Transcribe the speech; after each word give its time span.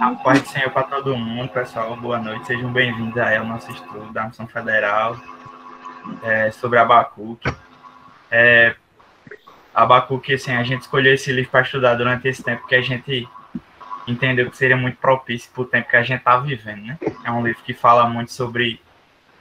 A 0.00 0.14
paz 0.14 0.42
do 0.42 0.48
Senhor 0.48 0.70
para 0.70 0.84
todo 0.84 1.16
mundo, 1.16 1.48
pessoal. 1.48 1.96
Boa 1.96 2.18
noite, 2.18 2.46
sejam 2.46 2.72
bem-vindos 2.72 3.18
aí 3.18 3.36
ao 3.36 3.44
nosso 3.44 3.70
estudo 3.72 4.12
da 4.12 4.24
Missão 4.24 4.46
Federal 4.46 5.16
é, 6.22 6.50
sobre 6.52 6.78
Abacuque. 6.78 7.52
É, 8.30 8.76
Abacuque, 9.74 10.34
assim, 10.34 10.52
a 10.52 10.62
gente 10.62 10.82
escolheu 10.82 11.14
esse 11.14 11.32
livro 11.32 11.50
para 11.50 11.62
estudar 11.62 11.94
durante 11.94 12.28
esse 12.28 12.42
tempo 12.42 12.66
que 12.66 12.76
a 12.76 12.80
gente 12.80 13.28
entendeu 14.06 14.48
que 14.48 14.56
seria 14.56 14.76
muito 14.76 14.98
propício 14.98 15.50
para 15.52 15.62
o 15.62 15.66
tempo 15.66 15.88
que 15.88 15.96
a 15.96 16.02
gente 16.02 16.18
está 16.18 16.38
vivendo, 16.38 16.86
né? 16.86 16.98
É 17.24 17.30
um 17.30 17.44
livro 17.44 17.62
que 17.64 17.74
fala 17.74 18.08
muito 18.08 18.32
sobre 18.32 18.80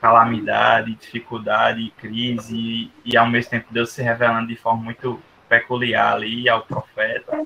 calamidade, 0.02 0.96
dificuldade, 0.96 1.94
crise 1.98 2.56
e, 2.56 2.92
e 3.06 3.16
ao 3.16 3.28
mesmo 3.28 3.52
tempo 3.52 3.68
Deus 3.70 3.92
se 3.92 4.02
revelando 4.02 4.48
de 4.48 4.56
forma 4.56 4.84
muito 4.84 5.22
peculiar 5.48 6.14
ali 6.14 6.50
ao 6.50 6.62
profeta. 6.62 7.46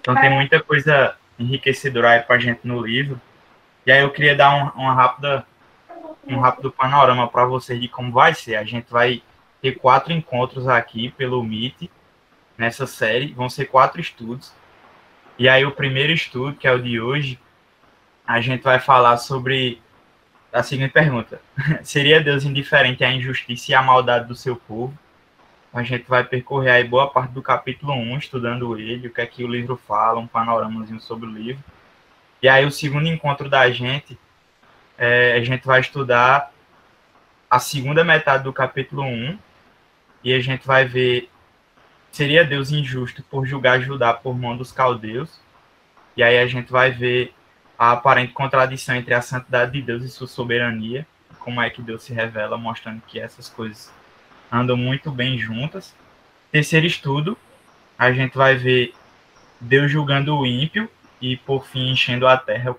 Então 0.00 0.14
tem 0.14 0.30
muita 0.30 0.62
coisa 0.62 1.16
enriquecedora 1.40 2.10
aí 2.10 2.20
para 2.20 2.38
gente 2.38 2.60
no 2.64 2.80
livro. 2.84 3.20
E 3.86 3.90
aí 3.90 4.02
eu 4.02 4.10
queria 4.10 4.36
dar 4.36 4.54
um, 4.54 4.80
uma 4.80 4.94
rápida, 4.94 5.46
um 6.26 6.38
rápido 6.38 6.70
panorama 6.70 7.26
para 7.26 7.46
vocês 7.46 7.80
de 7.80 7.88
como 7.88 8.12
vai 8.12 8.34
ser. 8.34 8.56
A 8.56 8.64
gente 8.64 8.90
vai 8.90 9.22
ter 9.60 9.72
quatro 9.72 10.12
encontros 10.12 10.68
aqui 10.68 11.10
pelo 11.10 11.42
Meet 11.42 11.90
nessa 12.56 12.86
série. 12.86 13.32
Vão 13.32 13.48
ser 13.48 13.66
quatro 13.66 14.00
estudos. 14.00 14.52
E 15.38 15.48
aí 15.48 15.64
o 15.64 15.72
primeiro 15.72 16.12
estudo, 16.12 16.54
que 16.54 16.68
é 16.68 16.72
o 16.72 16.82
de 16.82 17.00
hoje, 17.00 17.40
a 18.26 18.40
gente 18.40 18.62
vai 18.62 18.78
falar 18.78 19.16
sobre 19.16 19.80
a 20.52 20.62
seguinte 20.62 20.92
pergunta: 20.92 21.40
Seria 21.82 22.20
Deus 22.20 22.44
indiferente 22.44 23.02
à 23.02 23.10
injustiça 23.10 23.72
e 23.72 23.74
à 23.74 23.82
maldade 23.82 24.28
do 24.28 24.34
seu 24.34 24.54
povo? 24.54 24.96
A 25.72 25.82
gente 25.82 26.08
vai 26.08 26.24
percorrer 26.24 26.70
aí 26.70 26.84
boa 26.84 27.08
parte 27.08 27.32
do 27.32 27.42
capítulo 27.42 27.92
1, 27.92 28.18
estudando 28.18 28.76
ele, 28.78 29.08
o 29.08 29.12
que 29.12 29.20
é 29.20 29.26
que 29.26 29.44
o 29.44 29.48
livro 29.48 29.76
fala, 29.76 30.18
um 30.18 30.26
panoramazinho 30.26 31.00
sobre 31.00 31.26
o 31.26 31.32
livro. 31.32 31.62
E 32.42 32.48
aí 32.48 32.64
o 32.64 32.70
segundo 32.70 33.06
encontro 33.06 33.48
da 33.48 33.70
gente, 33.70 34.18
é, 34.98 35.34
a 35.34 35.44
gente 35.44 35.66
vai 35.66 35.80
estudar 35.80 36.52
a 37.48 37.58
segunda 37.58 38.02
metade 38.02 38.44
do 38.44 38.52
capítulo 38.52 39.02
1, 39.02 39.38
e 40.24 40.34
a 40.34 40.40
gente 40.40 40.66
vai 40.66 40.84
ver 40.84 41.30
seria 42.12 42.44
Deus 42.44 42.70
injusto 42.70 43.22
por 43.22 43.46
julgar 43.46 43.80
Judá 43.80 44.12
por 44.12 44.36
mão 44.36 44.56
dos 44.56 44.72
caldeus. 44.72 45.40
E 46.16 46.22
aí 46.22 46.38
a 46.38 46.46
gente 46.46 46.70
vai 46.70 46.90
ver 46.90 47.32
a 47.78 47.92
aparente 47.92 48.32
contradição 48.32 48.96
entre 48.96 49.14
a 49.14 49.22
santidade 49.22 49.72
de 49.72 49.82
Deus 49.82 50.02
e 50.02 50.08
sua 50.08 50.26
soberania, 50.26 51.06
como 51.38 51.60
é 51.62 51.70
que 51.70 51.80
Deus 51.80 52.02
se 52.02 52.12
revela, 52.12 52.58
mostrando 52.58 53.00
que 53.06 53.18
essas 53.18 53.48
coisas 53.48 53.90
andam 54.50 54.76
muito 54.76 55.10
bem 55.10 55.38
juntas. 55.38 55.94
Terceiro 56.50 56.86
estudo, 56.86 57.36
a 57.98 58.12
gente 58.12 58.36
vai 58.36 58.56
ver 58.56 58.92
Deus 59.60 59.90
julgando 59.90 60.36
o 60.36 60.46
ímpio 60.46 60.88
e, 61.20 61.36
por 61.36 61.66
fim, 61.66 61.90
enchendo 61.90 62.26
a 62.26 62.36
terra, 62.36 62.74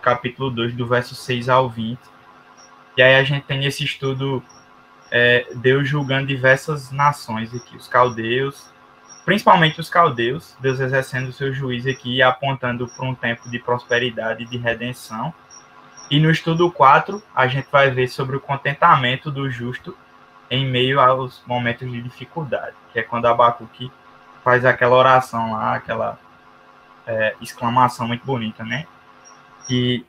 capítulo 0.00 0.50
2, 0.50 0.74
do 0.74 0.86
verso 0.86 1.14
6 1.14 1.48
ao 1.48 1.68
20. 1.68 1.98
E 2.96 3.02
aí 3.02 3.16
a 3.16 3.24
gente 3.24 3.44
tem 3.44 3.58
nesse 3.58 3.84
estudo 3.84 4.42
é, 5.10 5.46
Deus 5.56 5.88
julgando 5.88 6.26
diversas 6.26 6.90
nações 6.90 7.54
aqui, 7.54 7.76
os 7.76 7.86
caldeus, 7.88 8.70
principalmente 9.24 9.80
os 9.80 9.90
caldeus, 9.90 10.56
Deus 10.60 10.80
exercendo 10.80 11.28
o 11.28 11.32
seu 11.32 11.52
juízo 11.52 11.90
aqui 11.90 12.16
e 12.16 12.22
apontando 12.22 12.88
para 12.88 13.04
um 13.04 13.14
tempo 13.14 13.50
de 13.50 13.58
prosperidade 13.58 14.44
e 14.44 14.46
de 14.46 14.56
redenção. 14.56 15.34
E 16.10 16.18
no 16.18 16.30
estudo 16.30 16.70
4, 16.70 17.22
a 17.34 17.46
gente 17.46 17.68
vai 17.70 17.90
ver 17.90 18.08
sobre 18.08 18.36
o 18.36 18.40
contentamento 18.40 19.30
do 19.30 19.50
justo 19.50 19.96
em 20.52 20.66
meio 20.66 21.00
aos 21.00 21.42
momentos 21.46 21.90
de 21.90 22.02
dificuldade, 22.02 22.76
que 22.92 22.98
é 22.98 23.02
quando 23.02 23.24
Abacuque 23.24 23.90
faz 24.44 24.66
aquela 24.66 24.94
oração 24.94 25.52
lá, 25.52 25.76
aquela 25.76 26.18
é, 27.06 27.34
exclamação 27.40 28.06
muito 28.06 28.26
bonita, 28.26 28.62
né? 28.62 28.86
Que 29.66 30.04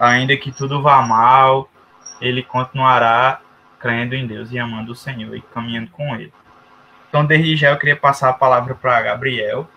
ainda 0.00 0.34
que 0.38 0.50
tudo 0.50 0.80
vá 0.80 1.02
mal, 1.02 1.68
ele 2.18 2.42
continuará 2.42 3.42
crendo 3.78 4.14
em 4.14 4.26
Deus 4.26 4.50
e 4.52 4.58
amando 4.58 4.92
o 4.92 4.96
Senhor 4.96 5.36
e 5.36 5.42
caminhando 5.42 5.90
com 5.90 6.14
Ele. 6.14 6.32
Então, 7.10 7.26
desde 7.26 7.54
já 7.54 7.68
eu 7.70 7.78
queria 7.78 7.94
passar 7.94 8.30
a 8.30 8.32
palavra 8.32 8.74
para 8.74 9.02
Gabriel, 9.02 9.68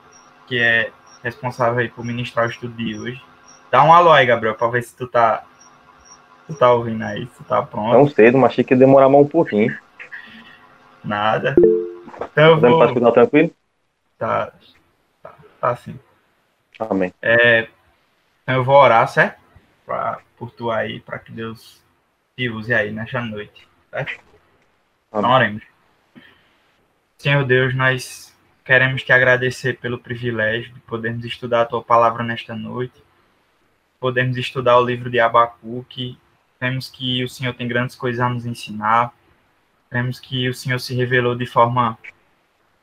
que 0.47 0.57
é 0.57 0.89
responsável 1.21 1.79
aí 1.79 1.89
por 1.89 2.05
ministrar 2.05 2.47
o 2.47 2.49
estudo 2.49 2.73
de 2.75 2.97
hoje. 2.97 3.21
Dá 3.69 3.83
um 3.83 3.93
alô 3.93 4.13
aí, 4.13 4.25
Gabriel, 4.25 4.55
para 4.55 4.69
ver 4.69 4.83
se 4.83 4.95
tu 4.95 5.05
tá, 5.05 5.43
tu 6.47 6.55
tá 6.55 6.71
ouvindo 6.71 7.03
aí, 7.03 7.27
se 7.27 7.37
tu 7.39 7.43
tá 7.43 7.61
pronto. 7.61 7.91
Não 7.91 8.07
cedo, 8.07 8.37
mas 8.37 8.51
achei 8.51 8.63
que 8.63 8.73
ia 8.73 8.79
demorar 8.79 9.09
mais 9.09 9.25
um 9.25 9.27
pouquinho. 9.27 9.77
Nada. 11.07 11.56
Então 11.57 12.51
eu 12.51 12.59
vou... 12.59 12.72
Podemos 12.72 12.88
escutar 12.88 13.12
tranquilo? 13.12 13.51
Tá, 14.18 14.51
tá, 15.23 15.35
tá 15.62 15.75
sim. 15.78 15.97
Amém. 16.79 17.13
É, 17.22 17.69
então 18.44 18.56
eu 18.56 18.63
vou 18.63 18.75
orar, 18.75 19.07
certo? 19.07 19.40
Pra, 19.85 20.19
por 20.38 20.51
tu 20.51 20.69
aí, 20.69 21.00
para 21.00 21.18
que 21.18 21.31
Deus 21.31 21.81
te 22.35 22.50
use 22.50 22.73
aí 22.73 22.91
nesta 22.91 23.22
noite. 23.22 23.68
Certo? 23.90 24.19
Então, 25.07 25.29
oremos. 25.29 25.63
Senhor 27.18 27.45
Deus, 27.45 27.74
nós 27.74 28.38
queremos 28.66 29.01
te 29.01 29.13
agradecer 29.13 29.79
pelo 29.79 29.97
privilégio 29.97 30.74
de 30.74 30.79
podermos 30.81 31.25
estudar 31.25 31.62
a 31.62 31.66
tua 31.66 31.81
palavra 31.81 32.22
nesta 32.22 32.53
noite, 32.53 33.01
podermos 34.00 34.38
estudar 34.38 34.78
o 34.78 34.85
livro 34.85 35.09
de 35.09 35.19
Abacuque. 35.19 36.19
Vemos 36.59 36.89
que 36.89 37.24
o 37.24 37.29
Senhor 37.29 37.53
tem 37.53 37.68
grandes 37.68 37.95
coisas 37.95 38.19
a 38.19 38.29
nos 38.29 38.45
ensinar. 38.45 39.13
Vemos 39.91 40.19
que 40.19 40.49
o 40.49 40.53
Senhor 40.53 40.79
se 40.79 40.95
revelou 40.95 41.35
de 41.35 41.45
forma 41.45 41.97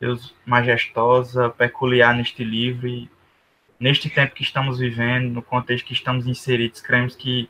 Deus, 0.00 0.34
majestosa, 0.44 1.50
peculiar 1.50 2.14
neste 2.14 2.42
livro 2.44 2.88
e 2.88 3.10
neste 3.78 4.08
tempo 4.08 4.34
que 4.34 4.42
estamos 4.42 4.78
vivendo, 4.78 5.32
no 5.32 5.42
contexto 5.42 5.86
que 5.86 5.92
estamos 5.92 6.26
inseridos, 6.26 6.80
cremos 6.80 7.14
que 7.14 7.48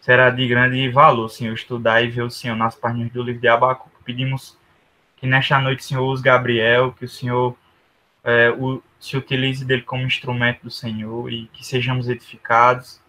será 0.00 0.30
de 0.30 0.46
grande 0.46 0.88
valor, 0.88 1.28
Senhor, 1.28 1.54
estudar 1.54 2.02
e 2.02 2.08
ver 2.08 2.22
o 2.22 2.30
Senhor 2.30 2.56
nas 2.56 2.74
páginas 2.74 3.12
do 3.12 3.22
livro 3.22 3.40
de 3.40 3.48
Abacuque. 3.48 3.96
Pedimos 4.04 4.56
que 5.16 5.26
nesta 5.26 5.60
noite 5.60 5.84
Senhor 5.84 6.04
use 6.04 6.22
Gabriel, 6.22 6.92
que 6.92 7.04
o 7.04 7.08
Senhor 7.08 7.56
é, 8.22 8.50
o, 8.50 8.82
se 8.98 9.16
utilize 9.16 9.64
dele 9.64 9.82
como 9.82 10.02
instrumento 10.02 10.62
do 10.62 10.70
Senhor 10.70 11.32
e 11.32 11.46
que 11.52 11.64
sejamos 11.64 12.08
edificados, 12.08 13.00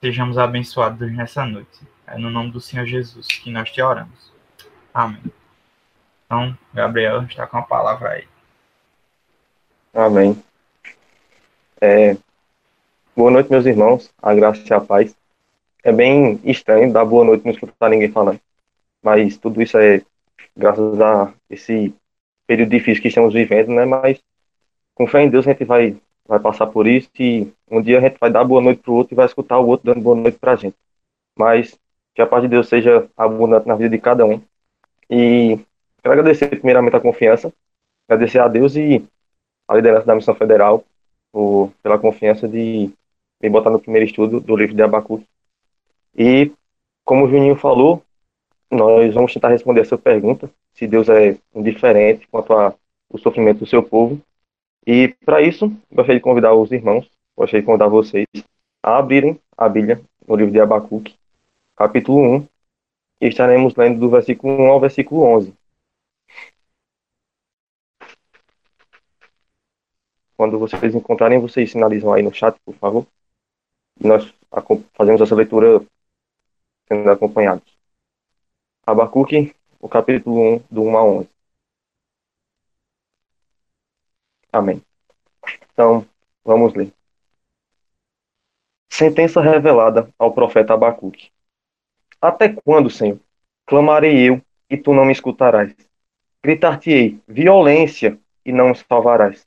sejamos 0.00 0.38
abençoados 0.38 1.10
nessa 1.12 1.46
noite. 1.46 1.80
É 2.06 2.18
no 2.18 2.30
nome 2.30 2.50
do 2.50 2.60
Senhor 2.60 2.84
Jesus 2.86 3.26
que 3.26 3.50
nós 3.50 3.70
te 3.70 3.80
oramos. 3.80 4.33
Amém. 4.94 5.20
Então, 6.24 6.56
Gabriel 6.72 7.24
está 7.24 7.48
com 7.48 7.58
a 7.58 7.62
palavra 7.62 8.10
aí. 8.10 8.28
Amém. 9.92 10.40
É, 11.80 12.16
boa 13.16 13.28
noite, 13.32 13.50
meus 13.50 13.66
irmãos. 13.66 14.14
A 14.22 14.32
graça 14.32 14.62
e 14.64 14.72
a 14.72 14.80
paz 14.80 15.16
é 15.82 15.92
bem 15.92 16.40
estranho 16.44 16.92
dar 16.92 17.04
boa 17.04 17.24
noite 17.24 17.42
e 17.42 17.44
não 17.44 17.52
escutar 17.52 17.90
ninguém 17.90 18.12
falando. 18.12 18.40
Mas 19.02 19.36
tudo 19.36 19.60
isso 19.60 19.76
é 19.76 20.00
graças 20.56 21.00
a 21.00 21.34
esse 21.50 21.92
período 22.46 22.70
difícil 22.70 23.02
que 23.02 23.08
estamos 23.08 23.34
vivendo, 23.34 23.72
né? 23.72 23.84
Mas 23.84 24.22
com 24.94 25.08
fé 25.08 25.24
em 25.24 25.28
Deus 25.28 25.44
a 25.44 25.50
gente 25.50 25.64
vai, 25.64 25.96
vai 26.24 26.38
passar 26.38 26.68
por 26.68 26.86
isso 26.86 27.10
e 27.18 27.52
um 27.68 27.82
dia 27.82 27.98
a 27.98 28.00
gente 28.00 28.16
vai 28.20 28.30
dar 28.30 28.44
boa 28.44 28.62
noite 28.62 28.80
para 28.80 28.92
o 28.92 28.94
outro 28.94 29.12
e 29.12 29.16
vai 29.16 29.26
escutar 29.26 29.58
o 29.58 29.66
outro 29.66 29.86
dando 29.86 30.02
boa 30.02 30.14
noite 30.14 30.38
para 30.38 30.52
a 30.52 30.56
gente. 30.56 30.76
Mas 31.36 31.76
que 32.14 32.22
a 32.22 32.26
paz 32.28 32.42
de 32.44 32.48
Deus 32.48 32.68
seja 32.68 33.08
abundante 33.16 33.66
na 33.66 33.74
vida 33.74 33.90
de 33.90 33.98
cada 33.98 34.24
um. 34.24 34.40
E 35.10 35.58
quero 36.02 36.12
agradecer 36.12 36.48
primeiramente 36.48 36.96
a 36.96 37.00
confiança, 37.00 37.52
agradecer 38.08 38.38
a 38.38 38.48
Deus 38.48 38.76
e 38.76 39.04
a 39.68 39.74
liderança 39.74 40.06
da 40.06 40.14
Missão 40.14 40.34
Federal 40.34 40.84
por, 41.32 41.72
pela 41.82 41.98
confiança 41.98 42.48
de 42.48 42.90
me 43.42 43.50
botar 43.50 43.70
no 43.70 43.80
primeiro 43.80 44.06
estudo 44.06 44.40
do 44.40 44.56
livro 44.56 44.74
de 44.74 44.82
Abacuque 44.82 45.26
e, 46.16 46.52
como 47.04 47.24
o 47.24 47.28
Juninho 47.28 47.56
falou, 47.56 48.02
nós 48.70 49.12
vamos 49.14 49.32
tentar 49.32 49.48
responder 49.48 49.80
essa 49.80 49.98
pergunta, 49.98 50.50
se 50.72 50.86
Deus 50.86 51.08
é 51.08 51.36
indiferente 51.54 52.26
quanto 52.30 52.52
ao 52.52 52.78
sofrimento 53.18 53.60
do 53.60 53.66
seu 53.66 53.82
povo. 53.82 54.20
E, 54.86 55.08
para 55.24 55.42
isso, 55.42 55.72
gostaria 55.90 56.16
de 56.16 56.22
convidar 56.22 56.54
os 56.54 56.70
irmãos, 56.70 57.08
gostaria 57.36 57.62
de 57.62 57.66
convidar 57.66 57.88
vocês 57.88 58.26
a 58.82 58.98
abrirem 58.98 59.38
a 59.56 59.68
Bíblia 59.68 60.00
no 60.26 60.36
livro 60.36 60.52
de 60.52 60.60
Abacuque, 60.60 61.14
capítulo 61.76 62.36
1, 62.36 62.46
e 63.24 63.28
estaremos 63.28 63.74
lendo 63.74 63.98
do 63.98 64.10
versículo 64.10 64.52
1 64.54 64.70
ao 64.70 64.78
versículo 64.80 65.22
11. 65.22 65.56
Quando 70.36 70.58
vocês 70.58 70.94
encontrarem, 70.94 71.40
vocês 71.40 71.70
sinalizam 71.70 72.12
aí 72.12 72.22
no 72.22 72.34
chat, 72.34 72.54
por 72.66 72.74
favor. 72.74 73.06
E 73.98 74.06
nós 74.06 74.30
fazemos 74.92 75.22
essa 75.22 75.34
leitura 75.34 75.82
sendo 76.86 77.10
acompanhados. 77.10 77.64
Abacuque, 78.86 79.54
o 79.80 79.88
capítulo 79.88 80.56
1, 80.56 80.58
do 80.70 80.82
1 80.82 80.98
a 80.98 81.04
11. 81.04 81.28
Amém. 84.52 84.82
Então, 85.72 86.06
vamos 86.44 86.74
ler. 86.74 86.92
Sentença 88.90 89.40
revelada 89.40 90.12
ao 90.18 90.34
profeta 90.34 90.74
Abacuque. 90.74 91.33
Até 92.24 92.48
quando, 92.48 92.88
Senhor? 92.88 93.20
Clamarei 93.66 94.18
eu, 94.26 94.40
e 94.70 94.78
tu 94.78 94.94
não 94.94 95.04
me 95.04 95.12
escutarás. 95.12 95.74
Gritar-te-ei, 96.42 97.20
violência, 97.28 98.18
e 98.46 98.50
não 98.50 98.70
me 98.70 98.74
salvarás. 98.74 99.46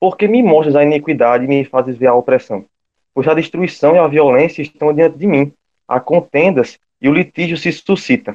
Porque 0.00 0.26
me 0.26 0.42
mostras 0.42 0.76
a 0.76 0.82
iniquidade 0.82 1.44
e 1.44 1.46
me 1.46 1.62
fazes 1.62 1.98
ver 1.98 2.06
a 2.06 2.14
opressão. 2.14 2.64
pois 3.12 3.28
a 3.28 3.34
destruição 3.34 3.94
e 3.94 3.98
a 3.98 4.08
violência 4.08 4.62
estão 4.62 4.94
diante 4.94 5.18
de 5.18 5.26
mim. 5.26 5.52
Há 5.86 6.00
contendas 6.00 6.78
e 7.02 7.06
o 7.06 7.12
litígio 7.12 7.58
se 7.58 7.70
suscita. 7.70 8.34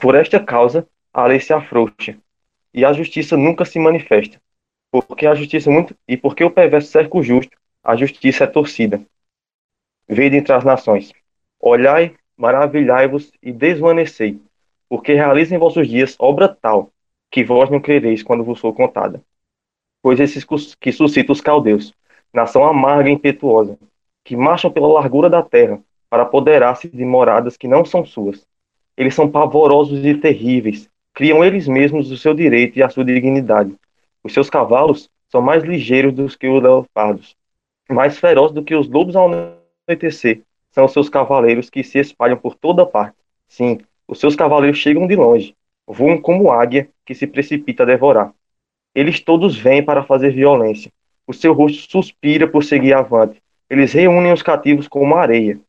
Por 0.00 0.16
esta 0.16 0.40
causa, 0.40 0.84
a 1.14 1.24
lei 1.24 1.38
se 1.38 1.52
afrouxa 1.52 2.16
e 2.74 2.84
a 2.84 2.92
justiça 2.92 3.36
nunca 3.36 3.64
se 3.64 3.78
manifesta. 3.78 4.40
Porque 4.90 5.24
a 5.24 5.36
justiça 5.36 5.70
muito 5.70 5.96
e 6.08 6.16
porque 6.16 6.42
o 6.42 6.50
perverso 6.50 6.90
cerca 6.90 7.16
o 7.16 7.22
justo, 7.22 7.56
a 7.80 7.94
justiça 7.94 8.42
é 8.42 8.46
torcida. 8.48 9.00
Vede 10.08 10.36
entre 10.36 10.52
as 10.52 10.64
nações. 10.64 11.12
Olhai, 11.60 12.16
maravilhai-vos 12.36 13.32
e 13.42 13.52
desvanecei, 13.52 14.40
porque 14.88 15.14
realiza 15.14 15.54
em 15.54 15.58
vossos 15.58 15.88
dias 15.88 16.16
obra 16.18 16.48
tal 16.48 16.90
que 17.30 17.44
vós 17.44 17.70
não 17.70 17.80
crereis 17.80 18.22
quando 18.22 18.44
vos 18.44 18.60
for 18.60 18.74
contada. 18.74 19.22
Pois 20.02 20.20
esses 20.20 20.44
que 20.78 20.92
suscitam 20.92 21.32
os 21.32 21.40
caldeus, 21.40 21.94
nação 22.32 22.64
amarga 22.64 23.08
e 23.08 23.12
impetuosa, 23.12 23.78
que 24.24 24.36
marcham 24.36 24.70
pela 24.70 24.88
largura 24.88 25.30
da 25.30 25.42
terra 25.42 25.80
para 26.10 26.24
apoderar-se 26.24 26.88
de 26.88 27.04
moradas 27.04 27.56
que 27.56 27.66
não 27.66 27.84
são 27.84 28.04
suas. 28.04 28.46
Eles 28.96 29.14
são 29.14 29.30
pavorosos 29.30 30.04
e 30.04 30.14
terríveis, 30.14 30.88
criam 31.14 31.42
eles 31.42 31.66
mesmos 31.66 32.10
o 32.10 32.16
seu 32.16 32.34
direito 32.34 32.78
e 32.78 32.82
a 32.82 32.88
sua 32.90 33.04
dignidade. 33.04 33.74
Os 34.22 34.32
seus 34.32 34.50
cavalos 34.50 35.08
são 35.30 35.40
mais 35.40 35.64
ligeiros 35.64 36.12
do 36.12 36.26
que 36.36 36.46
os 36.46 36.62
leopardos, 36.62 37.34
mais 37.88 38.18
ferozes 38.18 38.54
do 38.54 38.62
que 38.62 38.74
os 38.74 38.88
lobos 38.88 39.16
ao 39.16 39.30
anoitecer. 39.88 40.42
São 40.72 40.88
seus 40.88 41.08
cavaleiros 41.08 41.70
que 41.70 41.84
se 41.84 41.98
espalham 41.98 42.36
por 42.36 42.54
toda 42.54 42.84
parte. 42.84 43.16
Sim, 43.46 43.78
os 44.08 44.18
seus 44.18 44.34
cavaleiros 44.34 44.78
chegam 44.78 45.06
de 45.06 45.14
longe, 45.14 45.54
voam 45.86 46.20
como 46.20 46.50
águia 46.50 46.88
que 47.04 47.14
se 47.14 47.26
precipita 47.26 47.82
a 47.82 47.86
devorar. 47.86 48.32
Eles 48.94 49.20
todos 49.20 49.56
vêm 49.56 49.84
para 49.84 50.02
fazer 50.02 50.30
violência. 50.32 50.90
O 51.26 51.32
seu 51.32 51.52
rosto 51.52 51.90
suspira 51.90 52.48
por 52.48 52.64
seguir 52.64 52.94
avante. 52.94 53.40
Eles 53.68 53.92
reúnem 53.92 54.32
os 54.32 54.42
cativos 54.42 54.88
como 54.88 55.14
areia. 55.14 55.60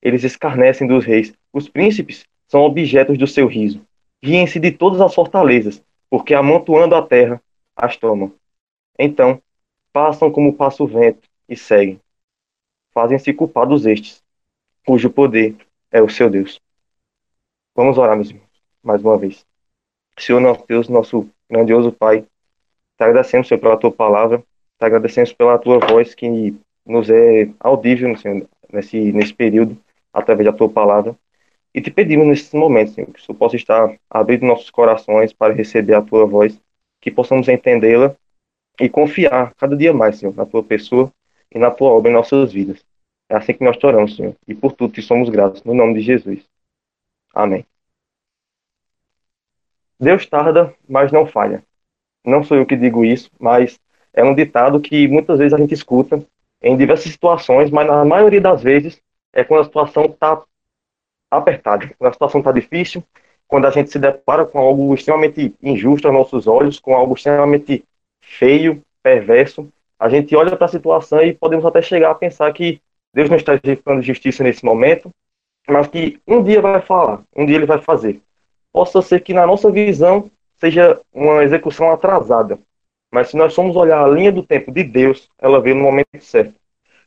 Eles 0.00 0.24
escarnecem 0.24 0.86
dos 0.86 1.04
reis. 1.04 1.34
Os 1.52 1.68
príncipes 1.68 2.24
são 2.48 2.62
objetos 2.62 3.18
do 3.18 3.26
seu 3.26 3.46
riso. 3.46 3.84
Riem-se 4.22 4.58
de 4.58 4.70
todas 4.70 5.00
as 5.00 5.14
fortalezas, 5.14 5.82
porque 6.08 6.34
amontoando 6.34 6.94
a 6.94 7.02
terra, 7.02 7.42
as 7.76 7.96
tomam. 7.96 8.32
Então, 8.98 9.40
passam 9.92 10.30
como 10.30 10.52
passa 10.52 10.82
o 10.82 10.86
vento 10.86 11.28
e 11.48 11.56
seguem. 11.56 12.00
Fazem-se 12.92 13.32
culpados 13.32 13.84
estes, 13.84 14.22
cujo 14.86 15.10
poder 15.10 15.56
é 15.90 16.00
o 16.00 16.08
seu 16.08 16.30
Deus. 16.30 16.60
Vamos 17.74 17.98
orar, 17.98 18.14
meus 18.16 18.30
irmãos, 18.30 18.48
mais 18.82 19.02
uma 19.02 19.18
vez. 19.18 19.44
Senhor 20.16 20.40
nosso 20.40 20.64
Deus, 20.66 20.88
nosso 20.88 21.28
grandioso 21.50 21.90
Pai, 21.90 22.22
te 22.22 23.04
agradecemos, 23.04 23.48
Senhor, 23.48 23.60
pela 23.60 23.76
tua 23.76 23.90
palavra, 23.90 24.38
te 24.38 24.84
agradecemos 24.84 25.32
pela 25.32 25.58
tua 25.58 25.80
voz 25.80 26.14
que 26.14 26.54
nos 26.86 27.10
é 27.10 27.50
audível, 27.58 28.16
Senhor, 28.16 28.48
nesse, 28.72 29.12
nesse 29.12 29.34
período, 29.34 29.76
através 30.12 30.46
da 30.46 30.56
tua 30.56 30.68
palavra. 30.68 31.16
E 31.74 31.80
te 31.80 31.90
pedimos 31.90 32.26
nesses 32.26 32.52
momentos, 32.52 32.94
Senhor, 32.94 33.12
que 33.12 33.20
o 33.20 33.22
Senhor 33.22 33.36
possa 33.36 33.56
estar 33.56 33.98
abrindo 34.08 34.46
nossos 34.46 34.70
corações 34.70 35.32
para 35.32 35.52
receber 35.52 35.94
a 35.94 36.00
tua 36.00 36.24
voz, 36.24 36.58
que 37.00 37.10
possamos 37.10 37.48
entendê-la 37.48 38.14
e 38.80 38.88
confiar 38.88 39.52
cada 39.56 39.76
dia 39.76 39.92
mais, 39.92 40.18
Senhor, 40.18 40.34
na 40.34 40.46
tua 40.46 40.62
pessoa 40.62 41.12
e 41.52 41.58
na 41.58 41.72
tua 41.72 41.90
obra 41.90 42.10
em 42.10 42.14
nossas 42.14 42.52
vidas. 42.52 42.82
É 43.28 43.36
assim 43.36 43.52
que 43.54 43.64
nós 43.64 43.82
oramos, 43.82 44.16
Senhor, 44.16 44.36
e 44.46 44.54
por 44.54 44.72
tudo 44.72 44.92
te 44.92 45.02
somos 45.02 45.28
gratos, 45.28 45.62
no 45.64 45.74
nome 45.74 45.94
de 45.94 46.00
Jesus. 46.00 46.44
Amém. 47.34 47.66
Deus 49.98 50.26
tarda, 50.26 50.74
mas 50.88 51.10
não 51.10 51.26
falha. 51.26 51.64
Não 52.24 52.44
sou 52.44 52.56
eu 52.56 52.66
que 52.66 52.76
digo 52.76 53.04
isso, 53.04 53.30
mas 53.38 53.78
é 54.12 54.22
um 54.22 54.34
ditado 54.34 54.80
que 54.80 55.08
muitas 55.08 55.38
vezes 55.38 55.54
a 55.54 55.58
gente 55.58 55.74
escuta 55.74 56.24
em 56.62 56.76
diversas 56.76 57.12
situações, 57.12 57.70
mas 57.70 57.86
na 57.86 58.04
maioria 58.04 58.40
das 58.40 58.62
vezes 58.62 59.00
é 59.32 59.44
quando 59.44 59.62
a 59.62 59.64
situação 59.64 60.06
está 60.06 60.42
apertada, 61.30 61.88
quando 61.98 62.10
a 62.10 62.12
situação 62.12 62.40
está 62.40 62.52
difícil, 62.52 63.02
quando 63.46 63.66
a 63.66 63.70
gente 63.70 63.90
se 63.90 63.98
depara 63.98 64.44
com 64.44 64.58
algo 64.58 64.94
extremamente 64.94 65.54
injusto 65.62 66.08
aos 66.08 66.16
nossos 66.16 66.46
olhos, 66.46 66.78
com 66.78 66.94
algo 66.94 67.14
extremamente 67.14 67.84
feio, 68.20 68.82
perverso, 69.02 69.68
a 69.98 70.08
gente 70.08 70.34
olha 70.34 70.56
para 70.56 70.66
a 70.66 70.68
situação 70.68 71.22
e 71.22 71.32
podemos 71.32 71.64
até 71.64 71.80
chegar 71.80 72.10
a 72.10 72.14
pensar 72.14 72.52
que 72.52 72.80
Deus 73.16 73.28
não 73.28 73.36
está 73.36 73.54
executando 73.54 74.02
justiça 74.02 74.44
nesse 74.44 74.64
momento, 74.64 75.10
mas 75.68 75.88
que 75.88 76.20
um 76.28 76.40
dia 76.42 76.60
vai 76.60 76.80
falar, 76.80 77.22
um 77.34 77.44
dia 77.44 77.56
ele 77.56 77.66
vai 77.66 77.80
fazer 77.80 78.20
possa 78.76 79.00
ser 79.00 79.20
que 79.20 79.32
na 79.32 79.46
nossa 79.46 79.70
visão 79.70 80.30
seja 80.58 81.00
uma 81.10 81.42
execução 81.42 81.90
atrasada. 81.90 82.58
Mas 83.10 83.30
se 83.30 83.36
nós 83.36 83.54
formos 83.54 83.74
olhar 83.74 84.04
a 84.04 84.06
linha 84.06 84.30
do 84.30 84.42
tempo 84.42 84.70
de 84.70 84.84
Deus, 84.84 85.30
ela 85.38 85.62
veio 85.62 85.76
no 85.76 85.82
momento 85.82 86.20
certo. 86.20 86.52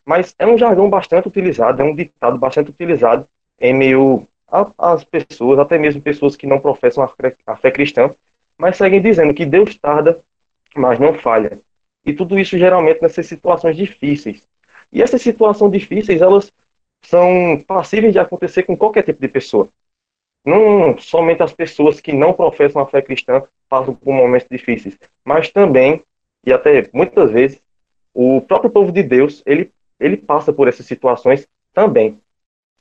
Mas 0.04 0.34
é 0.40 0.48
um 0.48 0.58
jargão 0.58 0.90
bastante 0.90 1.28
utilizado, 1.28 1.80
é 1.80 1.86
um 1.86 1.94
ditado 1.94 2.40
bastante 2.40 2.72
utilizado 2.72 3.28
em 3.62 3.72
meio 3.72 4.28
às 4.80 5.04
pessoas, 5.04 5.60
até 5.60 5.78
mesmo 5.78 6.02
pessoas 6.02 6.36
que 6.36 6.48
não 6.48 6.60
professam 6.60 7.08
a 7.46 7.56
fé 7.56 7.70
cristã, 7.70 8.10
mas 8.58 8.76
seguem 8.76 9.00
dizendo 9.00 9.32
que 9.32 9.46
Deus 9.46 9.78
tarda, 9.78 10.20
mas 10.76 10.98
não 10.98 11.14
falha. 11.14 11.60
E 12.04 12.14
tudo 12.14 12.40
isso 12.40 12.58
geralmente 12.58 13.00
nessas 13.00 13.28
situações 13.28 13.78
difíceis. 13.78 14.48
E 14.92 15.02
essas 15.02 15.22
situações 15.22 15.72
difíceis, 15.72 16.22
elas 16.22 16.52
são 17.04 17.60
passíveis 17.68 18.14
de 18.14 18.20
acontecer 18.20 18.64
com 18.64 18.76
qualquer 18.76 19.04
tipo 19.04 19.22
de 19.22 19.28
pessoa 19.28 19.70
não 20.46 20.98
somente 20.98 21.44
as 21.44 21.54
pessoas 21.54 22.00
que 22.00 22.14
não 22.14 22.34
professam 22.34 22.82
a 22.82 22.88
fé 22.88 23.02
cristã 23.02 23.44
passam 23.68 23.94
por 23.94 24.14
momentos 24.14 24.48
difíceis, 24.50 24.98
mas 25.24 25.52
também, 25.52 26.02
e 26.46 26.52
até 26.52 26.90
muitas 26.94 27.32
vezes, 27.32 27.62
o 28.14 28.42
próprio 28.42 28.72
povo 28.72 28.92
de 28.92 29.04
Deus, 29.04 29.44
ele, 29.46 29.72
ele 30.00 30.18
passa 30.18 30.52
por 30.52 30.68
essas 30.68 30.86
situações 30.86 31.48
também. 31.74 32.20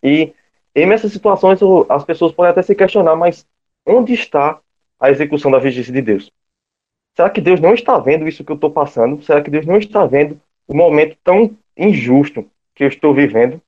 E 0.02 0.32
em 0.75 0.93
essas 0.93 1.12
situações 1.12 1.60
as 1.88 2.05
pessoas 2.05 2.32
podem 2.32 2.52
até 2.52 2.62
se 2.62 2.75
questionar, 2.75 3.16
mas 3.16 3.46
onde 3.87 4.14
está 4.14 4.58
a 4.99 5.10
execução 5.10 5.50
da 5.50 5.60
justiça 5.60 5.93
de 5.93 6.00
Deus? 6.00 6.32
Será 7.14 7.28
que 7.28 7.40
Deus 7.40 7.60
não 7.60 7.75
está 7.75 7.99
vendo 7.99 8.28
isso 8.28 8.44
que 8.44 8.52
eu 8.52 8.56
estou 8.56 8.70
passando? 8.70 9.22
Será 9.22 9.43
que 9.43 9.50
Deus 9.50 9.66
não 9.66 9.76
está 9.76 10.06
vendo 10.06 10.40
o 10.66 10.75
momento 10.75 11.16
tão 11.22 11.56
injusto 11.78 12.50
que 12.75 12.84
eu 12.84 12.88
estou 12.88 13.14
vivendo? 13.14 13.62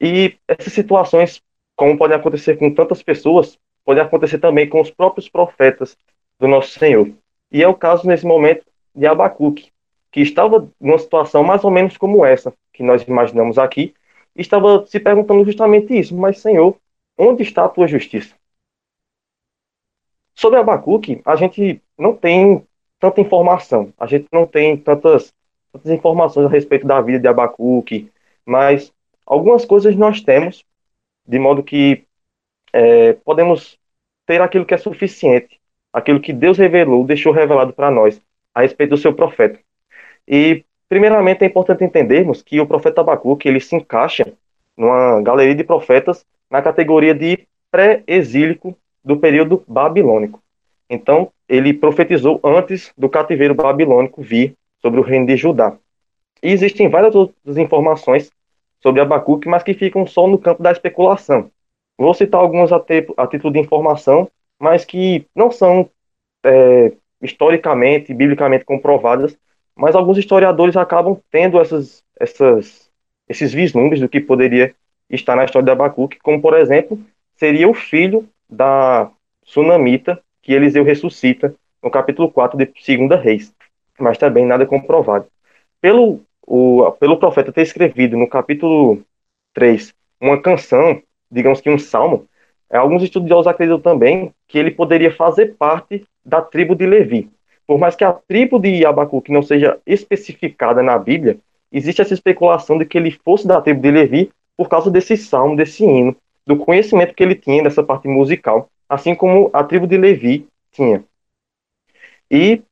E 0.00 0.38
essas 0.48 0.72
situações 0.72 1.42
como 1.76 1.98
pode 1.98 2.14
acontecer 2.14 2.56
com 2.56 2.72
tantas 2.72 3.02
pessoas, 3.02 3.58
pode 3.84 4.00
acontecer 4.00 4.38
também 4.38 4.68
com 4.68 4.80
os 4.80 4.90
próprios 4.90 5.28
profetas 5.28 5.96
do 6.38 6.46
nosso 6.46 6.78
Senhor. 6.78 7.10
E 7.50 7.62
é 7.62 7.68
o 7.68 7.74
caso 7.74 8.06
nesse 8.06 8.24
momento 8.24 8.64
de 8.94 9.06
Abacuque, 9.06 9.72
que 10.10 10.20
estava 10.20 10.68
numa 10.80 10.98
situação 10.98 11.42
mais 11.42 11.64
ou 11.64 11.70
menos 11.70 11.96
como 11.96 12.24
essa 12.24 12.54
que 12.72 12.82
nós 12.82 13.02
imaginamos 13.02 13.58
aqui, 13.58 13.94
e 14.36 14.40
estava 14.40 14.86
se 14.86 15.00
perguntando 15.00 15.44
justamente 15.44 15.98
isso: 15.98 16.16
mas 16.16 16.38
Senhor, 16.38 16.76
onde 17.18 17.42
está 17.42 17.64
a 17.64 17.68
tua 17.68 17.88
justiça? 17.88 18.34
Sobre 20.34 20.58
Abacuque, 20.58 21.20
a 21.24 21.36
gente 21.36 21.82
não 21.98 22.16
tem 22.16 22.66
tanta 22.98 23.20
informação, 23.20 23.92
a 23.98 24.06
gente 24.06 24.26
não 24.32 24.46
tem 24.46 24.76
tantas, 24.76 25.34
tantas 25.72 25.90
informações 25.90 26.46
a 26.46 26.50
respeito 26.50 26.86
da 26.86 27.00
vida 27.00 27.18
de 27.18 27.28
Abacuque, 27.28 28.10
mas 28.44 28.92
algumas 29.26 29.64
coisas 29.64 29.96
nós 29.96 30.20
temos 30.20 30.64
de 31.26 31.38
modo 31.38 31.62
que 31.62 32.04
é, 32.72 33.14
podemos 33.24 33.78
ter 34.26 34.40
aquilo 34.40 34.66
que 34.66 34.74
é 34.74 34.78
suficiente, 34.78 35.60
aquilo 35.92 36.20
que 36.20 36.32
Deus 36.32 36.58
revelou, 36.58 37.04
deixou 37.04 37.32
revelado 37.32 37.72
para 37.72 37.90
nós 37.90 38.20
a 38.54 38.62
respeito 38.62 38.90
do 38.90 38.96
seu 38.96 39.14
profeta. 39.14 39.58
E, 40.26 40.64
primeiramente, 40.88 41.42
é 41.42 41.46
importante 41.46 41.84
entendermos 41.84 42.42
que 42.42 42.60
o 42.60 42.66
profeta 42.66 43.00
Abacuque 43.00 43.48
ele 43.48 43.60
se 43.60 43.74
encaixa 43.74 44.32
numa 44.76 45.20
galeria 45.22 45.54
de 45.54 45.64
profetas 45.64 46.24
na 46.50 46.60
categoria 46.60 47.14
de 47.14 47.46
pré-exílico 47.70 48.76
do 49.04 49.16
período 49.16 49.64
babilônico. 49.66 50.42
Então, 50.88 51.32
ele 51.48 51.72
profetizou 51.72 52.40
antes 52.44 52.92
do 52.96 53.08
cativeiro 53.08 53.54
babilônico 53.54 54.22
vir 54.22 54.54
sobre 54.82 55.00
o 55.00 55.02
reino 55.02 55.26
de 55.26 55.36
Judá. 55.36 55.76
E 56.42 56.50
existem 56.50 56.90
várias 56.90 57.14
outras 57.14 57.56
informações 57.56 58.30
sobre 58.82 59.00
Abacuque, 59.00 59.48
mas 59.48 59.62
que 59.62 59.72
ficam 59.72 60.04
só 60.06 60.26
no 60.26 60.36
campo 60.36 60.62
da 60.62 60.72
especulação. 60.72 61.50
Vou 61.96 62.12
citar 62.12 62.40
algumas 62.40 62.72
a, 62.72 62.80
título 62.80 63.52
de 63.52 63.60
informação, 63.60 64.28
mas 64.58 64.84
que 64.84 65.24
não 65.34 65.50
são 65.50 65.88
é, 66.44 66.92
historicamente, 67.22 68.12
biblicamente 68.12 68.64
comprovadas, 68.64 69.38
mas 69.76 69.94
alguns 69.94 70.18
historiadores 70.18 70.76
acabam 70.76 71.16
tendo 71.30 71.60
essas, 71.60 72.02
essas, 72.18 72.90
esses 73.28 73.52
vislumbres 73.52 74.00
do 74.00 74.08
que 74.08 74.20
poderia 74.20 74.74
estar 75.08 75.36
na 75.36 75.44
história 75.44 75.64
de 75.64 75.70
Abacuque, 75.70 76.18
como, 76.18 76.40
por 76.40 76.54
exemplo, 76.54 76.98
seria 77.36 77.68
o 77.68 77.74
filho 77.74 78.28
da 78.48 79.10
Sunamita, 79.44 80.20
que 80.42 80.52
Eliseu 80.52 80.82
ressuscita 80.82 81.54
no 81.82 81.90
capítulo 81.90 82.30
4 82.30 82.58
de 82.58 82.66
2 82.66 83.20
Reis, 83.22 83.54
mas 83.98 84.18
também 84.18 84.46
nada 84.46 84.66
comprovado. 84.66 85.26
Pelo 85.80 86.20
o, 86.46 86.90
pelo 86.92 87.18
profeta 87.18 87.52
ter 87.52 87.62
escrevido 87.62 88.16
no 88.16 88.28
capítulo 88.28 89.02
3 89.54 89.94
uma 90.20 90.40
canção, 90.40 91.02
digamos 91.30 91.60
que 91.60 91.68
um 91.68 91.78
salmo, 91.78 92.26
é, 92.70 92.76
alguns 92.76 93.02
estudiosos 93.02 93.48
acreditam 93.48 93.80
também 93.80 94.32
que 94.46 94.56
ele 94.56 94.70
poderia 94.70 95.12
fazer 95.12 95.56
parte 95.56 96.06
da 96.24 96.40
tribo 96.40 96.76
de 96.76 96.86
Levi. 96.86 97.28
Por 97.66 97.78
mais 97.78 97.96
que 97.96 98.04
a 98.04 98.12
tribo 98.12 98.58
de 98.58 98.86
Abacuque 98.86 99.32
não 99.32 99.42
seja 99.42 99.78
especificada 99.84 100.82
na 100.82 100.96
Bíblia, 100.96 101.38
existe 101.72 102.00
essa 102.00 102.14
especulação 102.14 102.78
de 102.78 102.86
que 102.86 102.96
ele 102.96 103.10
fosse 103.10 103.48
da 103.48 103.60
tribo 103.60 103.80
de 103.80 103.90
Levi 103.90 104.30
por 104.56 104.68
causa 104.68 104.90
desse 104.90 105.16
salmo, 105.16 105.56
desse 105.56 105.84
hino, 105.84 106.16
do 106.46 106.56
conhecimento 106.56 107.14
que 107.14 107.22
ele 107.22 107.34
tinha 107.34 107.62
dessa 107.62 107.82
parte 107.82 108.06
musical, 108.06 108.68
assim 108.88 109.14
como 109.14 109.50
a 109.52 109.64
tribo 109.64 109.86
de 109.86 109.96
Levi 109.96 110.46
tinha. 110.70 111.04
E 112.30 112.62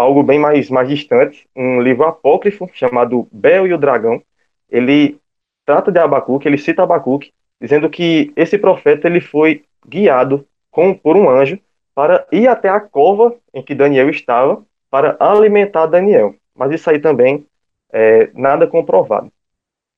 algo 0.00 0.22
bem 0.22 0.38
mais, 0.38 0.70
mais 0.70 0.88
distante, 0.88 1.46
um 1.54 1.80
livro 1.80 2.04
apócrifo 2.04 2.68
chamado 2.72 3.28
Bel 3.30 3.66
e 3.66 3.74
o 3.74 3.78
Dragão, 3.78 4.22
ele 4.70 5.18
trata 5.66 5.92
de 5.92 5.98
Abacuque, 5.98 6.48
ele 6.48 6.56
cita 6.56 6.82
Abacuque, 6.82 7.32
dizendo 7.60 7.90
que 7.90 8.32
esse 8.34 8.56
profeta 8.56 9.06
ele 9.06 9.20
foi 9.20 9.62
guiado 9.86 10.46
com, 10.70 10.94
por 10.94 11.16
um 11.16 11.28
anjo 11.28 11.58
para 11.94 12.26
ir 12.32 12.48
até 12.48 12.68
a 12.68 12.80
cova 12.80 13.34
em 13.52 13.62
que 13.62 13.74
Daniel 13.74 14.08
estava 14.08 14.64
para 14.90 15.16
alimentar 15.20 15.86
Daniel. 15.86 16.34
Mas 16.54 16.72
isso 16.72 16.88
aí 16.88 16.98
também 16.98 17.44
é 17.92 18.30
nada 18.32 18.66
comprovado. 18.66 19.30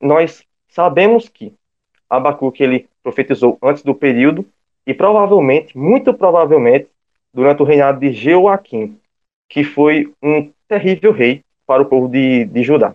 Nós 0.01 0.43
sabemos 0.69 1.29
que 1.29 1.55
Abacuque 2.11 2.63
ele 2.63 2.89
profetizou 3.03 3.57
antes 3.63 3.85
do 3.85 3.95
período 3.95 4.45
e 4.85 4.93
provavelmente, 4.93 5.79
muito 5.79 6.13
provavelmente, 6.13 6.89
durante 7.33 7.63
o 7.63 7.65
reinado 7.65 8.01
de 8.01 8.13
Jeoaquim, 8.13 8.99
que 9.53 9.63
foi 9.63 10.11
um 10.23 10.51
terrível 10.67 11.13
rei 11.13 11.45
para 11.67 11.83
o 11.83 11.85
povo 11.85 12.09
de, 12.09 12.47
de 12.47 12.63
Judá. 12.63 12.95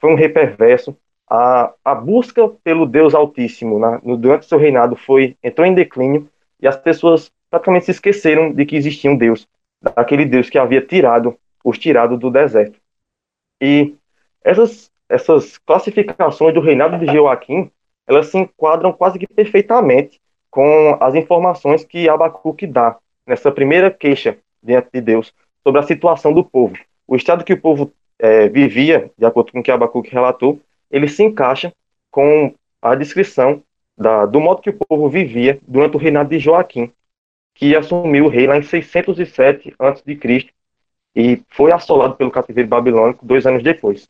Foi 0.00 0.12
um 0.12 0.14
rei 0.14 0.28
perverso. 0.28 0.96
A, 1.28 1.74
a 1.84 1.92
busca 1.92 2.48
pelo 2.62 2.86
Deus 2.86 3.16
Altíssimo 3.16 3.80
na, 3.80 4.00
no, 4.04 4.16
durante 4.16 4.46
seu 4.46 4.58
reinado 4.58 4.94
foi 4.94 5.36
entrou 5.42 5.66
em 5.66 5.74
declínio 5.74 6.28
e 6.60 6.68
as 6.68 6.76
pessoas 6.76 7.32
praticamente 7.50 7.86
se 7.86 7.90
esqueceram 7.90 8.52
de 8.52 8.64
que 8.64 8.76
existia 8.76 9.10
um 9.10 9.16
Deus, 9.16 9.48
daquele 9.82 10.24
Deus 10.24 10.48
que 10.48 10.56
havia 10.56 10.80
tirado 10.80 11.36
os 11.64 11.76
tirado 11.76 12.16
do 12.16 12.30
deserto. 12.30 12.78
E 13.60 13.96
essas, 14.44 14.92
essas 15.08 15.58
classificações 15.58 16.54
do 16.54 16.60
reinado 16.60 16.96
de 17.04 17.12
Joaquim, 17.12 17.72
elas 18.06 18.28
se 18.28 18.38
enquadram 18.38 18.92
quase 18.92 19.18
que 19.18 19.26
perfeitamente 19.26 20.20
com 20.48 20.96
as 21.00 21.16
informações 21.16 21.84
que 21.84 22.08
Abacuque 22.08 22.68
dá 22.68 22.96
nessa 23.26 23.50
primeira 23.50 23.90
queixa 23.90 24.38
diante 24.62 24.90
de 24.92 25.00
Deus 25.00 25.34
sobre 25.68 25.80
a 25.82 25.86
situação 25.86 26.32
do 26.32 26.42
povo. 26.42 26.78
O 27.06 27.14
estado 27.14 27.44
que 27.44 27.52
o 27.52 27.60
povo 27.60 27.92
é, 28.18 28.48
vivia, 28.48 29.10
de 29.18 29.26
acordo 29.26 29.52
com 29.52 29.60
o 29.60 29.62
que 29.62 29.70
Abacuque 29.70 30.10
relatou, 30.10 30.58
ele 30.90 31.06
se 31.06 31.22
encaixa 31.22 31.70
com 32.10 32.54
a 32.80 32.94
descrição 32.94 33.62
da, 33.94 34.24
do 34.24 34.40
modo 34.40 34.62
que 34.62 34.70
o 34.70 34.72
povo 34.72 35.10
vivia 35.10 35.58
durante 35.68 35.94
o 35.94 35.98
reinado 35.98 36.30
de 36.30 36.38
Joaquim, 36.38 36.90
que 37.54 37.76
assumiu 37.76 38.24
o 38.24 38.28
rei 38.28 38.46
lá 38.46 38.56
em 38.56 38.62
607 38.62 39.74
a.C. 39.78 40.48
e 41.14 41.42
foi 41.50 41.70
assolado 41.70 42.16
pelo 42.16 42.30
cativeiro 42.30 42.70
babilônico 42.70 43.26
dois 43.26 43.46
anos 43.46 43.62
depois. 43.62 44.08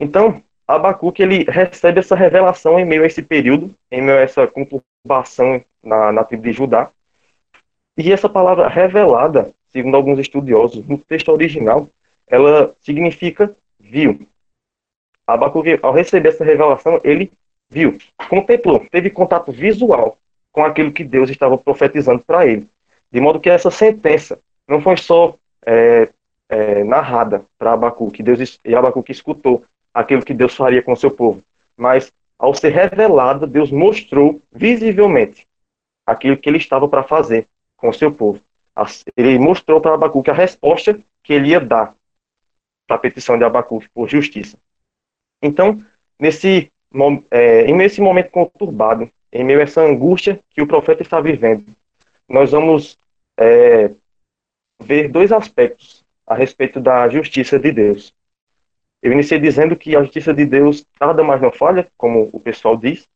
Então, 0.00 0.42
Abacuque 0.66 1.22
ele 1.22 1.44
recebe 1.48 2.00
essa 2.00 2.16
revelação 2.16 2.76
em 2.76 2.84
meio 2.84 3.04
a 3.04 3.06
esse 3.06 3.22
período, 3.22 3.72
em 3.88 4.02
meio 4.02 4.18
a 4.18 4.22
essa 4.22 4.48
conturbação 4.48 5.64
na, 5.80 6.10
na 6.10 6.24
tribo 6.24 6.42
de 6.42 6.52
Judá. 6.52 6.90
E 7.96 8.10
essa 8.12 8.28
palavra 8.28 8.66
revelada, 8.66 9.54
segundo 9.72 9.96
alguns 9.96 10.18
estudiosos, 10.18 10.86
no 10.86 10.98
texto 10.98 11.30
original, 11.30 11.88
ela 12.26 12.74
significa 12.80 13.54
viu. 13.80 14.26
Abacuque, 15.26 15.78
ao 15.82 15.92
receber 15.92 16.28
essa 16.28 16.44
revelação, 16.44 17.00
ele 17.02 17.32
viu, 17.70 17.96
contemplou, 18.28 18.84
teve 18.90 19.10
contato 19.10 19.50
visual 19.50 20.18
com 20.50 20.64
aquilo 20.64 20.92
que 20.92 21.04
Deus 21.04 21.30
estava 21.30 21.56
profetizando 21.56 22.22
para 22.24 22.46
ele. 22.46 22.68
De 23.10 23.20
modo 23.20 23.40
que 23.40 23.50
essa 23.50 23.70
sentença 23.70 24.38
não 24.68 24.80
foi 24.80 24.96
só 24.96 25.36
é, 25.64 26.08
é, 26.48 26.84
narrada 26.84 27.44
para 27.58 27.72
Abacuque, 27.72 28.22
Deus, 28.22 28.58
e 28.64 28.74
Abacuque 28.74 29.12
escutou 29.12 29.64
aquilo 29.92 30.24
que 30.24 30.34
Deus 30.34 30.54
faria 30.54 30.82
com 30.82 30.92
o 30.92 30.96
seu 30.96 31.10
povo, 31.10 31.42
mas 31.76 32.12
ao 32.38 32.54
ser 32.54 32.70
revelada, 32.70 33.46
Deus 33.46 33.70
mostrou 33.70 34.40
visivelmente 34.50 35.46
aquilo 36.06 36.36
que 36.36 36.48
ele 36.48 36.58
estava 36.58 36.88
para 36.88 37.02
fazer 37.02 37.46
com 37.76 37.88
o 37.88 37.94
seu 37.94 38.12
povo. 38.12 38.40
Ele 39.16 39.38
mostrou 39.38 39.80
para 39.80 39.94
Abacuque 39.94 40.30
a 40.30 40.34
resposta 40.34 40.98
que 41.22 41.32
ele 41.32 41.50
ia 41.50 41.60
dar 41.60 41.94
para 42.86 42.96
a 42.96 42.98
petição 42.98 43.38
de 43.38 43.44
Abacuque 43.44 43.88
por 43.94 44.08
justiça. 44.08 44.58
Então, 45.42 45.78
nesse, 46.18 46.70
é, 47.30 47.72
nesse 47.72 48.00
momento 48.00 48.30
conturbado, 48.30 49.10
em 49.32 49.44
meio 49.44 49.60
a 49.60 49.62
essa 49.62 49.80
angústia 49.80 50.40
que 50.50 50.62
o 50.62 50.66
profeta 50.66 51.02
está 51.02 51.20
vivendo, 51.20 51.64
nós 52.28 52.50
vamos 52.50 52.96
é, 53.38 53.90
ver 54.80 55.08
dois 55.08 55.32
aspectos 55.32 56.04
a 56.26 56.34
respeito 56.34 56.80
da 56.80 57.08
justiça 57.08 57.58
de 57.58 57.72
Deus. 57.72 58.14
Eu 59.02 59.12
iniciei 59.12 59.40
dizendo 59.40 59.76
que 59.76 59.96
a 59.96 60.02
justiça 60.02 60.32
de 60.32 60.46
Deus 60.46 60.86
tarda, 60.98 61.24
mais 61.24 61.40
não 61.40 61.50
falha, 61.50 61.88
como 61.96 62.30
o 62.32 62.38
pessoal 62.38 62.76
diz, 62.76 63.08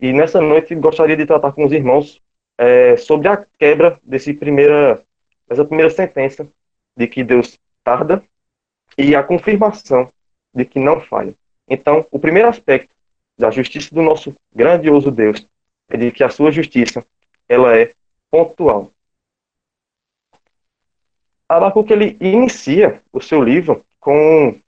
e 0.00 0.12
nessa 0.12 0.40
noite 0.40 0.74
gostaria 0.74 1.16
de 1.16 1.26
tratar 1.26 1.52
com 1.52 1.64
os 1.64 1.72
irmãos 1.72 2.20
é, 2.58 2.96
sobre 2.96 3.28
a 3.28 3.46
quebra 3.58 3.98
desse 4.02 4.34
primeira, 4.34 5.02
dessa 5.46 5.64
primeira 5.64 5.90
sentença 5.90 6.46
de 6.96 7.06
que 7.06 7.22
Deus 7.22 7.58
tarda 7.84 8.22
e 8.98 9.14
a 9.14 9.22
confirmação 9.22 10.12
de 10.52 10.64
que 10.64 10.80
não 10.80 11.00
falha. 11.00 11.32
Então, 11.68 12.04
o 12.10 12.18
primeiro 12.18 12.48
aspecto 12.48 12.92
da 13.38 13.50
justiça 13.50 13.94
do 13.94 14.02
nosso 14.02 14.34
grandioso 14.52 15.10
Deus 15.10 15.46
é 15.88 15.96
de 15.96 16.10
que 16.10 16.24
a 16.24 16.28
sua 16.28 16.50
justiça 16.50 17.04
ela 17.48 17.78
é 17.78 17.94
pontual. 18.30 18.90
Abacuque 21.48 21.92
ele 21.92 22.16
inicia 22.20 23.00
o 23.12 23.20
seu 23.22 23.42
livro 23.42 23.84
com, 24.00 24.58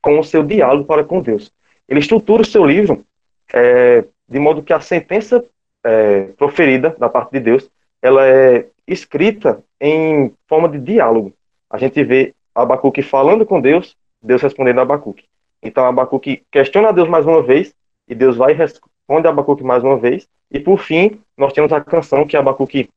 com 0.00 0.20
o 0.20 0.24
seu 0.24 0.44
diálogo 0.44 0.84
para 0.84 1.02
com 1.02 1.20
Deus. 1.20 1.52
Ele 1.88 2.00
estrutura 2.00 2.42
o 2.42 2.46
seu 2.46 2.64
livro 2.64 3.04
é, 3.52 4.04
de 4.28 4.38
modo 4.38 4.62
que 4.62 4.72
a 4.72 4.80
sentença 4.80 5.44
é, 5.86 6.24
proferida 6.36 6.96
da 6.98 7.08
parte 7.08 7.30
de 7.32 7.40
Deus 7.40 7.70
ela 8.02 8.26
é 8.26 8.66
escrita 8.86 9.62
em 9.80 10.32
forma 10.46 10.68
de 10.68 10.78
diálogo. 10.78 11.32
A 11.68 11.78
gente 11.78 12.02
vê 12.04 12.34
Abacuque 12.54 13.02
falando 13.02 13.44
com 13.44 13.60
Deus, 13.60 13.96
Deus 14.22 14.42
respondendo 14.42 14.78
a 14.78 14.82
Abacuque. 14.82 15.24
Então 15.62 15.84
Abacuque 15.84 16.44
questiona 16.50 16.92
Deus 16.92 17.08
mais 17.08 17.26
uma 17.26 17.42
vez 17.42 17.74
e 18.08 18.14
Deus 18.14 18.36
vai 18.36 18.52
responde 18.52 19.26
a 19.26 19.30
Abacuque 19.30 19.64
mais 19.64 19.82
uma 19.82 19.96
vez. 19.96 20.28
E 20.50 20.60
por 20.60 20.78
fim, 20.78 21.20
nós 21.36 21.52
temos 21.52 21.72
a 21.72 21.80
canção 21.80 22.26
que 22.26 22.36
Abacuque 22.36 22.88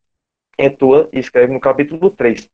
entoa 0.57 1.09
e 1.11 1.19
escreve 1.19 1.51
no 1.53 1.59
capítulo 1.59 2.11
3. 2.11 2.49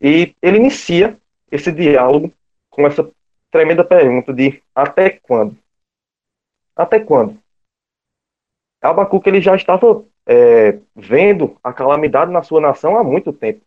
E 0.00 0.34
ele 0.40 0.58
inicia 0.58 1.18
esse 1.50 1.72
diálogo 1.72 2.32
com 2.70 2.86
essa 2.86 3.08
tremenda 3.50 3.82
pergunta 3.82 4.32
de 4.32 4.62
até 4.74 5.10
quando? 5.10 5.56
Até 6.76 7.00
quando? 7.00 7.39
Abacuque 8.88 9.28
ele 9.28 9.40
já 9.40 9.54
estava 9.54 10.04
é, 10.26 10.78
vendo 10.94 11.56
a 11.62 11.72
calamidade 11.72 12.30
na 12.30 12.42
sua 12.42 12.60
nação 12.60 12.96
há 12.96 13.04
muito 13.04 13.32
tempo. 13.32 13.60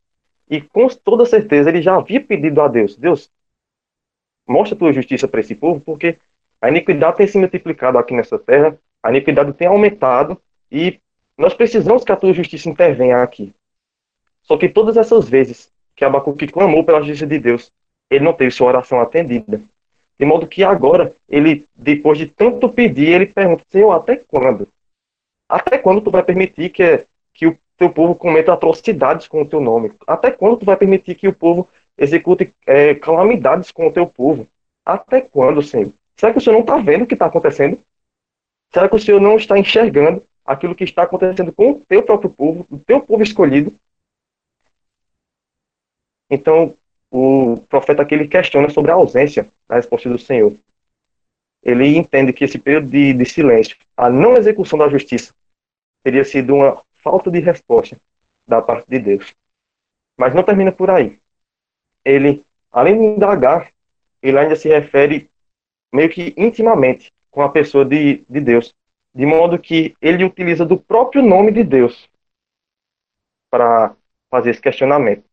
E 0.49 0.61
com 0.61 0.87
toda 0.87 1.25
certeza 1.25 1.69
ele 1.69 1.81
já 1.81 1.95
havia 1.95 2.21
pedido 2.21 2.61
a 2.61 2.67
Deus: 2.67 2.95
Deus, 2.95 3.29
mostra 4.47 4.77
tua 4.77 4.93
justiça 4.93 5.27
para 5.27 5.39
esse 5.39 5.55
povo, 5.55 5.79
porque 5.79 6.17
a 6.61 6.69
iniquidade 6.69 7.17
tem 7.17 7.27
se 7.27 7.37
multiplicado 7.37 7.97
aqui 7.97 8.13
nessa 8.13 8.39
terra, 8.39 8.77
a 9.01 9.09
iniquidade 9.09 9.53
tem 9.53 9.67
aumentado 9.67 10.41
e 10.71 10.99
nós 11.37 11.53
precisamos 11.53 12.03
que 12.03 12.11
a 12.11 12.15
tua 12.15 12.33
justiça 12.33 12.69
intervenha 12.69 13.21
aqui. 13.21 13.53
Só 14.43 14.57
que 14.57 14.69
todas 14.69 14.97
essas 14.97 15.27
vezes 15.27 15.71
que 15.95 16.05
Abacuque 16.05 16.47
clamou 16.47 16.83
pela 16.83 17.01
justiça 17.01 17.27
de 17.27 17.39
Deus, 17.39 17.71
ele 18.09 18.23
não 18.23 18.33
teve 18.33 18.51
sua 18.51 18.67
oração 18.67 18.99
atendida. 18.99 19.61
De 20.19 20.25
modo 20.25 20.47
que 20.47 20.63
agora, 20.63 21.13
ele, 21.27 21.65
depois 21.75 22.17
de 22.17 22.27
tanto 22.27 22.69
pedir, 22.69 23.09
ele 23.09 23.25
pergunta, 23.25 23.63
Senhor, 23.67 23.91
até 23.91 24.15
quando? 24.15 24.67
Até 25.53 25.77
quando 25.77 26.01
tu 26.01 26.09
vai 26.09 26.23
permitir 26.23 26.71
que, 26.71 27.05
que 27.31 27.45
o 27.45 27.55
teu 27.77 27.87
povo 27.87 28.15
cometa 28.15 28.51
atrocidades 28.51 29.27
com 29.27 29.43
o 29.43 29.47
teu 29.47 29.61
nome? 29.61 29.93
Até 30.07 30.31
quando 30.31 30.57
tu 30.57 30.65
vai 30.65 30.75
permitir 30.75 31.13
que 31.13 31.27
o 31.27 31.33
povo 31.33 31.69
execute 31.95 32.51
é, 32.65 32.95
calamidades 32.95 33.71
com 33.71 33.85
o 33.85 33.91
teu 33.91 34.07
povo? 34.07 34.47
Até 34.83 35.21
quando, 35.21 35.61
Senhor? 35.61 35.93
Será 36.15 36.31
que 36.31 36.39
o 36.39 36.41
Senhor 36.41 36.55
não 36.55 36.61
está 36.61 36.77
vendo 36.77 37.03
o 37.03 37.07
que 37.07 37.13
está 37.13 37.27
acontecendo? 37.27 37.79
Será 38.73 38.89
que 38.89 38.95
o 38.95 38.99
Senhor 38.99 39.21
não 39.21 39.37
está 39.37 39.55
enxergando 39.55 40.23
aquilo 40.43 40.73
que 40.73 40.85
está 40.85 41.03
acontecendo 41.03 41.53
com 41.53 41.73
o 41.73 41.79
teu 41.87 42.01
próprio 42.01 42.31
povo, 42.31 42.65
o 42.71 42.79
teu 42.79 42.99
povo 42.99 43.21
escolhido? 43.21 43.71
Então, 46.31 46.75
o 47.11 47.57
profeta 47.69 48.01
aqui 48.01 48.15
ele 48.15 48.27
questiona 48.27 48.69
sobre 48.69 48.89
a 48.89 48.95
ausência 48.95 49.47
da 49.67 49.75
resposta 49.75 50.09
do 50.09 50.17
Senhor. 50.17 50.55
Ele 51.61 51.95
entende 51.95 52.33
que 52.33 52.43
esse 52.43 52.57
período 52.57 52.89
de, 52.89 53.13
de 53.13 53.25
silêncio, 53.27 53.77
a 53.95 54.09
não 54.09 54.35
execução 54.35 54.79
da 54.79 54.89
justiça, 54.89 55.31
teria 56.03 56.23
sido 56.23 56.55
uma 56.55 56.81
falta 57.01 57.31
de 57.31 57.39
resposta 57.39 57.97
da 58.45 58.61
parte 58.61 58.85
de 58.87 58.99
Deus. 58.99 59.33
Mas 60.17 60.35
não 60.35 60.43
termina 60.43 60.71
por 60.71 60.89
aí. 60.89 61.19
Ele, 62.03 62.45
além 62.71 62.99
de 62.99 63.05
indagar, 63.05 63.71
ele 64.21 64.37
ainda 64.37 64.55
se 64.55 64.69
refere 64.69 65.29
meio 65.91 66.09
que 66.09 66.33
intimamente 66.37 67.11
com 67.31 67.41
a 67.41 67.49
pessoa 67.49 67.85
de, 67.85 68.23
de 68.29 68.39
Deus, 68.39 68.73
de 69.13 69.25
modo 69.25 69.59
que 69.59 69.95
ele 70.01 70.23
utiliza 70.23 70.65
do 70.65 70.77
próprio 70.77 71.21
nome 71.21 71.51
de 71.51 71.63
Deus 71.63 72.09
para 73.49 73.95
fazer 74.29 74.51
esse 74.51 74.61
questionamento. 74.61 75.23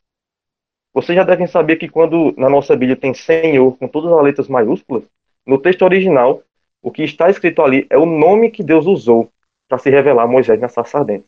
Vocês 0.92 1.16
já 1.16 1.24
devem 1.24 1.46
saber 1.46 1.76
que 1.76 1.88
quando 1.88 2.34
na 2.36 2.50
nossa 2.50 2.76
Bíblia 2.76 2.96
tem 2.96 3.14
Senhor 3.14 3.76
com 3.76 3.86
todas 3.86 4.12
as 4.12 4.22
letras 4.22 4.48
maiúsculas, 4.48 5.04
no 5.46 5.58
texto 5.58 5.82
original, 5.82 6.42
o 6.82 6.90
que 6.90 7.02
está 7.02 7.30
escrito 7.30 7.62
ali 7.62 7.86
é 7.88 7.96
o 7.96 8.06
nome 8.06 8.50
que 8.50 8.62
Deus 8.62 8.86
usou 8.86 9.30
para 9.70 9.78
se 9.78 9.88
revelar 9.88 10.24
a 10.24 10.26
Moisés 10.26 10.60
na 10.60 10.68
sarça 10.68 10.98
ardente. 10.98 11.24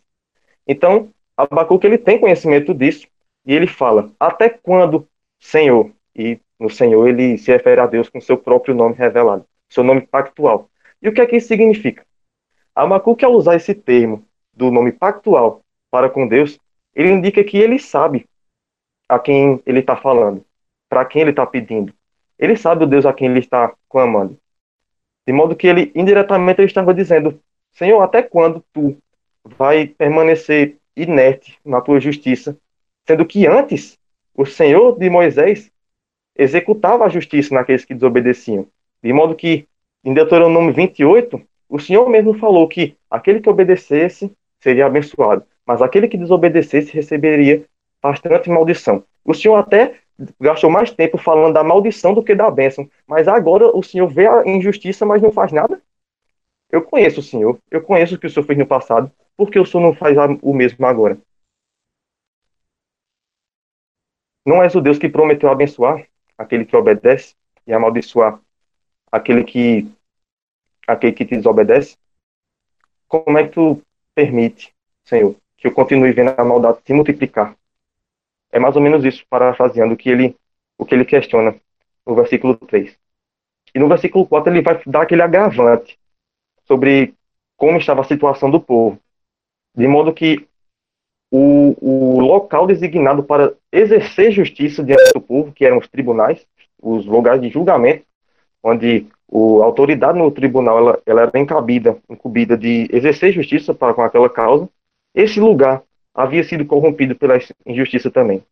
Então, 0.66 1.08
Abacuque 1.36 1.86
ele 1.86 1.96
tem 1.96 2.18
conhecimento 2.18 2.74
disso 2.74 3.06
e 3.46 3.54
ele 3.54 3.68
fala: 3.68 4.10
Até 4.18 4.48
quando, 4.48 5.08
Senhor? 5.38 5.92
E 6.14 6.40
no 6.58 6.68
Senhor 6.68 7.08
ele 7.08 7.38
se 7.38 7.52
refere 7.52 7.80
a 7.80 7.86
Deus 7.86 8.08
com 8.08 8.20
seu 8.20 8.36
próprio 8.36 8.74
nome 8.74 8.96
revelado, 8.96 9.46
seu 9.68 9.84
nome 9.84 10.02
pactual. 10.02 10.68
E 11.00 11.08
o 11.08 11.14
que 11.14 11.20
é 11.20 11.26
que 11.26 11.36
isso 11.36 11.48
significa? 11.48 12.04
Abacuque, 12.74 13.24
ao 13.24 13.32
usar 13.32 13.54
esse 13.54 13.74
termo 13.74 14.26
do 14.52 14.70
nome 14.70 14.90
pactual 14.90 15.62
para 15.88 16.10
com 16.10 16.26
Deus, 16.26 16.58
ele 16.94 17.10
indica 17.10 17.44
que 17.44 17.56
ele 17.56 17.78
sabe 17.78 18.26
a 19.08 19.18
quem 19.18 19.62
ele 19.64 19.80
está 19.80 19.96
falando, 19.96 20.44
para 20.88 21.04
quem 21.04 21.22
ele 21.22 21.30
está 21.30 21.46
pedindo. 21.46 21.94
Ele 22.38 22.56
sabe 22.56 22.84
o 22.84 22.86
Deus 22.88 23.06
a 23.06 23.12
quem 23.12 23.28
ele 23.28 23.38
está 23.38 23.72
clamando. 23.88 24.36
De 25.26 25.32
modo 25.32 25.54
que 25.54 25.66
ele, 25.66 25.92
indiretamente, 25.94 26.60
ele 26.60 26.66
estava 26.66 26.92
dizendo: 26.92 27.40
Senhor, 27.72 28.00
até 28.02 28.22
quando 28.22 28.64
tu 28.72 28.96
vai 29.58 29.86
permanecer 29.86 30.76
inerte 30.96 31.58
na 31.64 31.80
tua 31.80 32.00
justiça, 32.00 32.56
sendo 33.06 33.24
que 33.24 33.46
antes 33.46 33.98
o 34.34 34.44
Senhor 34.46 34.98
de 34.98 35.08
Moisés 35.10 35.70
executava 36.36 37.04
a 37.04 37.08
justiça 37.08 37.54
naqueles 37.54 37.84
que 37.84 37.94
desobedeciam. 37.94 38.66
De 39.02 39.12
modo 39.12 39.34
que, 39.34 39.66
em 40.04 40.14
Deuteronômio 40.14 40.72
28, 40.72 41.40
o 41.68 41.78
Senhor 41.78 42.08
mesmo 42.08 42.34
falou 42.34 42.68
que 42.68 42.96
aquele 43.10 43.40
que 43.40 43.48
obedecesse 43.48 44.32
seria 44.60 44.86
abençoado, 44.86 45.44
mas 45.66 45.82
aquele 45.82 46.08
que 46.08 46.16
desobedecesse 46.16 46.92
receberia 46.92 47.64
bastante 48.02 48.48
maldição. 48.48 49.04
O 49.24 49.34
Senhor 49.34 49.56
até 49.56 49.94
gastou 50.40 50.70
mais 50.70 50.90
tempo 50.90 51.18
falando 51.18 51.54
da 51.54 51.64
maldição 51.64 52.14
do 52.14 52.22
que 52.22 52.34
da 52.34 52.50
bênção, 52.50 52.88
mas 53.06 53.26
agora 53.26 53.66
o 53.76 53.82
Senhor 53.82 54.08
vê 54.08 54.26
a 54.26 54.46
injustiça, 54.46 55.04
mas 55.06 55.22
não 55.22 55.32
faz 55.32 55.52
nada. 55.52 55.80
Eu 56.72 56.82
conheço 56.82 57.20
o 57.20 57.22
Senhor, 57.22 57.58
eu 57.70 57.82
conheço 57.82 58.14
o 58.14 58.18
que 58.18 58.26
o 58.26 58.30
Senhor 58.30 58.46
fez 58.46 58.58
no 58.58 58.66
passado, 58.66 59.12
por 59.36 59.50
que 59.50 59.58
o 59.58 59.66
Senhor 59.66 59.82
não 59.82 59.94
faz 59.94 60.16
o 60.40 60.54
mesmo 60.54 60.86
agora? 60.86 61.20
Não 64.44 64.62
és 64.62 64.74
o 64.74 64.80
Deus 64.80 64.98
que 64.98 65.08
prometeu 65.08 65.50
abençoar 65.50 66.08
aquele 66.36 66.64
que 66.64 66.74
obedece 66.74 67.34
e 67.66 67.74
amaldiçoar 67.74 68.40
aquele 69.10 69.44
que 69.44 69.92
aquele 70.88 71.12
que 71.12 71.26
te 71.26 71.36
desobedece? 71.36 71.96
Como 73.06 73.36
é 73.38 73.46
que 73.46 73.52
tu 73.52 73.82
permite, 74.14 74.74
Senhor, 75.04 75.36
que 75.58 75.66
eu 75.66 75.72
continue 75.72 76.12
vendo 76.12 76.34
a 76.36 76.44
maldade 76.44 76.80
se 76.86 76.94
multiplicar? 76.94 77.54
É 78.50 78.58
mais 78.58 78.74
ou 78.74 78.82
menos 78.82 79.04
isso, 79.04 79.24
parafraseando 79.28 79.92
o 79.92 79.96
que 79.96 80.08
ele, 80.08 80.34
o 80.78 80.86
que 80.86 80.94
ele 80.94 81.04
questiona 81.04 81.54
no 82.06 82.14
versículo 82.14 82.56
3. 82.56 82.98
E 83.74 83.78
no 83.78 83.88
versículo 83.88 84.26
4 84.26 84.52
ele 84.52 84.62
vai 84.62 84.82
dar 84.86 85.02
aquele 85.02 85.22
agravante 85.22 85.98
sobre 86.72 87.14
como 87.54 87.76
estava 87.76 88.00
a 88.00 88.04
situação 88.04 88.50
do 88.50 88.58
povo. 88.58 88.98
De 89.76 89.86
modo 89.86 90.12
que 90.12 90.46
o, 91.30 91.76
o 91.80 92.20
local 92.20 92.66
designado 92.66 93.22
para 93.22 93.52
exercer 93.70 94.32
justiça 94.32 94.82
diante 94.82 95.12
do 95.12 95.20
povo, 95.20 95.52
que 95.52 95.66
eram 95.66 95.78
os 95.78 95.88
tribunais, 95.88 96.46
os 96.80 97.04
lugares 97.04 97.42
de 97.42 97.50
julgamento, 97.50 98.04
onde 98.62 99.06
o, 99.28 99.62
a 99.62 99.66
autoridade 99.66 100.18
no 100.18 100.30
tribunal 100.30 100.78
ela, 100.78 101.02
ela 101.04 101.22
era 101.22 101.38
encabida, 101.38 101.98
incumbida 102.08 102.56
de 102.56 102.88
exercer 102.90 103.32
justiça 103.32 103.74
para 103.74 103.92
com 103.92 104.02
aquela 104.02 104.30
causa, 104.30 104.68
esse 105.14 105.38
lugar 105.40 105.82
havia 106.14 106.42
sido 106.42 106.64
corrompido 106.64 107.14
pela 107.14 107.38
injustiça 107.66 108.10
também. 108.10 108.42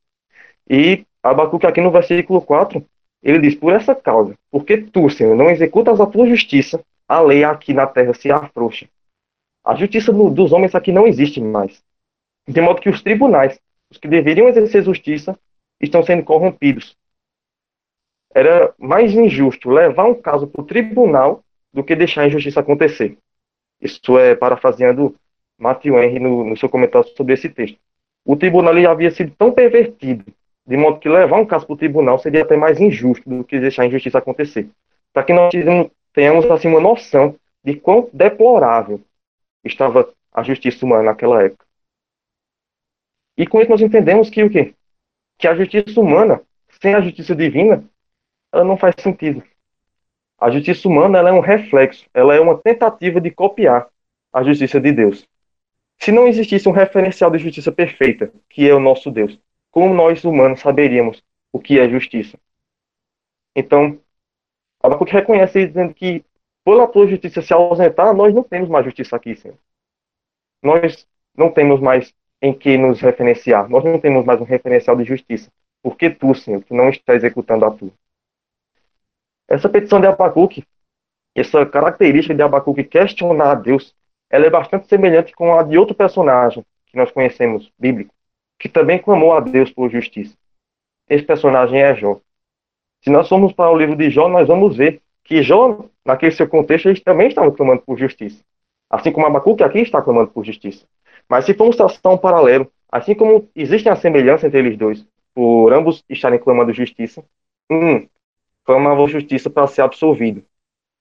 E 0.68 1.04
Abacuque 1.22 1.66
aqui 1.66 1.80
no 1.80 1.90
versículo 1.90 2.40
4, 2.42 2.84
ele 3.22 3.38
diz, 3.38 3.54
por 3.54 3.72
essa 3.72 3.94
causa, 3.94 4.34
porque 4.50 4.76
tu, 4.78 5.08
Senhor, 5.08 5.34
não 5.34 5.50
executas 5.50 6.00
a 6.00 6.06
tua 6.06 6.26
justiça, 6.26 6.82
a 7.10 7.20
lei 7.20 7.42
aqui 7.42 7.74
na 7.74 7.88
terra 7.88 8.14
se 8.14 8.30
afrouxa. 8.30 8.88
A 9.64 9.74
justiça 9.74 10.12
dos 10.12 10.52
homens 10.52 10.76
aqui 10.76 10.92
não 10.92 11.08
existe 11.08 11.40
mais. 11.40 11.82
De 12.46 12.60
modo 12.60 12.80
que 12.80 12.88
os 12.88 13.02
tribunais, 13.02 13.60
os 13.90 13.98
que 13.98 14.06
deveriam 14.06 14.46
exercer 14.46 14.84
justiça, 14.84 15.36
estão 15.80 16.04
sendo 16.04 16.22
corrompidos. 16.22 16.96
Era 18.32 18.72
mais 18.78 19.12
injusto 19.12 19.68
levar 19.70 20.04
um 20.04 20.14
caso 20.14 20.46
para 20.46 20.60
o 20.60 20.64
tribunal 20.64 21.42
do 21.72 21.82
que 21.82 21.96
deixar 21.96 22.22
a 22.22 22.26
injustiça 22.28 22.60
acontecer. 22.60 23.18
Isso 23.80 24.16
é 24.16 24.36
parafraseando 24.36 25.16
Matthew 25.58 26.00
Henry 26.00 26.20
no, 26.20 26.44
no, 26.44 26.56
seu 26.56 26.68
comentário 26.68 27.08
sobre 27.16 27.34
esse 27.34 27.48
texto. 27.48 27.76
O 28.24 28.36
tribunal 28.36 28.76
havia 28.88 29.10
sido 29.10 29.34
tão 29.36 29.50
pervertido, 29.50 30.32
de 30.64 30.76
modo 30.76 31.00
que 31.00 31.08
levar 31.08 31.40
um 31.40 31.46
caso 31.46 31.66
para 31.66 31.74
o 31.74 31.78
tribunal 31.78 32.20
seria 32.20 32.42
até 32.42 32.56
mais 32.56 32.80
injusto 32.80 33.28
do 33.28 33.42
que 33.42 33.58
deixar 33.58 33.82
a 33.82 33.86
injustiça 33.86 34.18
acontecer. 34.18 34.70
Para 35.12 35.24
que 35.24 35.32
nós 35.32 35.50
tenhamos 36.12 36.50
assim, 36.50 36.68
uma 36.68 36.80
noção 36.80 37.38
de 37.64 37.76
quão 37.76 38.08
deplorável 38.12 39.00
estava 39.64 40.12
a 40.32 40.42
justiça 40.42 40.84
humana 40.84 41.04
naquela 41.04 41.42
época. 41.42 41.64
E 43.36 43.46
com 43.46 43.60
isso 43.60 43.70
nós 43.70 43.80
entendemos 43.80 44.30
que 44.30 44.42
o 44.42 44.50
quê? 44.50 44.74
Que 45.38 45.48
a 45.48 45.54
justiça 45.54 46.00
humana, 46.00 46.42
sem 46.82 46.94
a 46.94 47.00
justiça 47.00 47.34
divina, 47.34 47.84
ela 48.52 48.64
não 48.64 48.76
faz 48.76 48.94
sentido. 48.98 49.42
A 50.38 50.50
justiça 50.50 50.88
humana 50.88 51.18
ela 51.18 51.30
é 51.30 51.32
um 51.32 51.40
reflexo, 51.40 52.06
ela 52.14 52.34
é 52.34 52.40
uma 52.40 52.58
tentativa 52.58 53.20
de 53.20 53.30
copiar 53.30 53.88
a 54.32 54.42
justiça 54.42 54.80
de 54.80 54.92
Deus. 54.92 55.26
Se 55.98 56.10
não 56.10 56.26
existisse 56.26 56.68
um 56.68 56.72
referencial 56.72 57.30
de 57.30 57.38
justiça 57.38 57.70
perfeita, 57.70 58.32
que 58.48 58.68
é 58.68 58.74
o 58.74 58.80
nosso 58.80 59.10
Deus, 59.10 59.38
como 59.70 59.92
nós 59.94 60.24
humanos 60.24 60.60
saberíamos 60.60 61.22
o 61.52 61.60
que 61.60 61.78
é 61.78 61.88
justiça? 61.88 62.38
Então, 63.54 64.00
Abacuque 64.82 65.12
reconhece 65.12 65.66
dizendo 65.66 65.92
que, 65.92 66.24
pela 66.64 66.86
tua 66.86 67.06
justiça 67.06 67.42
se 67.42 67.52
ausentar, 67.52 68.14
nós 68.14 68.34
não 68.34 68.42
temos 68.42 68.68
mais 68.68 68.84
justiça 68.84 69.16
aqui, 69.16 69.36
Senhor. 69.36 69.56
Nós 70.62 71.06
não 71.36 71.50
temos 71.50 71.80
mais 71.80 72.14
em 72.42 72.52
que 72.52 72.76
nos 72.78 73.00
referenciar. 73.00 73.68
Nós 73.68 73.84
não 73.84 73.98
temos 74.00 74.24
mais 74.24 74.40
um 74.40 74.44
referencial 74.44 74.96
de 74.96 75.04
justiça. 75.04 75.50
Porque 75.82 76.10
tu, 76.10 76.34
Senhor, 76.34 76.62
que 76.62 76.74
não 76.74 76.88
está 76.88 77.14
executando 77.14 77.64
a 77.64 77.70
tua. 77.70 77.90
Essa 79.48 79.68
petição 79.68 80.00
de 80.00 80.06
Abacuque, 80.06 80.64
essa 81.34 81.64
característica 81.66 82.34
de 82.34 82.42
Abacuque 82.42 82.84
questionar 82.84 83.50
a 83.52 83.54
Deus, 83.54 83.94
ela 84.28 84.46
é 84.46 84.50
bastante 84.50 84.86
semelhante 84.86 85.32
com 85.34 85.54
a 85.54 85.62
de 85.62 85.76
outro 85.76 85.94
personagem 85.94 86.64
que 86.86 86.96
nós 86.96 87.10
conhecemos, 87.10 87.70
bíblico, 87.78 88.14
que 88.58 88.68
também 88.68 88.98
clamou 88.98 89.32
a 89.32 89.40
Deus 89.40 89.70
por 89.72 89.90
justiça. 89.90 90.36
Esse 91.08 91.24
personagem 91.24 91.82
é 91.82 91.94
Jó. 91.94 92.20
Se 93.02 93.10
nós 93.10 93.28
formos 93.28 93.52
para 93.52 93.70
o 93.70 93.76
livro 93.76 93.96
de 93.96 94.10
Jó, 94.10 94.28
nós 94.28 94.46
vamos 94.46 94.76
ver 94.76 95.00
que 95.24 95.42
Jó, 95.42 95.84
naquele 96.04 96.32
seu 96.32 96.48
contexto, 96.48 96.88
ele 96.88 97.00
também 97.00 97.28
estava 97.28 97.50
clamando 97.52 97.82
por 97.82 97.98
justiça. 97.98 98.42
Assim 98.88 99.12
como 99.12 99.26
Abacuque 99.26 99.62
aqui 99.62 99.78
está 99.78 100.02
clamando 100.02 100.30
por 100.30 100.44
justiça. 100.44 100.84
Mas 101.28 101.44
se 101.44 101.54
formos 101.54 101.76
traçar 101.76 102.12
um 102.12 102.18
paralelo, 102.18 102.70
assim 102.90 103.14
como 103.14 103.48
existe 103.54 103.88
a 103.88 103.96
semelhança 103.96 104.46
entre 104.46 104.58
eles 104.58 104.76
dois, 104.76 105.06
por 105.34 105.72
ambos 105.72 106.04
estarem 106.08 106.38
clamando 106.38 106.72
justiça, 106.72 107.24
um 107.70 108.06
clamava 108.64 109.06
justiça 109.06 109.48
para 109.48 109.66
ser 109.66 109.82
absolvido, 109.82 110.44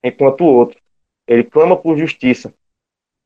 enquanto 0.03 0.41
o 0.41 0.53
outro, 0.53 0.79
ele 1.27 1.43
clama 1.43 1.75
por 1.75 1.97
justiça 1.97 2.53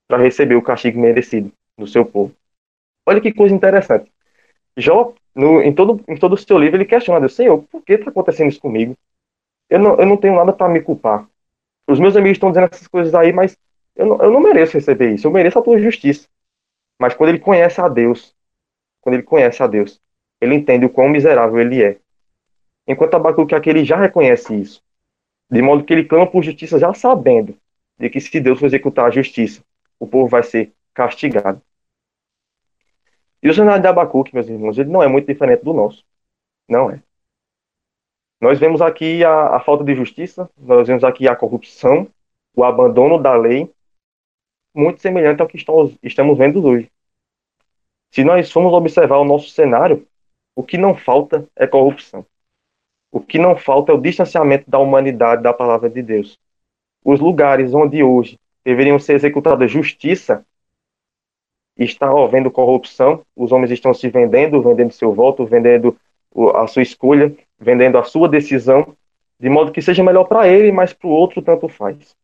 para 0.08 0.22
receber 0.22 0.56
o 0.56 0.62
castigo 0.62 1.00
merecido 1.00 1.52
do 1.78 1.88
seu 1.88 2.06
povo. 2.06 2.34
Olha 3.06 3.22
que 3.22 3.34
coisa 3.34 3.54
interessante. 3.54 4.12
Jó, 4.78 5.14
no, 5.36 5.62
em, 5.62 5.74
todo, 5.74 6.04
em 6.08 6.18
todo 6.18 6.34
o 6.34 6.38
seu 6.38 6.58
livro, 6.58 6.78
ele 6.78 6.86
questiona 6.86 7.20
Deus, 7.20 7.36
Senhor, 7.36 7.64
por 7.64 7.82
que 7.82 7.94
está 7.94 8.10
acontecendo 8.10 8.50
isso 8.50 8.60
comigo? 8.60 8.96
Eu 9.70 9.80
não, 9.80 9.96
eu 10.00 10.06
não 10.06 10.18
tenho 10.18 10.36
nada 10.36 10.54
para 10.54 10.72
me 10.72 10.82
culpar. 10.82 11.28
Os 11.88 12.00
meus 12.00 12.16
amigos 12.16 12.38
estão 12.38 12.50
dizendo 12.50 12.70
essas 12.72 12.88
coisas 12.88 13.14
aí, 13.14 13.34
mas 13.34 13.58
eu 13.96 14.06
não, 14.06 14.22
eu 14.22 14.32
não 14.32 14.40
mereço 14.40 14.78
receber 14.78 15.14
isso. 15.14 15.28
Eu 15.28 15.32
mereço 15.32 15.60
a 15.60 15.62
tua 15.62 15.80
justiça. 15.80 16.28
Mas 17.00 17.14
quando 17.14 17.30
ele 17.30 17.40
conhece 17.40 17.82
a 17.82 17.88
Deus, 17.88 18.36
quando 19.02 19.16
ele 19.16 19.24
conhece 19.24 19.62
a 19.62 19.68
Deus, 19.68 20.00
ele 20.40 20.56
entende 20.56 20.86
o 20.86 20.90
quão 20.90 21.10
miserável 21.10 21.60
ele 21.60 21.84
é. 21.84 21.98
Enquanto 22.88 23.16
Abacuque 23.16 23.56
aqui 23.56 23.70
ele 23.70 23.84
já 23.84 23.98
reconhece 23.98 24.54
isso. 24.56 24.82
De 25.50 25.62
modo 25.62 25.84
que 25.84 25.94
ele 25.94 26.06
clama 26.06 26.28
por 26.28 26.44
justiça 26.44 26.80
já 26.80 26.94
sabendo 26.94 27.58
de 27.98 28.10
que 28.10 28.20
se 28.20 28.40
Deus 28.40 28.60
for 28.60 28.66
executar 28.66 29.08
a 29.08 29.12
justiça, 29.12 29.64
o 30.00 30.08
povo 30.08 30.28
vai 30.28 30.44
ser 30.44 30.72
castigado. 30.94 31.62
E 33.44 33.50
o 33.50 33.54
cenário 33.54 33.82
de 33.82 33.88
Abacuque, 33.88 34.34
meus 34.34 34.48
irmãos, 34.48 34.78
ele 34.78 34.90
não 34.90 35.04
é 35.04 35.08
muito 35.08 35.28
diferente 35.28 35.64
do 35.64 35.74
nosso. 35.74 36.06
Não 36.68 36.90
é. 36.90 37.04
Nós 38.40 38.58
vemos 38.58 38.82
aqui 38.82 39.24
a, 39.24 39.58
a 39.58 39.60
falta 39.60 39.84
de 39.84 39.94
justiça, 39.96 40.50
nós 40.58 40.88
vemos 40.88 41.04
aqui 41.04 41.28
a 41.28 41.36
corrupção, 41.36 42.08
o 42.56 42.64
abandono 42.64 43.22
da 43.22 43.36
lei, 43.36 43.70
muito 44.74 45.02
semelhante 45.02 45.42
ao 45.42 45.48
que 45.48 45.58
estamos, 45.58 45.98
estamos 46.02 46.38
vendo 46.38 46.66
hoje. 46.66 46.90
Se 48.12 48.24
nós 48.24 48.50
formos 48.50 48.74
observar 48.74 49.18
o 49.18 49.26
nosso 49.26 49.50
cenário, 49.50 50.08
o 50.56 50.64
que 50.64 50.78
não 50.78 50.96
falta 50.96 51.48
é 51.56 51.68
corrupção. 51.68 52.26
O 53.12 53.20
que 53.20 53.38
não 53.38 53.58
falta 53.58 53.92
é 53.92 53.96
o 53.96 54.02
distanciamento 54.02 54.70
da 54.70 54.80
humanidade 54.80 55.44
da 55.44 55.54
palavra 55.54 55.90
de 55.90 56.02
Deus. 56.02 56.40
Os 57.04 57.20
lugares 57.20 57.74
onde 57.74 58.04
hoje 58.04 58.40
deveriam 58.64 59.00
ser 59.00 59.14
executada 59.14 59.68
justiça 59.68 60.46
está 61.78 62.10
havendo 62.10 62.52
corrupção, 62.52 63.26
os 63.36 63.52
homens 63.52 63.72
estão 63.72 63.94
se 63.94 64.10
vendendo, 64.10 64.62
vendendo 64.62 64.92
seu 64.92 65.14
voto, 65.14 65.46
vendendo 65.46 65.98
a 66.56 66.68
sua 66.68 66.82
escolha, 66.82 67.36
vendendo 67.60 67.98
a 67.98 68.04
sua 68.04 68.28
decisão, 68.28 68.96
de 69.40 69.50
modo 69.50 69.72
que 69.72 69.82
seja 69.82 70.04
melhor 70.04 70.26
para 70.26 70.48
ele, 70.48 70.72
mas 70.72 70.94
para 70.94 71.08
o 71.08 71.12
outro 71.12 71.42
tanto 71.42 71.68
faz. 71.68 72.16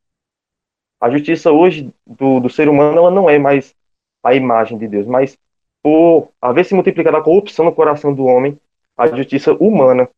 A 1.01 1.09
justiça 1.09 1.51
hoje 1.51 1.93
do, 2.05 2.39
do 2.39 2.49
ser 2.49 2.67
humano 2.67 2.97
ela 2.97 3.11
não 3.11 3.29
é 3.29 3.39
mais 3.39 3.75
a 4.23 4.33
imagem 4.33 4.77
de 4.77 4.87
Deus, 4.87 5.07
mas 5.07 5.37
por 5.81 6.29
haver 6.41 6.65
se 6.65 6.73
multiplicado 6.73 7.17
a 7.17 7.23
corrupção 7.23 7.65
no 7.65 7.73
coração 7.73 8.13
do 8.13 8.25
homem, 8.25 8.59
a 8.97 9.07
justiça 9.07 9.53
humana 9.53 10.09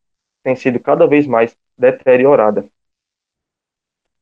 tem 0.42 0.56
sido 0.56 0.80
cada 0.80 1.06
vez 1.06 1.26
mais 1.26 1.56
deteriorada. 1.78 2.66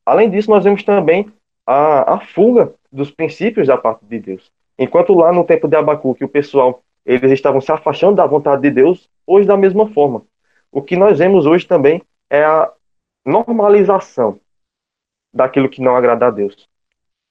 Além 0.05 0.29
disso, 0.29 0.49
nós 0.51 0.63
vemos 0.63 0.83
também 0.83 1.31
a, 1.65 2.15
a 2.15 2.19
fuga 2.19 2.73
dos 2.91 3.09
princípios 3.09 3.67
da 3.67 3.77
parte 3.77 4.05
de 4.05 4.19
Deus. 4.19 4.51
Enquanto 4.81 5.13
lá 5.13 5.31
no 5.31 5.43
tempo 5.43 5.67
de 5.67 5.75
Abacuque 5.75 6.25
o 6.25 6.27
pessoal 6.27 6.81
eles 7.05 7.31
estavam 7.31 7.61
se 7.61 7.71
afastando 7.71 8.15
da 8.15 8.25
vontade 8.25 8.63
de 8.63 8.71
Deus, 8.71 9.07
hoje 9.27 9.47
da 9.47 9.55
mesma 9.55 9.87
forma. 9.93 10.23
O 10.71 10.81
que 10.81 10.95
nós 10.95 11.19
vemos 11.19 11.45
hoje 11.45 11.67
também 11.67 12.01
é 12.27 12.43
a 12.43 12.73
normalização 13.23 14.39
daquilo 15.31 15.69
que 15.69 15.83
não 15.83 15.95
agrada 15.95 16.25
a 16.25 16.31
Deus. 16.31 16.67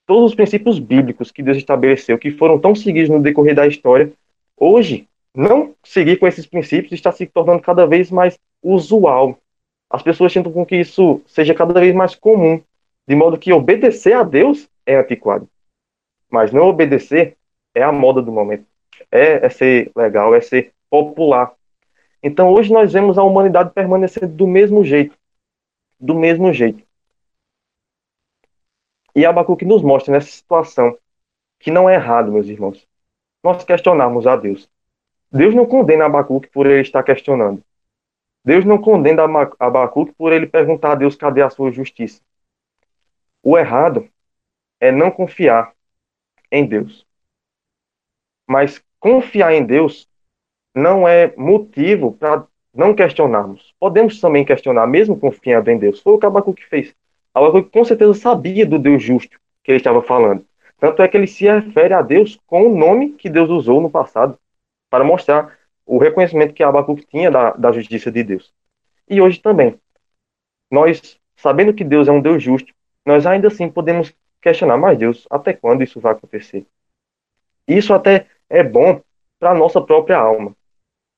Todos 0.07 0.31
os 0.31 0.35
princípios 0.37 0.79
bíblicos 0.79 1.33
que 1.33 1.43
Deus 1.43 1.57
estabeleceu, 1.57 2.17
que 2.21 2.31
foram 2.31 2.57
tão 2.57 2.73
seguidos 2.73 3.11
no 3.11 3.21
decorrer 3.21 3.57
da 3.57 3.67
história, 3.67 4.13
hoje, 4.57 5.09
não 5.35 5.75
seguir 5.83 6.19
com 6.19 6.29
esses 6.29 6.47
princípios 6.47 6.93
está 6.93 7.11
se 7.11 7.27
tornando 7.27 7.63
cada 7.63 7.85
vez 7.85 8.13
mais 8.13 8.39
usual. 8.63 9.37
As 9.91 10.05
pessoas 10.05 10.33
tentam 10.33 10.53
com 10.53 10.65
que 10.65 10.77
isso 10.77 11.21
seja 11.27 11.53
cada 11.53 11.81
vez 11.81 11.93
mais 11.93 12.15
comum, 12.15 12.63
de 13.09 13.17
modo 13.17 13.37
que 13.37 13.53
obedecer 13.53 14.13
a 14.13 14.23
Deus 14.23 14.69
é 14.87 14.97
antiquado. 14.97 15.49
Mas 16.31 16.53
não 16.53 16.69
obedecer 16.69 17.37
é 17.75 17.83
a 17.83 17.93
moda 17.93 18.23
do 18.23 18.33
momento. 18.33 18.67
É, 19.11 19.47
é 19.47 19.49
ser 19.49 19.91
legal, 19.97 20.35
é 20.35 20.41
ser 20.41 20.73
popular. 20.89 21.53
Então 22.23 22.53
hoje 22.53 22.73
nós 22.73 22.93
vemos 22.93 23.19
a 23.19 23.23
humanidade 23.23 23.73
permanecer 23.73 24.29
do 24.29 24.47
mesmo 24.47 24.85
jeito. 24.85 25.17
Do 25.99 26.15
mesmo 26.15 26.53
jeito. 26.53 26.83
E 29.15 29.25
Abacuque 29.25 29.65
nos 29.65 29.83
mostra 29.83 30.13
nessa 30.13 30.31
situação 30.31 30.97
que 31.59 31.71
não 31.71 31.89
é 31.89 31.95
errado, 31.95 32.33
meus 32.33 32.47
irmãos, 32.47 32.87
nós 33.43 33.65
questionarmos 33.65 34.27
a 34.27 34.37
Deus. 34.37 34.69
Deus 35.31 35.55
não 35.55 35.67
condena 35.67 36.07
Abacuque 36.07 36.49
por 36.49 36.67
ele 36.67 36.81
estar 36.81 37.03
questionando. 37.03 37.63
Deus 38.45 38.65
não 38.65 38.81
condena 38.81 39.25
Abacuque 39.59 40.13
por 40.13 40.33
ele 40.33 40.47
perguntar 40.47 40.93
a 40.93 40.95
Deus 40.95 41.17
cadê 41.17 41.43
a 41.43 41.51
sua 41.51 41.71
justiça. 41.71 42.23
O 43.43 43.57
errado 43.59 44.09
é 44.81 44.91
não 44.91 45.11
confiar 45.11 45.75
em 46.51 46.67
Deus. 46.67 47.07
Mas 48.51 48.83
confiar 48.99 49.55
em 49.55 49.65
Deus 49.65 50.09
não 50.75 51.07
é 51.07 51.33
motivo 51.37 52.11
para 52.11 52.45
não 52.75 52.93
questionarmos. 52.93 53.73
Podemos 53.79 54.21
também 54.21 54.45
questionar, 54.45 54.89
mesmo 54.89 55.17
confiando 55.17 55.71
em 55.71 55.79
Deus. 55.79 56.01
Foi 56.01 56.15
o 56.15 56.19
que 56.19 56.27
Abacuque 56.27 56.67
fez. 56.67 56.93
Abacuque 57.33 57.71
com 57.71 57.85
certeza 57.85 58.13
sabia 58.13 58.67
do 58.67 58.77
Deus 58.77 59.01
justo 59.01 59.39
que 59.63 59.71
ele 59.71 59.79
estava 59.79 60.03
falando. 60.03 60.45
Tanto 60.81 61.01
é 61.01 61.07
que 61.07 61.17
ele 61.17 61.29
se 61.29 61.45
refere 61.45 61.95
a 61.95 62.03
Deus 62.03 62.41
com 62.45 62.67
o 62.67 62.77
nome 62.77 63.13
que 63.13 63.31
Deus 63.31 63.49
usou 63.49 63.81
no 63.81 63.89
passado, 63.89 64.37
para 64.91 65.05
mostrar 65.05 65.57
o 65.87 65.99
reconhecimento 65.99 66.53
que 66.53 66.65
Abacuque 66.65 67.07
tinha 67.07 67.31
da, 67.31 67.53
da 67.53 67.71
justiça 67.71 68.11
de 68.11 68.25
Deus. 68.25 68.53
E 69.09 69.21
hoje 69.21 69.39
também. 69.39 69.79
Nós, 70.69 71.17
sabendo 71.37 71.73
que 71.73 71.85
Deus 71.85 72.09
é 72.09 72.11
um 72.11 72.21
Deus 72.21 72.43
justo, 72.43 72.73
nós 73.07 73.27
ainda 73.27 73.47
assim 73.47 73.69
podemos 73.69 74.13
questionar, 74.43 74.77
mas 74.77 74.99
Deus, 74.99 75.25
até 75.31 75.53
quando 75.53 75.85
isso 75.85 76.01
vai 76.01 76.13
acontecer? 76.13 76.67
Isso 77.71 77.95
até 77.95 78.27
é 78.49 78.65
bom 78.65 79.01
para 79.39 79.53
a 79.53 79.55
nossa 79.55 79.81
própria 79.81 80.19
alma, 80.19 80.57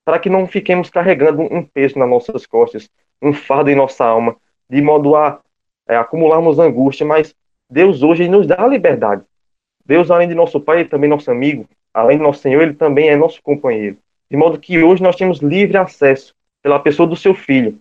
para 0.05 0.19
que 0.19 0.29
não 0.29 0.45
fiquemos 0.45 0.87
carregando 0.87 1.41
um 1.41 1.63
peso 1.63 1.97
nas 1.97 2.07
nossas 2.07 2.45
costas, 2.45 2.87
um 3.19 3.33
fardo 3.33 3.71
em 3.71 3.75
nossa 3.75 4.05
alma, 4.05 4.35
de 4.69 4.79
modo 4.79 5.15
a 5.15 5.41
é, 5.87 5.95
acumularmos 5.95 6.59
angústia, 6.59 7.07
mas 7.07 7.35
Deus 7.67 8.03
hoje 8.03 8.27
nos 8.27 8.45
dá 8.45 8.63
a 8.63 8.67
liberdade. 8.67 9.23
Deus, 9.83 10.11
além 10.11 10.27
de 10.27 10.35
nosso 10.35 10.61
Pai, 10.61 10.81
é 10.81 10.83
também 10.83 11.09
nosso 11.09 11.31
amigo, 11.31 11.67
além 11.91 12.19
do 12.19 12.23
nosso 12.23 12.41
Senhor, 12.41 12.61
Ele 12.61 12.75
também 12.75 13.09
é 13.09 13.15
nosso 13.15 13.41
companheiro. 13.41 13.97
De 14.29 14.37
modo 14.37 14.59
que 14.59 14.81
hoje 14.81 15.01
nós 15.01 15.15
temos 15.15 15.39
livre 15.39 15.77
acesso, 15.77 16.35
pela 16.61 16.79
pessoa 16.79 17.07
do 17.07 17.15
seu 17.15 17.33
Filho, 17.33 17.79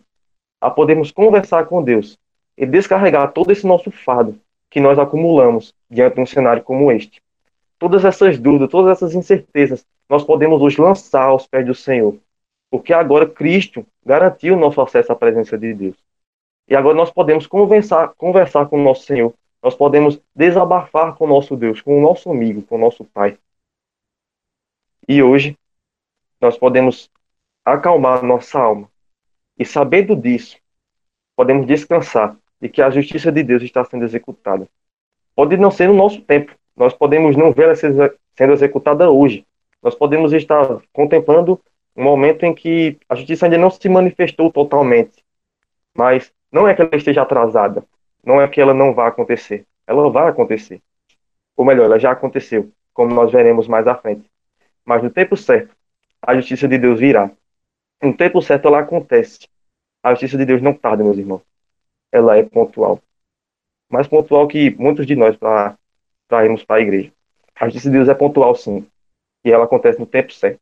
a 0.60 0.70
podermos 0.70 1.10
conversar 1.10 1.66
com 1.66 1.82
Deus 1.82 2.18
e 2.56 2.64
descarregar 2.64 3.32
todo 3.32 3.52
esse 3.52 3.66
nosso 3.66 3.90
fardo 3.90 4.40
que 4.70 4.80
nós 4.80 4.98
acumulamos 4.98 5.74
diante 5.90 6.14
de 6.14 6.20
um 6.22 6.26
cenário 6.26 6.62
como 6.62 6.90
este. 6.90 7.22
Todas 7.82 8.04
essas 8.04 8.38
dúvidas, 8.38 8.68
todas 8.70 8.92
essas 8.92 9.12
incertezas, 9.12 9.84
nós 10.08 10.22
podemos 10.22 10.62
hoje 10.62 10.80
lançar 10.80 11.24
aos 11.24 11.48
pés 11.48 11.66
do 11.66 11.74
Senhor, 11.74 12.16
porque 12.70 12.92
agora 12.92 13.28
Cristo 13.28 13.84
garantiu 14.06 14.54
o 14.54 14.56
nosso 14.56 14.80
acesso 14.80 15.10
à 15.10 15.16
presença 15.16 15.58
de 15.58 15.74
Deus. 15.74 15.96
E 16.68 16.76
agora 16.76 16.94
nós 16.94 17.10
podemos 17.10 17.44
conversar, 17.44 18.14
conversar 18.14 18.66
com 18.66 18.80
o 18.80 18.84
nosso 18.84 19.02
Senhor, 19.02 19.34
nós 19.60 19.74
podemos 19.74 20.20
desabafar 20.32 21.16
com 21.16 21.24
o 21.24 21.28
nosso 21.28 21.56
Deus, 21.56 21.80
com 21.80 21.98
o 21.98 22.00
nosso 22.00 22.30
amigo, 22.30 22.62
com 22.62 22.76
o 22.76 22.78
nosso 22.78 23.04
Pai. 23.04 23.36
E 25.08 25.20
hoje 25.20 25.58
nós 26.40 26.56
podemos 26.56 27.10
acalmar 27.64 28.22
nossa 28.22 28.60
alma. 28.60 28.88
E 29.58 29.64
sabendo 29.64 30.14
disso, 30.14 30.56
podemos 31.34 31.66
descansar 31.66 32.36
de 32.60 32.68
que 32.68 32.80
a 32.80 32.90
justiça 32.90 33.32
de 33.32 33.42
Deus 33.42 33.60
está 33.60 33.84
sendo 33.84 34.04
executada. 34.04 34.68
Pode 35.34 35.56
não 35.56 35.72
ser 35.72 35.88
no 35.88 35.94
nosso 35.94 36.20
tempo, 36.22 36.54
nós 36.76 36.94
podemos 36.94 37.36
não 37.36 37.52
ver 37.52 37.64
ela 37.64 37.74
sendo 37.74 38.52
executada 38.52 39.10
hoje. 39.10 39.46
Nós 39.82 39.94
podemos 39.94 40.32
estar 40.32 40.80
contemplando 40.92 41.60
um 41.96 42.04
momento 42.04 42.44
em 42.44 42.54
que 42.54 42.98
a 43.08 43.14
justiça 43.14 43.46
ainda 43.46 43.58
não 43.58 43.70
se 43.70 43.88
manifestou 43.88 44.50
totalmente. 44.50 45.24
Mas 45.94 46.32
não 46.50 46.66
é 46.66 46.74
que 46.74 46.82
ela 46.82 46.96
esteja 46.96 47.22
atrasada, 47.22 47.84
não 48.24 48.40
é 48.40 48.48
que 48.48 48.60
ela 48.60 48.72
não 48.72 48.94
vá 48.94 49.08
acontecer. 49.08 49.66
Ela 49.86 50.08
vai 50.10 50.28
acontecer. 50.28 50.80
Ou 51.56 51.64
melhor, 51.64 51.84
ela 51.84 51.98
já 51.98 52.12
aconteceu, 52.12 52.70
como 52.94 53.14
nós 53.14 53.30
veremos 53.30 53.68
mais 53.68 53.86
à 53.86 53.94
frente. 53.94 54.30
Mas 54.84 55.02
no 55.02 55.10
tempo 55.10 55.36
certo, 55.36 55.74
a 56.20 56.34
justiça 56.34 56.66
de 56.66 56.78
Deus 56.78 56.98
virá. 56.98 57.30
No 58.02 58.16
tempo 58.16 58.40
certo, 58.40 58.68
ela 58.68 58.80
acontece. 58.80 59.48
A 60.02 60.10
justiça 60.10 60.36
de 60.38 60.44
Deus 60.46 60.62
não 60.62 60.72
tarda, 60.72 61.04
meus 61.04 61.18
irmãos 61.18 61.42
ela 62.12 62.36
é 62.36 62.42
pontual. 62.42 63.00
Mais 63.90 64.06
pontual 64.06 64.46
que 64.46 64.70
muitos 64.76 65.06
de 65.06 65.16
nós 65.16 65.34
para 65.36 65.78
irmos 66.30 66.64
para 66.64 66.76
a 66.76 66.80
igreja. 66.80 67.12
A 67.56 67.66
justiça 67.66 67.90
de 67.90 67.96
Deus 67.96 68.08
é 68.08 68.14
pontual, 68.14 68.54
sim. 68.54 68.86
E 69.44 69.52
ela 69.52 69.64
acontece 69.64 69.98
no 69.98 70.06
tempo 70.06 70.32
certo. 70.32 70.60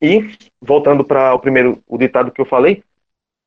E, 0.00 0.36
voltando 0.60 1.04
para 1.04 1.34
o 1.34 1.38
primeiro, 1.38 1.82
o 1.86 1.96
ditado 1.96 2.32
que 2.32 2.40
eu 2.40 2.44
falei, 2.44 2.82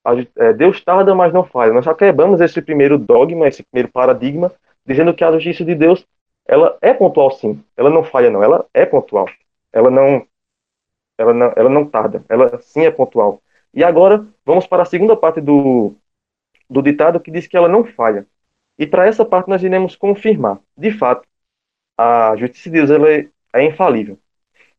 a, 0.03 0.13
é, 0.37 0.53
Deus 0.53 0.81
tarda, 0.83 1.13
mas 1.13 1.33
não 1.33 1.43
falha. 1.43 1.73
Nós 1.73 1.83
já 1.83 1.93
quebramos 1.93 2.39
esse 2.39 2.61
primeiro 2.61 2.97
dogma, 2.97 3.47
esse 3.47 3.63
primeiro 3.63 3.91
paradigma, 3.91 4.51
dizendo 4.85 5.13
que 5.13 5.23
a 5.23 5.31
justiça 5.33 5.65
de 5.65 5.75
Deus, 5.75 6.05
ela 6.47 6.77
é 6.81 6.93
pontual, 6.93 7.31
sim. 7.31 7.61
Ela 7.75 7.89
não 7.89 8.03
falha, 8.03 8.29
não. 8.29 8.41
Ela 8.41 8.65
é 8.73 8.85
pontual. 8.85 9.27
Ela 9.73 9.91
não, 9.91 10.25
ela 11.17 11.33
não, 11.33 11.53
ela 11.55 11.69
não 11.69 11.85
tarda. 11.85 12.23
Ela 12.29 12.59
sim 12.61 12.85
é 12.85 12.91
pontual. 12.91 13.41
E 13.73 13.83
agora, 13.83 14.25
vamos 14.45 14.65
para 14.65 14.83
a 14.83 14.85
segunda 14.85 15.17
parte 15.17 15.41
do, 15.41 15.93
do 16.69 16.81
ditado 16.81 17.19
que 17.19 17.31
diz 17.31 17.47
que 17.47 17.57
ela 17.57 17.67
não 17.67 17.83
falha. 17.83 18.25
E 18.77 18.85
para 18.85 19.07
essa 19.07 19.23
parte 19.23 19.49
nós 19.49 19.63
iremos 19.63 19.95
confirmar. 19.95 20.59
De 20.77 20.91
fato, 20.91 21.27
a 21.97 22.35
justiça 22.35 22.69
de 22.69 22.75
Deus 22.77 22.89
ela 22.89 23.09
é, 23.53 23.63
infalível. 23.63 24.17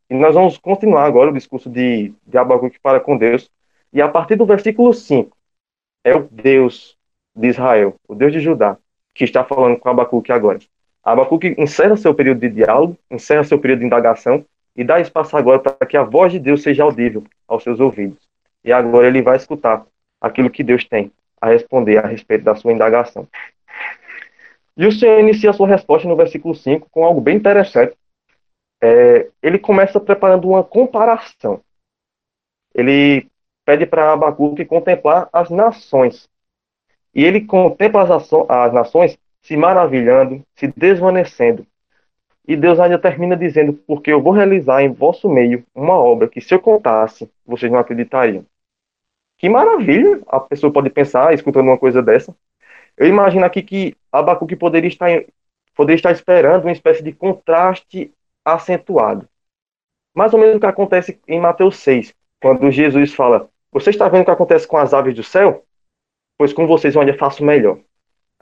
E 0.08 0.14
nós 0.14 0.34
vamos 0.34 0.58
continuar 0.58 1.04
agora 1.04 1.30
o 1.30 1.34
discurso 1.34 1.68
de, 1.70 2.12
de 2.26 2.38
Abacuque 2.38 2.78
para 2.78 3.00
com 3.00 3.16
Deus. 3.16 3.50
E 3.92 4.00
a 4.00 4.08
partir 4.08 4.36
do 4.36 4.46
versículo 4.46 4.92
5, 4.92 5.36
é 6.04 6.14
o 6.14 6.28
Deus 6.30 6.96
de 7.34 7.48
Israel, 7.48 7.96
o 8.06 8.14
Deus 8.14 8.32
de 8.32 8.40
Judá, 8.40 8.76
que 9.14 9.24
está 9.24 9.42
falando 9.42 9.78
com 9.78 9.88
Abacuque 9.88 10.30
agora. 10.30 10.58
Abacuque 11.02 11.54
encerra 11.58 11.96
seu 11.96 12.14
período 12.14 12.40
de 12.40 12.48
diálogo, 12.48 12.98
encerra 13.10 13.44
seu 13.44 13.58
período 13.58 13.80
de 13.80 13.86
indagação 13.86 14.44
e 14.74 14.84
dá 14.84 15.00
espaço 15.00 15.36
agora 15.36 15.58
para 15.58 15.86
que 15.86 15.96
a 15.96 16.02
voz 16.02 16.32
de 16.32 16.38
Deus 16.38 16.62
seja 16.62 16.82
audível 16.82 17.24
aos 17.48 17.62
seus 17.62 17.80
ouvidos. 17.80 18.28
E 18.62 18.72
agora 18.72 19.06
ele 19.06 19.22
vai 19.22 19.36
escutar 19.36 19.86
aquilo 20.20 20.50
que 20.50 20.62
Deus 20.62 20.84
tem 20.84 21.10
a 21.40 21.48
responder 21.48 21.98
a 21.98 22.06
respeito 22.06 22.44
da 22.44 22.54
sua 22.54 22.72
indagação. 22.72 23.26
E 24.76 24.86
o 24.86 24.92
Senhor 24.92 25.18
inicia 25.18 25.50
a 25.50 25.52
sua 25.52 25.66
resposta 25.68 26.06
no 26.06 26.16
versículo 26.16 26.54
5 26.54 26.88
com 26.90 27.04
algo 27.04 27.20
bem 27.20 27.36
interessante. 27.36 27.96
É, 28.82 29.30
ele 29.42 29.58
começa 29.58 29.98
preparando 29.98 30.48
uma 30.48 30.62
comparação. 30.62 31.62
Ele 32.74 33.26
pede 33.64 33.86
para 33.86 34.12
Abacuque 34.12 34.64
contemplar 34.64 35.28
as 35.32 35.48
nações. 35.48 36.28
E 37.14 37.24
ele 37.24 37.40
contempla 37.40 38.02
as, 38.02 38.32
as 38.32 38.72
nações 38.72 39.18
se 39.42 39.56
maravilhando, 39.56 40.44
se 40.54 40.66
desvanecendo. 40.76 41.66
E 42.46 42.54
Deus 42.54 42.78
ainda 42.78 42.98
termina 42.98 43.36
dizendo: 43.36 43.72
Porque 43.72 44.12
eu 44.12 44.22
vou 44.22 44.32
realizar 44.32 44.82
em 44.82 44.92
vosso 44.92 45.28
meio 45.28 45.64
uma 45.74 45.94
obra 45.94 46.28
que, 46.28 46.40
se 46.40 46.54
eu 46.54 46.60
contasse, 46.60 47.30
vocês 47.44 47.72
não 47.72 47.78
acreditariam. 47.78 48.44
Que 49.38 49.48
maravilha 49.48 50.20
a 50.28 50.40
pessoa 50.40 50.72
pode 50.72 50.90
pensar 50.90 51.34
escutando 51.34 51.66
uma 51.66 51.78
coisa 51.78 52.02
dessa. 52.02 52.34
Eu 52.96 53.06
imagino 53.06 53.44
aqui 53.44 53.62
que 53.62 53.96
Abacuque 54.10 54.56
poderia 54.56 54.88
estar, 54.88 55.08
poderia 55.74 55.96
estar 55.96 56.12
esperando 56.12 56.64
uma 56.64 56.72
espécie 56.72 57.02
de 57.02 57.12
contraste 57.12 58.12
acentuado. 58.44 59.28
Mais 60.14 60.32
ou 60.32 60.40
menos 60.40 60.56
o 60.56 60.60
que 60.60 60.66
acontece 60.66 61.20
em 61.28 61.38
Mateus 61.38 61.76
6, 61.76 62.14
quando 62.40 62.70
Jesus 62.70 63.12
fala: 63.12 63.50
Você 63.70 63.90
está 63.90 64.08
vendo 64.08 64.22
o 64.22 64.24
que 64.24 64.30
acontece 64.30 64.66
com 64.66 64.78
as 64.78 64.94
aves 64.94 65.14
do 65.14 65.22
céu? 65.22 65.64
Pois 66.38 66.52
com 66.52 66.66
vocês 66.66 66.96
ainda 66.96 67.16
faço 67.16 67.44
melhor. 67.44 67.78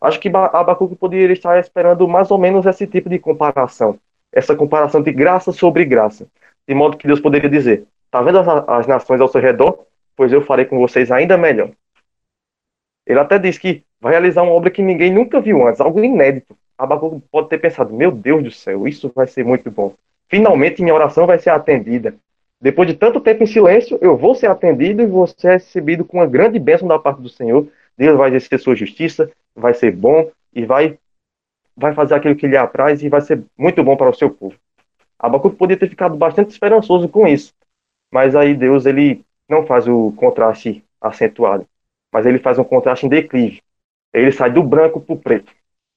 Acho 0.01 0.21
que 0.21 0.29
Abacuque 0.29 0.97
poderia 0.97 1.33
estar 1.33 1.59
esperando 1.59 2.07
mais 2.07 2.31
ou 2.31 2.38
menos 2.38 2.67
esse 2.67 2.87
tipo 2.87 3.09
de 3.09 3.19
comparação. 3.19 3.99
Essa 4.33 4.55
comparação 4.55 5.03
de 5.03 5.12
graça 5.12 5.53
sobre 5.53 5.85
graça. 5.85 6.29
De 6.69 6.75
modo 6.75 6.97
que 6.97 7.07
Deus 7.07 7.21
poderia 7.21 7.49
dizer: 7.49 7.87
Está 8.07 8.23
vendo 8.23 8.38
as, 8.38 8.49
as 8.69 8.87
nações 8.87 9.21
ao 9.21 9.29
seu 9.29 9.40
redor? 9.40 9.87
Pois 10.17 10.33
eu 10.33 10.43
farei 10.43 10.64
com 10.64 10.79
vocês 10.79 11.11
ainda 11.11 11.37
melhor. 11.37 11.71
Ele 13.07 13.19
até 13.19 13.38
diz 13.38 13.59
que 13.59 13.85
vai 14.05 14.12
realizar 14.12 14.43
uma 14.43 14.53
obra 14.53 14.71
que 14.71 14.83
ninguém 14.83 15.11
nunca 15.11 15.40
viu 15.40 15.67
antes, 15.67 15.81
algo 15.81 16.05
inédito. 16.05 16.55
Abacuque 16.77 17.25
pode 17.33 17.49
ter 17.49 17.57
pensado: 17.57 17.95
Meu 17.95 18.12
Deus 18.12 18.45
do 18.45 18.51
céu, 18.51 18.87
isso 18.87 19.11
vai 19.14 19.27
ser 19.27 19.47
muito 19.47 19.71
bom. 19.71 19.95
Finalmente 20.29 20.83
minha 20.83 20.95
oração 20.95 21.27
vai 21.27 21.38
ser 21.38 21.49
atendida. 21.49 22.14
Depois 22.61 22.87
de 22.87 22.95
tanto 22.95 23.19
tempo 23.19 23.43
em 23.43 23.47
silêncio, 23.47 23.99
eu 24.03 24.14
vou 24.14 24.35
ser 24.35 24.49
atendido 24.49 25.01
e 25.01 25.07
vou 25.07 25.27
ser 25.27 25.53
recebido 25.53 26.05
com 26.05 26.19
uma 26.19 26.27
grande 26.27 26.59
bênção 26.59 26.87
da 26.87 26.99
parte 26.99 27.23
do 27.23 27.31
Senhor. 27.31 27.67
Deus 27.97 28.19
vai 28.19 28.29
exercer 28.29 28.61
sua 28.61 28.75
justiça, 28.75 29.31
vai 29.57 29.73
ser 29.73 29.90
bom 29.93 30.31
e 30.55 30.67
vai, 30.67 30.99
vai 31.75 31.95
fazer 31.95 32.14
aquilo 32.14 32.37
que 32.37 32.47
lhe 32.47 32.59
apraz 32.59 33.03
e 33.03 33.09
vai 33.09 33.23
ser 33.23 33.43
muito 33.57 33.83
bom 33.83 33.97
para 33.97 34.11
o 34.11 34.14
seu 34.14 34.29
povo. 34.29 34.55
Abacuque 35.19 35.57
podia 35.57 35.79
ter 35.79 35.88
ficado 35.88 36.14
bastante 36.14 36.51
esperançoso 36.51 37.09
com 37.09 37.27
isso, 37.27 37.55
mas 38.12 38.37
aí 38.37 38.55
Deus 38.55 38.85
ele 38.85 39.25
não 39.49 39.64
faz 39.64 39.88
o 39.88 40.12
contraste 40.12 40.85
acentuado, 41.01 41.67
mas 42.12 42.27
ele 42.27 42.38
faz 42.38 42.59
um 42.59 42.64
contraste 42.64 43.07
em 43.07 43.09
declive. 43.09 43.63
Ele 44.14 44.33
sai 44.33 44.50
do 44.50 44.62
branco 44.62 45.00
para 45.00 45.14
o 45.14 45.18
preto. 45.18 45.53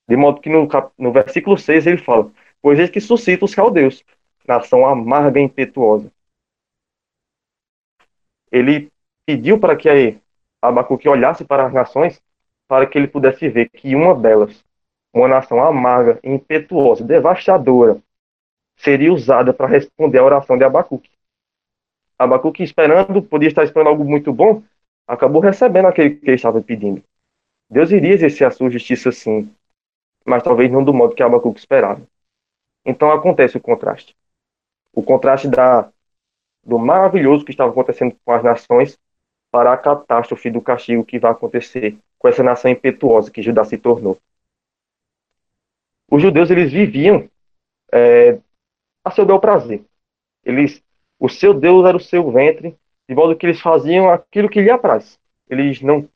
De 0.10 0.18
modo 0.18 0.42
que 0.42 0.50
no, 0.50 0.68
no 0.98 1.12
versículo 1.12 1.58
6 1.58 1.86
ele 1.86 1.98
fala: 1.98 2.32
Pois 2.62 2.80
eis 2.80 2.90
que 2.90 3.00
suscita 3.00 3.46
os 3.46 3.54
caldeus, 3.54 4.04
nação 4.48 4.86
amarga 4.86 5.40
e 5.40 5.44
impetuosa. 5.44 6.12
Ele 8.52 8.92
pediu 9.26 9.60
para 9.60 9.76
que 9.76 10.20
Abacuque 10.62 11.08
olhasse 11.08 11.46
para 11.46 11.68
as 11.68 11.74
nações 11.74 12.22
para 12.68 12.86
que 12.88 12.98
ele 12.98 13.08
pudesse 13.08 13.48
ver 13.48 13.70
que 13.70 13.96
uma 13.96 14.14
delas, 14.14 14.64
uma 15.14 15.28
nação 15.28 15.64
amarga, 15.64 16.20
impetuosa, 16.24 17.04
devastadora, 17.04 18.02
seria 18.76 19.14
usada 19.14 19.54
para 19.54 19.68
responder 19.68 20.20
à 20.20 20.24
oração 20.24 20.58
de 20.58 20.64
Abacuque. 20.64 21.10
Abacuque, 22.20 22.64
esperando, 22.64 23.22
podia 23.22 23.48
estar 23.48 23.64
esperando 23.64 23.88
algo 23.88 24.04
muito 24.04 24.34
bom, 24.34 24.64
acabou 25.08 25.42
recebendo 25.42 25.88
aquele 25.88 26.16
que 26.16 26.26
ele 26.26 26.36
estava 26.36 26.62
pedindo. 26.62 27.02
Deus 27.70 27.92
iria 27.92 28.14
exercer 28.14 28.48
a 28.48 28.52
sua 28.52 28.70
justiça 28.70 29.12
sim, 29.12 29.54
mas 30.26 30.44
talvez 30.44 30.72
não 30.72 30.84
do 30.84 30.94
modo 30.94 31.16
que 31.16 31.24
Abacuque 31.24 31.60
esperava. 31.60 32.02
Então 32.86 33.12
acontece 33.12 33.58
o 33.58 33.62
contraste. 33.62 34.16
O 34.94 35.04
contraste 35.04 35.48
da, 35.50 35.92
do 36.64 36.80
maravilhoso 36.80 37.44
que 37.44 37.52
estava 37.52 37.72
acontecendo 37.72 38.16
com 38.24 38.32
as 38.32 38.44
nações 38.44 38.98
para 39.52 39.74
a 39.74 39.78
catástrofe 39.78 40.50
do 40.50 40.62
castigo 40.62 41.06
que 41.06 41.20
vai 41.20 41.32
acontecer 41.32 41.98
com 42.18 42.28
essa 42.28 42.44
nação 42.44 42.72
impetuosa 42.72 43.32
que 43.32 43.42
Judá 43.42 43.64
se 43.64 43.78
tornou. 43.78 44.18
Os 46.10 46.22
judeus 46.22 46.50
eles 46.50 46.72
viviam 46.72 47.30
é, 47.92 48.40
a 49.04 49.12
seu 49.12 49.26
bel 49.26 49.40
prazer. 49.40 49.84
Eles, 50.44 50.82
o 51.20 51.28
seu 51.28 51.54
Deus 51.54 51.86
era 51.86 51.98
o 51.98 52.02
seu 52.02 52.32
ventre, 52.32 52.78
de 53.08 53.16
modo 53.16 53.36
que 53.36 53.46
eles 53.46 53.60
faziam 53.60 54.10
aquilo 54.10 54.50
que 54.50 54.62
lhe 54.62 54.70
apraz. 54.70 55.20
Eles 55.50 55.82
não 55.82 56.08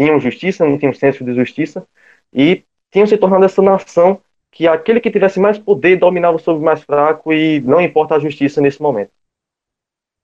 tinham 0.00 0.18
justiça, 0.18 0.64
não 0.64 0.78
tinham 0.78 0.94
senso 0.94 1.22
de 1.22 1.34
justiça 1.34 1.86
e 2.32 2.64
tinham 2.90 3.06
se 3.06 3.18
tornado 3.18 3.44
essa 3.44 3.60
nação 3.60 4.18
que 4.50 4.66
aquele 4.66 4.98
que 4.98 5.10
tivesse 5.10 5.38
mais 5.38 5.58
poder 5.58 5.96
dominava 5.96 6.38
sobre 6.38 6.62
o 6.62 6.64
mais 6.64 6.82
fraco 6.82 7.34
e 7.34 7.60
não 7.60 7.82
importa 7.82 8.14
a 8.14 8.18
justiça 8.18 8.62
nesse 8.62 8.80
momento. 8.80 9.12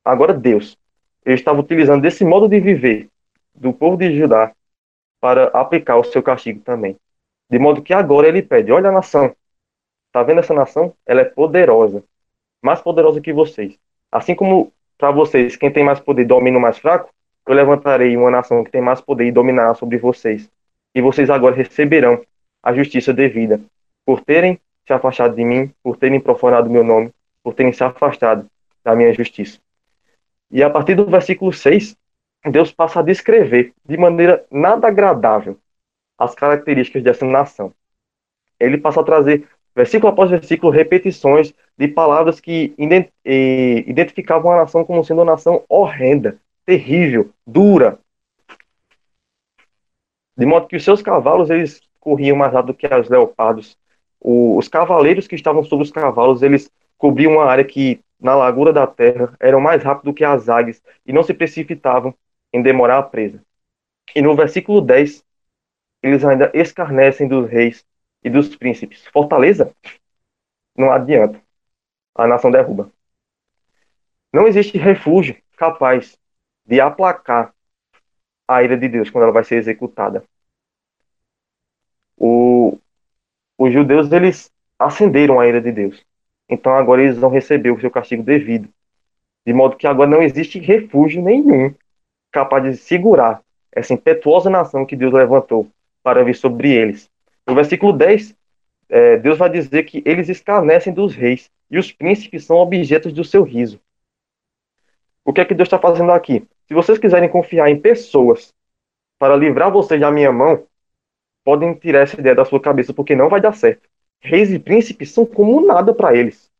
Agora 0.02 0.32
Deus, 0.32 0.78
ele 1.26 1.34
estava 1.34 1.60
utilizando 1.60 2.00
desse 2.00 2.24
modo 2.24 2.48
de 2.48 2.58
viver 2.58 3.10
do 3.54 3.70
povo 3.70 3.98
de 3.98 4.16
Judá 4.16 4.50
para 5.20 5.48
aplicar 5.48 5.98
o 5.98 6.04
seu 6.04 6.22
castigo 6.22 6.60
também. 6.60 6.96
De 7.50 7.58
modo 7.58 7.82
que 7.82 7.92
agora 7.92 8.26
ele 8.26 8.42
pede: 8.42 8.72
olha 8.72 8.88
a 8.88 8.92
nação, 8.92 9.36
está 10.06 10.22
vendo 10.22 10.40
essa 10.40 10.54
nação? 10.54 10.94
Ela 11.04 11.20
é 11.20 11.24
poderosa, 11.24 12.02
mais 12.62 12.80
poderosa 12.80 13.20
que 13.20 13.32
vocês. 13.32 13.78
Assim 14.10 14.34
como 14.34 14.72
para 14.96 15.10
vocês, 15.10 15.54
quem 15.54 15.70
tem 15.70 15.84
mais 15.84 16.00
poder 16.00 16.24
domina 16.24 16.56
o 16.56 16.60
mais 16.62 16.78
fraco, 16.78 17.12
eu 17.46 17.54
levantarei 17.54 18.16
uma 18.16 18.30
nação 18.30 18.64
que 18.64 18.70
tem 18.70 18.80
mais 18.80 19.00
poder 19.00 19.26
e 19.26 19.32
dominará 19.32 19.74
sobre 19.74 19.98
vocês. 19.98 20.50
E 20.94 21.00
vocês 21.00 21.30
agora 21.30 21.54
receberão 21.54 22.22
a 22.62 22.74
justiça 22.74 23.12
devida, 23.12 23.60
por 24.04 24.20
terem 24.20 24.60
se 24.86 24.92
afastado 24.92 25.36
de 25.36 25.44
mim, 25.44 25.72
por 25.82 25.96
terem 25.96 26.20
profanado 26.20 26.70
meu 26.70 26.82
nome, 26.82 27.12
por 27.42 27.54
terem 27.54 27.72
se 27.72 27.84
afastado 27.84 28.48
da 28.82 28.94
minha 28.96 29.12
justiça. 29.12 29.58
E 30.50 30.62
a 30.62 30.70
partir 30.70 30.94
do 30.94 31.06
versículo 31.06 31.52
6, 31.52 31.96
Deus 32.50 32.72
passa 32.72 33.00
a 33.00 33.02
descrever 33.02 33.72
de 33.84 33.96
maneira 33.96 34.44
nada 34.50 34.88
agradável 34.88 35.58
as 36.16 36.34
características 36.34 37.02
dessa 37.02 37.26
nação. 37.26 37.72
Ele 38.58 38.78
passa 38.78 39.00
a 39.00 39.04
trazer, 39.04 39.48
versículo 39.74 40.12
após 40.12 40.30
versículo, 40.30 40.72
repetições 40.72 41.52
de 41.76 41.88
palavras 41.88 42.40
que 42.40 42.74
identificavam 43.86 44.52
a 44.52 44.56
nação 44.56 44.84
como 44.84 45.04
sendo 45.04 45.18
uma 45.18 45.32
nação 45.32 45.64
horrenda, 45.68 46.38
terrível, 46.66 47.32
dura. 47.46 47.98
De 50.36 50.44
modo 50.44 50.66
que 50.66 50.76
os 50.76 50.84
seus 50.84 51.00
cavalos 51.00 51.48
eles 51.48 51.80
corriam 52.00 52.36
mais 52.36 52.52
rápido 52.52 52.74
que 52.74 52.86
os 52.86 53.08
leopardos. 53.08 53.78
os 54.20 54.68
cavaleiros 54.68 55.26
que 55.28 55.36
estavam 55.36 55.64
sobre 55.64 55.84
os 55.84 55.90
cavalos, 55.90 56.42
eles 56.42 56.70
cobriam 56.98 57.34
uma 57.34 57.44
área 57.44 57.64
que 57.64 58.00
na 58.18 58.34
largura 58.34 58.72
da 58.72 58.86
terra 58.86 59.34
eram 59.38 59.60
mais 59.60 59.82
rápidos 59.82 60.14
que 60.14 60.24
as 60.24 60.48
águias 60.48 60.82
e 61.06 61.12
não 61.12 61.22
se 61.22 61.32
precipitavam 61.32 62.14
em 62.52 62.62
demorar 62.62 62.98
a 62.98 63.02
presa. 63.02 63.40
E 64.14 64.22
no 64.22 64.34
versículo 64.34 64.80
10, 64.80 65.24
eles 66.02 66.24
ainda 66.24 66.50
escarnecem 66.54 67.28
dos 67.28 67.48
reis 67.48 67.84
e 68.22 68.30
dos 68.30 68.56
príncipes. 68.56 69.06
Fortaleza? 69.12 69.72
Não 70.76 70.90
adianta. 70.90 71.40
A 72.14 72.26
nação 72.26 72.50
derruba. 72.50 72.90
Não 74.32 74.46
existe 74.46 74.78
refúgio 74.78 75.36
capaz 75.56 76.18
de 76.66 76.80
aplacar 76.80 77.54
a 78.48 78.62
ira 78.62 78.76
de 78.76 78.88
Deus 78.88 79.10
quando 79.10 79.24
ela 79.24 79.32
vai 79.32 79.44
ser 79.44 79.56
executada. 79.56 80.24
O, 82.16 82.78
os 83.58 83.72
judeus 83.72 84.10
eles 84.10 84.50
acenderam 84.78 85.40
a 85.40 85.46
ira 85.46 85.60
de 85.60 85.72
Deus. 85.72 86.04
Então 86.48 86.72
agora 86.74 87.02
eles 87.02 87.18
vão 87.18 87.30
receber 87.30 87.70
o 87.70 87.80
seu 87.80 87.90
castigo 87.90 88.22
devido. 88.22 88.68
De 89.44 89.52
modo 89.52 89.76
que 89.76 89.86
agora 89.86 90.10
não 90.10 90.22
existe 90.22 90.58
refúgio 90.58 91.22
nenhum 91.22 91.74
capaz 92.32 92.64
de 92.64 92.76
segurar 92.76 93.42
essa 93.72 93.94
impetuosa 93.94 94.50
nação 94.50 94.84
que 94.84 94.96
Deus 94.96 95.12
levantou 95.12 95.68
para 96.02 96.24
vir 96.24 96.34
sobre 96.34 96.72
eles. 96.72 97.10
No 97.46 97.54
versículo 97.54 97.92
10, 97.92 98.34
é, 98.88 99.16
Deus 99.18 99.38
vai 99.38 99.50
dizer 99.50 99.84
que 99.84 100.02
eles 100.04 100.28
escarnecem 100.28 100.92
dos 100.92 101.14
reis 101.14 101.50
e 101.70 101.78
os 101.78 101.92
príncipes 101.92 102.44
são 102.44 102.56
objetos 102.56 103.12
do 103.12 103.24
seu 103.24 103.42
riso. 103.42 103.80
O 105.24 105.32
que 105.32 105.40
é 105.40 105.44
que 105.44 105.54
Deus 105.54 105.66
está 105.66 105.78
fazendo 105.78 106.12
aqui? 106.12 106.46
Se 106.68 106.74
vocês 106.74 106.98
quiserem 106.98 107.28
confiar 107.28 107.68
em 107.70 107.80
pessoas 107.80 108.54
para 109.18 109.36
livrar 109.36 109.70
vocês 109.70 110.00
da 110.00 110.10
minha 110.10 110.32
mão, 110.32 110.66
podem 111.44 111.74
tirar 111.74 112.00
essa 112.00 112.18
ideia 112.18 112.34
da 112.34 112.44
sua 112.44 112.60
cabeça, 112.60 112.92
porque 112.92 113.14
não 113.14 113.28
vai 113.28 113.40
dar 113.40 113.52
certo 113.54 113.88
reis 114.20 114.50
e 114.50 114.58
príncipes 114.58 115.12
são 115.12 115.24
como 115.24 115.60
nada 115.64 115.94
para 115.94 116.14
eles. 116.14 116.50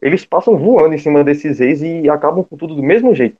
Eles 0.00 0.24
passam 0.24 0.58
voando 0.58 0.94
em 0.94 0.98
cima 0.98 1.24
desses 1.24 1.58
reis 1.58 1.80
e 1.82 2.08
acabam 2.10 2.44
com 2.44 2.56
tudo 2.56 2.74
do 2.74 2.82
mesmo 2.82 3.14
jeito. 3.14 3.38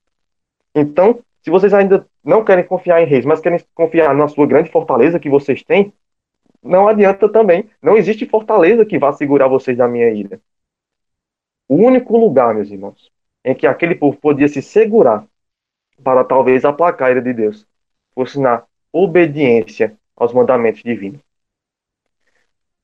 Então, 0.75 1.21
se 1.42 1.51
vocês 1.51 1.75
ainda 1.75 2.07
não 2.25 2.45
querem 2.45 2.64
confiar 2.64 3.03
em 3.03 3.07
reis, 3.07 3.25
mas 3.25 3.40
querem 3.40 3.61
confiar 3.75 4.14
na 4.14 4.29
sua 4.29 4.47
grande 4.47 4.71
fortaleza 4.71 5.21
que 5.21 5.29
vocês 5.29 5.62
têm, 5.62 5.92
não 6.62 6.88
adianta 6.88 7.29
também. 7.29 7.69
Não 7.83 7.97
existe 7.97 8.27
fortaleza 8.27 8.85
que 8.87 8.99
vá 8.99 9.12
segurar 9.12 9.49
vocês 9.49 9.77
da 9.77 9.87
minha 9.87 10.09
ira. 10.11 10.40
O 11.69 11.77
único 11.77 12.16
lugar, 12.16 12.55
meus 12.55 12.71
irmãos, 12.71 13.11
em 13.45 13.55
que 13.55 13.66
aquele 13.66 13.95
povo 13.95 14.16
podia 14.16 14.49
se 14.49 14.62
segurar 14.62 15.27
para 16.02 16.24
talvez 16.24 16.64
aplacar 16.64 17.09
a 17.09 17.11
ira 17.12 17.22
de 17.22 17.32
Deus 17.32 17.66
fosse 18.14 18.40
na 18.40 18.64
obediência 18.92 19.96
aos 20.16 20.32
mandamentos 20.32 20.82
divinos. 20.82 21.20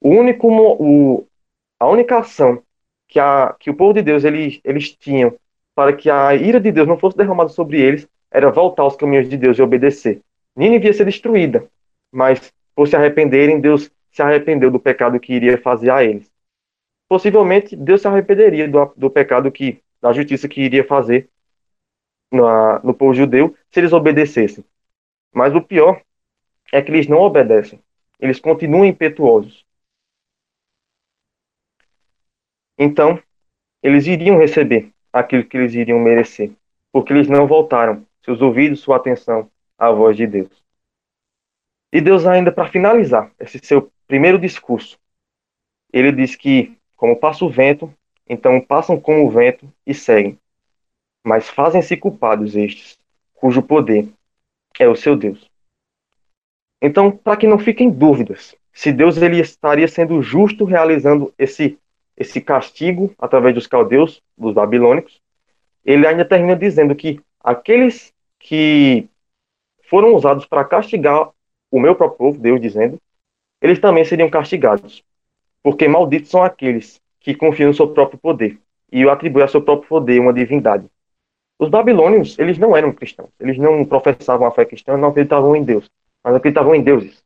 O 0.00 0.10
único, 0.10 0.48
o, 0.48 1.26
a 1.78 1.88
única 1.88 2.18
ação 2.18 2.62
que, 3.08 3.18
a, 3.18 3.54
que 3.58 3.70
o 3.70 3.74
povo 3.74 3.94
de 3.94 4.02
Deus 4.02 4.24
eles, 4.24 4.60
eles 4.64 4.90
tinham 4.94 5.36
para 5.74 5.92
que 5.92 6.10
a 6.10 6.34
ira 6.34 6.60
de 6.60 6.70
Deus 6.70 6.86
não 6.86 6.98
fosse 6.98 7.16
derramada 7.16 7.48
sobre 7.48 7.80
eles 7.80 8.06
era 8.30 8.50
voltar 8.50 8.82
aos 8.82 8.96
caminhos 8.96 9.28
de 9.28 9.36
Deus 9.36 9.58
e 9.58 9.62
obedecer. 9.62 10.20
Nínive 10.56 10.86
ia 10.86 10.92
ser 10.92 11.04
destruída, 11.04 11.66
mas 12.10 12.52
por 12.74 12.88
se 12.88 12.96
arrependerem, 12.96 13.60
Deus 13.60 13.90
se 14.10 14.22
arrependeu 14.22 14.70
do 14.70 14.80
pecado 14.80 15.20
que 15.20 15.32
iria 15.32 15.56
fazer 15.56 15.90
a 15.90 16.04
eles. 16.04 16.30
Possivelmente, 17.08 17.76
Deus 17.76 18.00
se 18.00 18.08
arrependeria 18.08 18.68
do, 18.68 18.92
do 18.96 19.10
pecado 19.10 19.50
que, 19.50 19.80
da 20.00 20.12
justiça 20.12 20.48
que 20.48 20.60
iria 20.60 20.84
fazer 20.84 21.28
na, 22.32 22.78
no 22.80 22.94
povo 22.94 23.14
judeu 23.14 23.56
se 23.70 23.80
eles 23.80 23.92
obedecessem. 23.92 24.64
Mas 25.32 25.54
o 25.54 25.62
pior 25.62 26.02
é 26.72 26.80
que 26.82 26.90
eles 26.90 27.06
não 27.06 27.18
obedecem. 27.18 27.80
Eles 28.18 28.40
continuam 28.40 28.84
impetuosos. 28.84 29.64
Então, 32.78 33.22
eles 33.82 34.06
iriam 34.06 34.38
receber 34.38 34.92
aquilo 35.12 35.44
que 35.44 35.56
eles 35.56 35.74
iriam 35.74 35.98
merecer, 35.98 36.52
porque 36.90 37.12
eles 37.12 37.28
não 37.28 37.46
voltaram 37.46 38.06
seus 38.24 38.40
ouvidos, 38.40 38.80
sua 38.80 38.96
atenção 38.96 39.50
à 39.76 39.90
voz 39.90 40.16
de 40.16 40.26
Deus. 40.26 40.62
E 41.92 42.00
Deus, 42.00 42.24
ainda 42.24 42.50
para 42.50 42.70
finalizar 42.70 43.30
esse 43.38 43.58
seu 43.62 43.92
primeiro 44.06 44.38
discurso, 44.38 44.98
ele 45.92 46.10
diz 46.10 46.34
que, 46.34 46.76
como 46.96 47.16
passa 47.16 47.44
o 47.44 47.50
vento, 47.50 47.92
então 48.26 48.60
passam 48.60 48.98
como 48.98 49.26
o 49.26 49.30
vento 49.30 49.70
e 49.86 49.92
seguem. 49.92 50.38
Mas 51.24 51.48
fazem-se 51.48 51.96
culpados 51.96 52.56
estes, 52.56 52.98
cujo 53.34 53.62
poder 53.62 54.08
é 54.78 54.88
o 54.88 54.96
seu 54.96 55.16
Deus. 55.16 55.48
Então, 56.80 57.10
para 57.10 57.36
que 57.36 57.46
não 57.46 57.58
fiquem 57.58 57.90
dúvidas, 57.90 58.56
se 58.72 58.92
Deus 58.92 59.16
ele 59.16 59.40
estaria 59.40 59.86
sendo 59.86 60.20
justo 60.20 60.64
realizando 60.64 61.32
esse 61.38 61.78
esse 62.16 62.40
castigo 62.40 63.14
através 63.18 63.54
dos 63.54 63.66
caldeus, 63.66 64.22
dos 64.36 64.52
babilônicos, 64.52 65.20
ele 65.84 66.06
ainda 66.06 66.24
termina 66.24 66.54
dizendo 66.54 66.94
que 66.94 67.20
aqueles 67.40 68.12
que 68.38 69.08
foram 69.88 70.14
usados 70.14 70.46
para 70.46 70.64
castigar 70.64 71.30
o 71.70 71.80
meu 71.80 71.94
próprio 71.94 72.18
povo, 72.18 72.38
Deus 72.38 72.60
dizendo, 72.60 73.00
eles 73.60 73.78
também 73.78 74.04
seriam 74.04 74.28
castigados. 74.28 75.02
Porque 75.62 75.88
malditos 75.88 76.30
são 76.30 76.42
aqueles 76.42 77.00
que 77.20 77.34
confiam 77.34 77.68
no 77.68 77.74
seu 77.74 77.88
próprio 77.88 78.18
poder 78.18 78.58
e 78.90 79.08
atribuem 79.08 79.42
ao 79.42 79.48
seu 79.48 79.62
próprio 79.62 79.88
poder 79.88 80.20
uma 80.20 80.32
divindade. 80.32 80.86
Os 81.62 81.70
babilônios, 81.70 82.36
eles 82.40 82.58
não 82.58 82.76
eram 82.76 82.90
cristãos, 82.90 83.30
eles 83.38 83.56
não 83.56 83.84
professavam 83.84 84.48
a 84.48 84.50
fé 84.50 84.64
cristã, 84.64 84.96
não 84.96 85.10
acreditavam 85.10 85.54
em 85.54 85.62
Deus, 85.62 85.88
mas 86.24 86.34
acreditavam 86.34 86.74
em 86.74 86.82
deuses. 86.82 87.22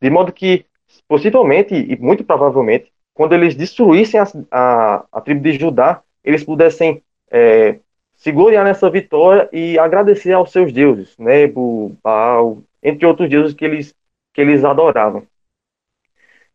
De 0.00 0.08
modo 0.08 0.32
que, 0.32 0.64
possivelmente 1.08 1.74
e 1.74 1.96
muito 1.96 2.22
provavelmente, 2.22 2.92
quando 3.12 3.32
eles 3.32 3.56
destruíssem 3.56 4.20
a, 4.20 4.26
a, 4.52 5.04
a 5.10 5.20
tribo 5.20 5.40
de 5.40 5.54
Judá, 5.54 6.00
eles 6.22 6.44
pudessem 6.44 7.02
é, 7.28 7.80
se 8.14 8.30
gloriar 8.30 8.64
nessa 8.64 8.88
vitória 8.88 9.48
e 9.52 9.76
agradecer 9.80 10.32
aos 10.32 10.52
seus 10.52 10.72
deuses, 10.72 11.18
Nebo, 11.18 11.96
Baal, 12.04 12.58
entre 12.80 13.04
outros 13.04 13.28
deuses 13.28 13.52
que 13.52 13.64
eles, 13.64 13.92
que 14.32 14.42
eles 14.42 14.64
adoravam. 14.64 15.26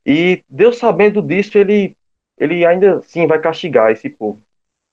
E 0.06 0.45
Deus, 0.47 0.78
sabendo 0.78 1.21
disso, 1.21 1.58
ele, 1.58 1.93
ele 2.38 2.65
ainda 2.65 3.00
assim 3.00 3.28
vai 3.28 3.41
castigar 3.41 3.91
esse 3.91 4.10
povo, 4.10 4.39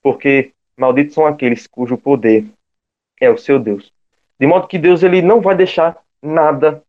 porque 0.03 0.53
malditos 0.79 1.15
são 1.15 1.27
aqueles 1.27 1.67
cujo 1.67 1.97
poder 1.99 2.47
é 3.21 3.29
o 3.29 3.37
seu 3.37 3.59
Deus. 3.59 3.93
De 4.39 4.47
modo 4.47 4.69
que 4.69 4.79
Deus 4.79 5.03
ele 5.03 5.21
não 5.21 5.41
vai 5.41 5.57
deixar 5.57 5.99
nada 6.23 6.83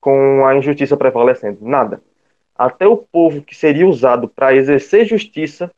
com 0.00 0.46
a 0.46 0.56
injustiça 0.56 0.96
prevalecendo, 0.96 1.58
nada 1.60 2.00
até 2.58 2.86
o 2.86 2.96
povo 2.96 3.42
que 3.42 3.54
seria 3.54 3.86
usado 3.86 4.28
para 4.28 4.54
exercer 4.54 5.04
justiça, 5.04 5.70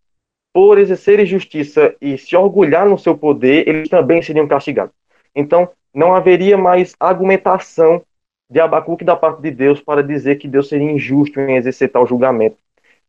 por 0.53 0.79
exercer 0.79 1.25
justiça 1.27 1.94
e 2.01 2.16
se 2.16 2.37
orgulhar 2.37 2.88
no 2.88 2.99
seu 2.99 3.16
poder, 3.16 3.68
eles 3.68 3.88
também 3.88 4.23
seriam 4.23 4.47
castigados. 4.47 4.94
Então, 5.35 5.68
não 5.92 6.14
haveria 6.14 6.57
mais 6.57 6.94
argumentação 6.99 8.03
de 8.51 8.61
Abacuque 8.61 9.05
da 9.05 9.16
parte 9.16 9.42
de 9.42 9.51
Deus 9.51 9.81
para 9.81 10.03
dizer 10.03 10.37
que 10.37 10.49
Deus 10.49 10.68
seria 10.68 10.90
injusto 10.90 11.38
em 11.40 11.57
exercer 11.57 11.90
tal 11.90 12.07
julgamento. 12.07 12.57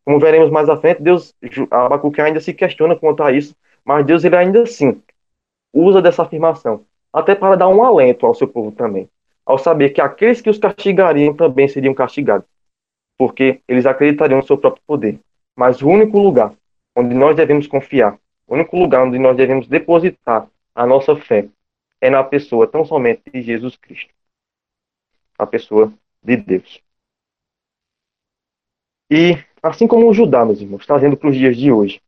Como 0.03 0.19
veremos 0.19 0.49
mais 0.49 0.67
à 0.67 0.75
frente, 0.75 1.01
Deus, 1.01 1.33
Abacuque 1.69 2.21
ainda 2.21 2.39
se 2.39 2.53
questiona 2.53 2.95
quanto 2.95 3.23
a 3.23 3.31
isso, 3.31 3.55
mas 3.83 4.05
Deus 4.05 4.23
ele 4.23 4.35
ainda 4.35 4.63
assim 4.63 5.01
usa 5.73 6.01
dessa 6.01 6.23
afirmação, 6.23 6.85
até 7.13 7.35
para 7.35 7.55
dar 7.55 7.67
um 7.67 7.83
alento 7.83 8.25
ao 8.25 8.35
seu 8.35 8.47
povo 8.47 8.71
também, 8.71 9.09
ao 9.45 9.57
saber 9.57 9.89
que 9.89 10.01
aqueles 10.01 10.41
que 10.41 10.49
os 10.49 10.57
castigariam 10.57 11.33
também 11.33 11.67
seriam 11.67 11.93
castigados 11.93 12.47
porque 13.19 13.61
eles 13.67 13.85
acreditariam 13.85 14.39
no 14.39 14.47
seu 14.47 14.57
próprio 14.57 14.81
poder. 14.87 15.19
Mas 15.53 15.81
o 15.81 15.89
único 15.89 16.17
lugar 16.17 16.55
onde 16.95 17.13
nós 17.13 17.35
devemos 17.35 17.67
confiar, 17.67 18.17
o 18.47 18.53
único 18.53 18.77
lugar 18.77 19.05
onde 19.05 19.19
nós 19.19 19.35
devemos 19.35 19.67
depositar 19.67 20.49
a 20.73 20.87
nossa 20.87 21.17
fé 21.17 21.49
é 21.99 22.09
na 22.09 22.23
pessoa 22.23 22.65
tão 22.65 22.85
somente 22.85 23.23
de 23.29 23.41
Jesus 23.41 23.75
Cristo, 23.75 24.13
a 25.37 25.45
pessoa 25.45 25.91
de 26.23 26.37
Deus. 26.37 26.81
E 29.11 29.37
assim 29.61 29.85
como 29.85 30.07
o 30.07 30.13
Judá, 30.13 30.45
meus 30.45 30.61
irmãos, 30.61 30.85
trazendo 30.85 31.17
para 31.17 31.29
os 31.29 31.35
dias 31.35 31.57
de 31.57 31.69
hoje, 31.69 32.01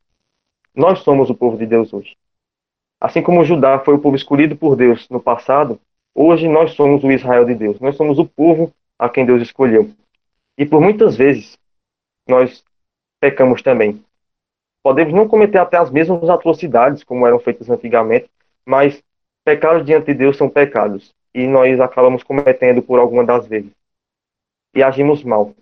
nós 0.74 1.00
somos 1.00 1.30
o 1.30 1.36
povo 1.36 1.58
de 1.58 1.66
Deus 1.66 1.94
hoje. 1.94 2.16
Assim 3.00 3.22
como 3.22 3.44
Judá 3.44 3.80
foi 3.80 3.96
o 3.96 4.00
povo 4.00 4.16
escolhido 4.16 4.56
por 4.56 4.76
Deus 4.76 5.08
no 5.10 5.20
passado, 5.20 5.80
hoje 6.14 6.48
nós 6.48 6.74
somos 6.74 7.04
o 7.04 7.12
Israel 7.12 7.46
de 7.46 7.56
Deus. 7.56 7.80
Nós 7.80 7.96
somos 7.96 8.20
o 8.20 8.26
povo 8.26 8.74
a 8.98 9.10
quem 9.10 9.26
Deus 9.26 9.42
escolheu. 9.42 9.92
E 10.58 10.66
por 10.66 10.80
muitas 10.80 11.16
vezes 11.16 11.58
nós 12.28 12.64
pecamos 13.20 13.62
também. 13.62 14.04
Podemos 14.84 15.14
não 15.14 15.28
cometer 15.28 15.58
até 15.58 15.78
as 15.78 15.90
mesmas 15.90 16.30
atrocidades 16.30 17.04
como 17.04 17.26
eram 17.26 17.40
feitas 17.40 17.70
antigamente, 17.70 18.30
mas 18.66 19.02
pecados 19.44 19.86
diante 19.86 20.08
de 20.08 20.14
Deus 20.14 20.38
são 20.38 20.50
pecados 20.50 21.14
e 21.34 21.48
nós 21.48 21.80
acabamos 21.80 22.24
cometendo 22.24 22.82
por 22.82 23.00
alguma 23.00 23.24
das 23.24 23.48
vezes. 23.48 23.72
E 24.76 24.84
agimos 24.84 25.24
mal. 25.24 25.54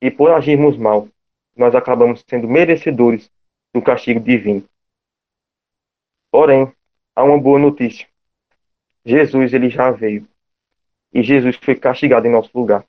E 0.00 0.10
por 0.10 0.30
agirmos 0.30 0.76
mal, 0.76 1.08
nós 1.56 1.74
acabamos 1.74 2.24
sendo 2.28 2.46
merecedores 2.48 3.30
do 3.74 3.82
castigo 3.82 4.20
divino. 4.20 4.64
Porém, 6.30 6.72
há 7.14 7.24
uma 7.24 7.40
boa 7.40 7.58
notícia. 7.58 8.06
Jesus 9.04 9.52
ele 9.52 9.70
já 9.70 9.90
veio. 9.90 10.28
E 11.12 11.22
Jesus 11.22 11.56
foi 11.56 11.74
castigado 11.74 12.26
em 12.26 12.30
nosso 12.30 12.50
lugar. 12.54 12.84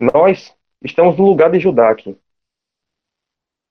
Nós 0.00 0.56
estamos 0.82 1.16
no 1.16 1.26
lugar 1.26 1.50
de 1.50 1.60
Judá 1.60 1.90
aqui. 1.90 2.16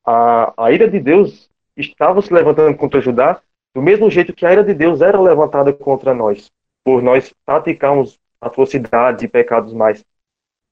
A, 0.06 0.66
a 0.66 0.72
ira 0.72 0.90
de 0.90 1.00
Deus 1.00 1.50
estava 1.76 2.22
se 2.22 2.34
levantando 2.34 2.76
contra 2.78 3.02
Judá 3.02 3.42
do 3.74 3.82
mesmo 3.82 4.10
jeito 4.10 4.34
que 4.34 4.46
a 4.46 4.52
ira 4.52 4.64
de 4.64 4.74
Deus 4.74 5.02
era 5.02 5.20
levantada 5.20 5.74
contra 5.74 6.14
nós, 6.14 6.52
por 6.84 7.02
nós 7.02 7.34
praticarmos 7.46 8.20
atrocidades 8.40 9.24
e 9.24 9.28
pecados 9.28 9.74
mais 9.74 10.04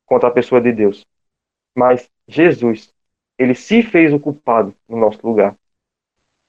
contra 0.06 0.30
a 0.30 0.32
pessoa 0.32 0.62
de 0.62 0.72
Deus. 0.72 1.06
Mas 1.76 2.10
Jesus, 2.28 2.94
ele 3.38 3.54
se 3.54 3.84
fez 3.84 4.14
o 4.14 4.20
culpado 4.20 4.74
no 4.88 4.98
nosso 4.98 5.26
lugar. 5.26 5.56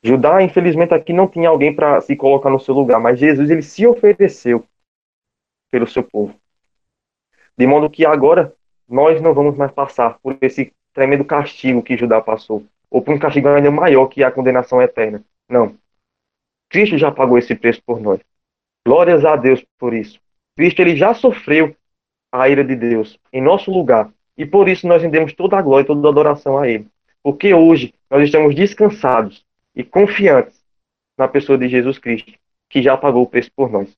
Judá, 0.03 0.43
infelizmente, 0.43 0.95
aqui 0.95 1.13
não 1.13 1.27
tinha 1.27 1.49
alguém 1.49 1.75
para 1.75 2.01
se 2.01 2.15
colocar 2.15 2.51
no 2.51 2.61
seu 2.61 2.75
lugar, 2.75 3.01
mas 3.01 3.19
Jesus, 3.19 3.51
ele 3.51 3.63
se 3.63 3.87
ofereceu 3.87 4.65
pelo 5.71 5.87
seu 5.87 6.03
povo. 6.03 6.39
De 7.59 7.67
modo 7.67 7.91
que 7.91 8.07
agora 8.07 8.55
nós 8.89 9.21
não 9.21 9.35
vamos 9.35 9.57
mais 9.57 9.73
passar 9.73 10.19
por 10.21 10.37
esse 10.41 10.73
tremendo 10.93 11.25
castigo 11.25 11.83
que 11.83 11.97
Judá 11.97 12.21
passou, 12.21 12.65
ou 12.91 13.03
por 13.03 13.15
um 13.15 13.19
castigo 13.19 13.49
ainda 13.49 13.71
maior 13.71 14.07
que 14.07 14.23
a 14.23 14.31
condenação 14.31 14.81
eterna. 14.81 15.25
Não. 15.49 15.77
Cristo 16.69 16.97
já 16.97 17.11
pagou 17.11 17.39
esse 17.39 17.55
preço 17.55 17.83
por 17.85 18.01
nós. 18.01 18.21
Glórias 18.87 19.25
a 19.25 19.37
Deus 19.37 19.65
por 19.79 19.93
isso. 19.93 20.21
Cristo 20.57 20.81
ele 20.81 20.97
já 20.97 21.15
sofreu 21.15 21.77
a 22.33 22.49
ira 22.49 22.65
de 22.65 22.77
Deus 22.77 23.19
em 23.33 23.43
nosso 23.43 23.71
lugar, 23.71 24.11
e 24.37 24.45
por 24.47 24.69
isso 24.69 24.87
nós 24.87 25.03
rendemos 25.03 25.33
toda 25.33 25.57
a 25.59 25.63
glória 25.63 25.85
e 25.85 25.87
toda 25.87 26.07
a 26.07 26.11
adoração 26.11 26.59
a 26.59 26.69
ele. 26.69 26.87
Porque 27.23 27.53
hoje 27.55 27.95
nós 28.11 28.23
estamos 28.23 28.55
descansados 28.55 29.45
e 29.75 29.83
confiantes 29.83 30.61
na 31.17 31.27
pessoa 31.27 31.59
de 31.59 31.69
Jesus 31.69 31.99
Cristo, 31.99 32.33
que 32.69 32.83
já 32.83 32.97
pagou 32.97 33.23
o 33.23 33.27
preço 33.27 33.51
por 33.55 33.71
nós. 33.71 33.89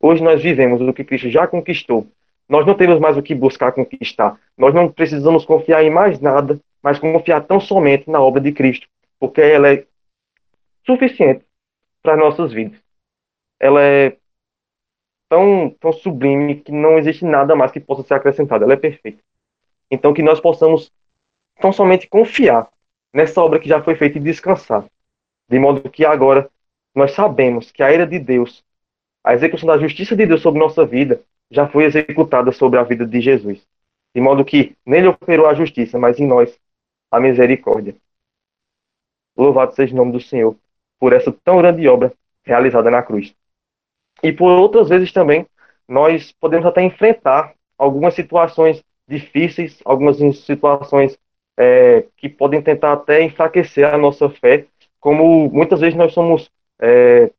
Hoje 0.00 0.22
nós 0.22 0.42
vivemos 0.42 0.80
o 0.80 0.92
que 0.92 1.04
Cristo 1.04 1.30
já 1.30 1.46
conquistou 1.46 2.06
nós 2.48 2.66
não 2.66 2.74
temos 2.76 3.00
mais 3.00 3.16
o 3.16 3.22
que 3.22 3.34
buscar 3.34 3.72
conquistar. 3.72 4.38
Nós 4.56 4.74
não 4.74 4.90
precisamos 4.90 5.44
confiar 5.44 5.82
em 5.82 5.90
mais 5.90 6.20
nada, 6.20 6.60
mas 6.82 6.98
confiar 6.98 7.42
tão 7.42 7.60
somente 7.60 8.08
na 8.08 8.20
obra 8.20 8.40
de 8.40 8.52
Cristo, 8.52 8.86
porque 9.18 9.40
ela 9.40 9.72
é 9.72 9.84
suficiente 10.86 11.44
para 12.02 12.16
nossas 12.16 12.52
vidas. 12.52 12.78
Ela 13.58 13.82
é 13.82 14.16
tão, 15.28 15.70
tão 15.80 15.92
sublime 15.92 16.56
que 16.60 16.70
não 16.70 16.98
existe 16.98 17.24
nada 17.24 17.56
mais 17.56 17.72
que 17.72 17.80
possa 17.80 18.02
ser 18.04 18.14
acrescentado. 18.14 18.64
Ela 18.64 18.74
é 18.74 18.76
perfeita. 18.76 19.22
Então, 19.90 20.12
que 20.12 20.22
nós 20.22 20.40
possamos 20.40 20.90
tão 21.60 21.72
somente 21.72 22.08
confiar 22.08 22.68
nessa 23.12 23.40
obra 23.42 23.58
que 23.58 23.68
já 23.68 23.82
foi 23.82 23.94
feita 23.94 24.18
e 24.18 24.20
descansar. 24.20 24.84
De 25.48 25.58
modo 25.58 25.88
que 25.88 26.04
agora 26.04 26.50
nós 26.94 27.12
sabemos 27.12 27.70
que 27.70 27.82
a 27.82 27.92
ira 27.92 28.06
de 28.06 28.18
Deus, 28.18 28.64
a 29.22 29.34
execução 29.34 29.66
da 29.66 29.78
justiça 29.78 30.16
de 30.16 30.26
Deus 30.26 30.42
sobre 30.42 30.60
nossa 30.60 30.84
vida, 30.84 31.22
já 31.50 31.68
foi 31.68 31.84
executada 31.84 32.50
sobre 32.52 32.78
a 32.78 32.82
vida 32.82 33.06
de 33.06 33.20
Jesus, 33.20 33.64
de 34.14 34.20
modo 34.20 34.44
que 34.44 34.76
nele 34.84 35.08
operou 35.08 35.46
a 35.46 35.54
justiça, 35.54 35.98
mas 35.98 36.18
em 36.18 36.26
nós 36.26 36.58
a 37.10 37.20
misericórdia. 37.20 37.94
Louvado 39.36 39.74
seja 39.74 39.94
o 39.94 39.96
nome 39.96 40.12
do 40.12 40.20
Senhor 40.20 40.56
por 40.98 41.12
essa 41.12 41.30
tão 41.44 41.58
grande 41.58 41.86
obra 41.86 42.12
realizada 42.42 42.90
na 42.90 43.02
cruz. 43.02 43.34
E 44.22 44.32
por 44.32 44.50
outras 44.50 44.88
vezes 44.88 45.12
também, 45.12 45.46
nós 45.86 46.32
podemos 46.32 46.66
até 46.66 46.82
enfrentar 46.82 47.54
algumas 47.78 48.14
situações 48.14 48.82
difíceis, 49.08 49.78
algumas 49.84 50.18
situações 50.38 51.18
é, 51.56 52.04
que 52.16 52.28
podem 52.28 52.60
tentar 52.60 52.92
até 52.92 53.22
enfraquecer 53.22 53.86
a 53.92 53.98
nossa 53.98 54.28
fé, 54.28 54.66
como 55.00 55.48
muitas 55.50 55.80
vezes 55.80 55.96
nós 55.96 56.12
somos 56.12 56.50
é, 56.80 57.30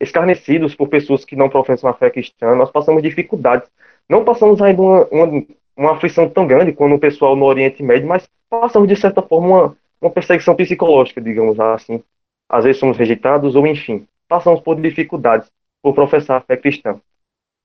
escarnecidos 0.00 0.74
por 0.74 0.88
pessoas 0.88 1.24
que 1.24 1.36
não 1.36 1.48
professam 1.48 1.90
a 1.90 1.94
fé 1.94 2.10
cristã, 2.10 2.54
nós 2.54 2.70
passamos 2.70 3.02
dificuldades. 3.02 3.68
Não 4.08 4.24
passamos 4.24 4.62
ainda 4.62 4.80
uma, 4.80 5.04
uma, 5.06 5.44
uma 5.76 5.92
aflição 5.92 6.28
tão 6.28 6.46
grande 6.46 6.72
como 6.72 6.94
o 6.94 7.00
pessoal 7.00 7.34
no 7.34 7.44
Oriente 7.44 7.82
Médio, 7.82 8.08
mas 8.08 8.28
passamos, 8.48 8.88
de 8.88 8.96
certa 8.96 9.22
forma, 9.22 9.46
uma, 9.48 9.76
uma 10.00 10.10
perseguição 10.10 10.54
psicológica, 10.54 11.20
digamos 11.20 11.58
assim. 11.58 12.02
Às 12.48 12.64
vezes 12.64 12.78
somos 12.78 12.96
rejeitados, 12.96 13.56
ou 13.56 13.66
enfim, 13.66 14.06
passamos 14.28 14.60
por 14.60 14.80
dificuldades 14.80 15.50
por 15.82 15.94
professar 15.94 16.38
a 16.38 16.40
fé 16.40 16.56
cristã. 16.56 17.00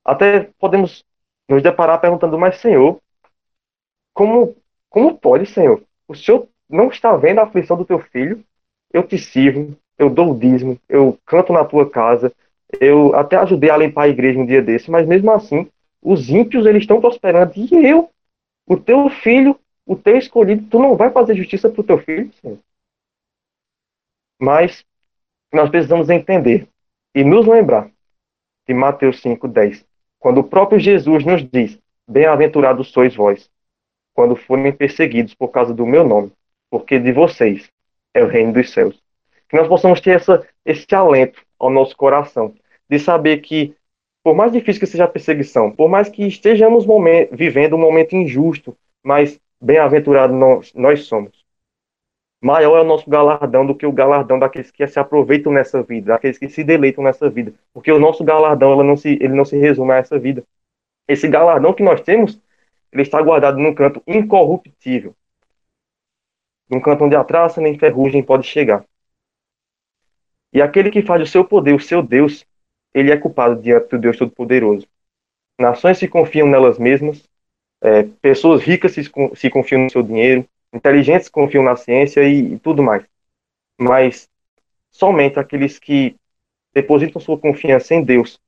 Até 0.04 0.48
podemos 0.58 1.04
nos 1.48 1.62
deparar 1.62 2.00
perguntando, 2.00 2.38
mas 2.38 2.56
Senhor, 2.56 2.98
como, 4.14 4.56
como 4.88 5.16
pode, 5.16 5.46
Senhor? 5.46 5.82
O 6.06 6.14
Senhor 6.14 6.48
não 6.68 6.88
está 6.88 7.16
vendo 7.16 7.38
a 7.38 7.44
aflição 7.44 7.76
do 7.76 7.84
teu 7.84 7.98
filho? 7.98 8.44
Eu 8.92 9.02
te 9.02 9.18
sirvo, 9.18 9.76
eu 9.98 10.10
dou 10.10 10.32
o 10.32 10.38
dízimo, 10.38 10.78
eu 10.88 11.18
canto 11.24 11.52
na 11.52 11.64
tua 11.64 11.88
casa, 11.88 12.32
eu 12.80 13.14
até 13.14 13.36
ajudei 13.36 13.70
a 13.70 13.76
limpar 13.76 14.04
a 14.04 14.08
igreja 14.08 14.38
um 14.38 14.46
dia 14.46 14.62
desse, 14.62 14.90
mas 14.90 15.06
mesmo 15.06 15.30
assim, 15.30 15.70
os 16.02 16.28
ímpios 16.28 16.66
eles 16.66 16.82
estão 16.82 17.00
prosperando 17.00 17.52
e 17.56 17.86
eu, 17.86 18.10
o 18.66 18.76
teu 18.76 19.08
filho, 19.08 19.58
o 19.86 19.96
teu 19.96 20.16
escolhido, 20.16 20.66
tu 20.68 20.78
não 20.78 20.96
vai 20.96 21.10
fazer 21.10 21.34
justiça 21.34 21.68
para 21.68 21.80
o 21.80 21.84
teu 21.84 21.98
filho, 21.98 22.32
Senhor. 22.34 22.58
Mas 24.40 24.84
nós 25.52 25.70
precisamos 25.70 26.08
entender 26.10 26.66
e 27.14 27.22
nos 27.22 27.46
lembrar 27.46 27.90
de 28.66 28.74
Mateus 28.74 29.20
5:10, 29.22 29.84
quando 30.18 30.38
o 30.38 30.44
próprio 30.44 30.78
Jesus 30.78 31.24
nos 31.24 31.48
diz: 31.48 31.78
Bem-aventurados 32.08 32.90
sois 32.90 33.14
vós, 33.14 33.50
quando 34.14 34.36
forem 34.36 34.72
perseguidos 34.72 35.34
por 35.34 35.48
causa 35.48 35.72
do 35.72 35.86
meu 35.86 36.04
nome, 36.04 36.32
porque 36.70 36.98
de 36.98 37.12
vocês 37.12 37.70
é 38.14 38.22
o 38.22 38.28
reino 38.28 38.52
dos 38.52 38.70
céus. 38.70 39.00
Que 39.48 39.56
nós 39.56 39.68
possamos 39.68 40.00
ter 40.00 40.16
essa, 40.16 40.46
esse 40.64 40.86
alento 40.94 41.40
ao 41.58 41.70
nosso 41.70 41.96
coração, 41.96 42.54
de 42.88 42.98
saber 42.98 43.38
que, 43.38 43.74
por 44.22 44.34
mais 44.34 44.52
difícil 44.52 44.80
que 44.80 44.86
seja 44.86 45.04
a 45.04 45.08
perseguição, 45.08 45.70
por 45.70 45.88
mais 45.88 46.08
que 46.08 46.26
estejamos 46.26 46.84
vivendo 47.30 47.76
um 47.76 47.80
momento 47.80 48.14
injusto, 48.14 48.76
mas 49.02 49.40
bem-aventurados 49.60 50.36
nós, 50.36 50.72
nós 50.74 51.04
somos. 51.04 51.42
Maior 52.42 52.76
é 52.76 52.80
o 52.80 52.84
nosso 52.84 53.08
galardão 53.08 53.64
do 53.64 53.74
que 53.74 53.86
o 53.86 53.92
galardão 53.92 54.36
daqueles 54.36 54.72
que 54.72 54.84
se 54.88 54.98
aproveitam 54.98 55.52
nessa 55.52 55.80
vida, 55.80 56.12
daqueles 56.12 56.38
que 56.38 56.48
se 56.48 56.64
deleitam 56.64 57.04
nessa 57.04 57.30
vida. 57.30 57.54
Porque 57.72 57.92
o 57.92 58.00
nosso 58.00 58.24
galardão 58.24 58.82
não 58.82 58.96
se, 58.96 59.10
ele 59.10 59.34
não 59.34 59.44
se 59.44 59.56
resume 59.56 59.92
a 59.92 59.98
essa 59.98 60.18
vida. 60.18 60.42
Esse 61.06 61.28
galardão 61.28 61.72
que 61.72 61.84
nós 61.84 62.00
temos, 62.00 62.40
ele 62.92 63.02
está 63.02 63.20
guardado 63.22 63.58
num 63.58 63.74
canto 63.74 64.02
incorruptível. 64.06 65.16
Num 66.68 66.80
canto 66.80 67.04
onde 67.04 67.16
a 67.16 67.24
traça 67.24 67.60
nem 67.60 67.78
ferrugem 67.78 68.22
pode 68.22 68.46
chegar. 68.46 68.84
E 70.52 70.60
aquele 70.60 70.90
que 70.90 71.02
faz 71.02 71.22
o 71.22 71.26
seu 71.26 71.44
poder, 71.44 71.74
o 71.74 71.80
seu 71.80 72.02
Deus, 72.02 72.46
ele 72.92 73.10
é 73.10 73.16
culpado 73.16 73.60
diante 73.60 73.88
do 73.88 73.98
Deus 73.98 74.18
Todo-Poderoso. 74.18 74.86
Nações 75.58 75.98
se 75.98 76.06
confiam 76.06 76.46
nelas 76.46 76.78
mesmas, 76.78 77.26
é, 77.80 78.02
pessoas 78.20 78.62
ricas 78.62 78.92
se, 78.92 79.02
se 79.34 79.50
confiam 79.50 79.82
no 79.82 79.90
seu 79.90 80.02
dinheiro, 80.02 80.46
inteligentes 80.72 81.30
confiam 81.30 81.64
na 81.64 81.76
ciência 81.76 82.22
e, 82.22 82.54
e 82.54 82.58
tudo 82.58 82.82
mais. 82.82 83.04
Mas 83.78 84.28
somente 84.90 85.38
aqueles 85.38 85.78
que 85.78 86.16
depositam 86.74 87.20
sua 87.20 87.38
confiança 87.38 87.94
em 87.94 88.04
Deus, 88.04 88.38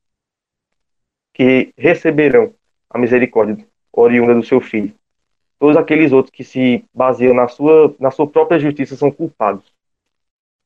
que 1.33 1.73
receberão 1.77 2.55
a 2.91 2.99
misericórdia 2.99 3.67
oriunda 3.97 4.35
do 4.35 4.45
seu 4.45 4.61
filho. 4.61 4.93
Todos 5.59 5.77
aqueles 5.77 6.13
outros 6.13 6.31
que 6.31 6.45
se 6.45 6.85
baseiam 6.93 7.35
na 7.35 7.49
sua, 7.49 7.95
na 7.99 8.11
sua 8.11 8.27
própria 8.27 8.59
justiça 8.59 8.97
são 8.97 9.11
culpados. 9.11 9.73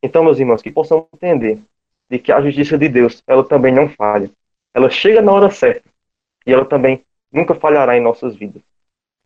Então, 0.02 0.24
meus 0.24 0.38
irmãos, 0.38 0.62
que 0.62 0.70
possamos 0.70 1.06
entender 1.14 1.60
de 2.08 2.18
que 2.18 2.32
a 2.32 2.40
justiça 2.40 2.78
de 2.78 2.88
Deus, 2.88 3.22
ela 3.26 3.44
também 3.44 3.72
não 3.72 3.88
falha. 3.88 4.30
Ela 4.72 4.88
chega 4.88 5.20
na 5.20 5.32
hora 5.32 5.50
certa 5.50 5.88
e 6.46 6.52
ela 6.52 6.64
também 6.64 7.02
nunca 7.30 7.54
falhará 7.54 7.96
em 7.96 8.00
nossas 8.00 8.34
vidas. 8.34 8.62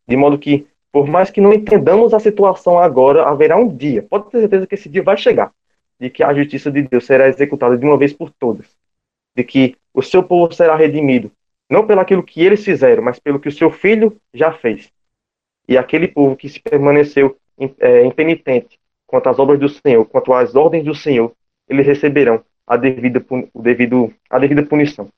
De 0.06 0.16
modo 0.16 0.38
que, 0.38 0.66
por 0.90 1.06
mais 1.06 1.30
que 1.30 1.40
não 1.40 1.52
entendamos 1.52 2.12
a 2.12 2.20
situação 2.20 2.78
agora, 2.78 3.24
haverá 3.24 3.56
um 3.56 3.68
dia, 3.68 4.02
pode 4.02 4.30
ter 4.30 4.40
certeza 4.40 4.66
que 4.66 4.74
esse 4.74 4.88
dia 4.88 5.02
vai 5.02 5.16
chegar, 5.16 5.52
de 6.00 6.10
que 6.10 6.22
a 6.22 6.34
justiça 6.34 6.70
de 6.70 6.82
Deus 6.82 7.06
será 7.06 7.28
executada 7.28 7.78
de 7.78 7.84
uma 7.84 7.96
vez 7.96 8.12
por 8.12 8.30
todas. 8.30 8.66
De 9.36 9.44
que 9.44 9.76
o 9.94 10.02
seu 10.02 10.22
povo 10.22 10.52
será 10.52 10.74
redimido, 10.74 11.30
não 11.72 11.86
pelo 11.86 12.02
aquilo 12.02 12.22
que 12.22 12.42
eles 12.42 12.62
fizeram, 12.62 13.02
mas 13.02 13.18
pelo 13.18 13.40
que 13.40 13.48
o 13.48 13.52
seu 13.52 13.70
filho 13.70 14.20
já 14.34 14.52
fez. 14.52 14.92
E 15.66 15.78
aquele 15.78 16.06
povo 16.06 16.36
que 16.36 16.46
se 16.46 16.60
permaneceu 16.60 17.38
é, 17.80 18.04
impenitente 18.04 18.78
quanto 19.06 19.30
às 19.30 19.38
obras 19.38 19.58
do 19.58 19.70
Senhor, 19.70 20.04
quanto 20.04 20.34
às 20.34 20.54
ordens 20.54 20.84
do 20.84 20.94
Senhor, 20.94 21.32
eles 21.66 21.86
receberão 21.86 22.44
a 22.66 22.76
devida, 22.76 23.24
o 23.54 23.62
devido, 23.62 24.12
a 24.28 24.38
devida 24.38 24.62
punição. 24.62 25.08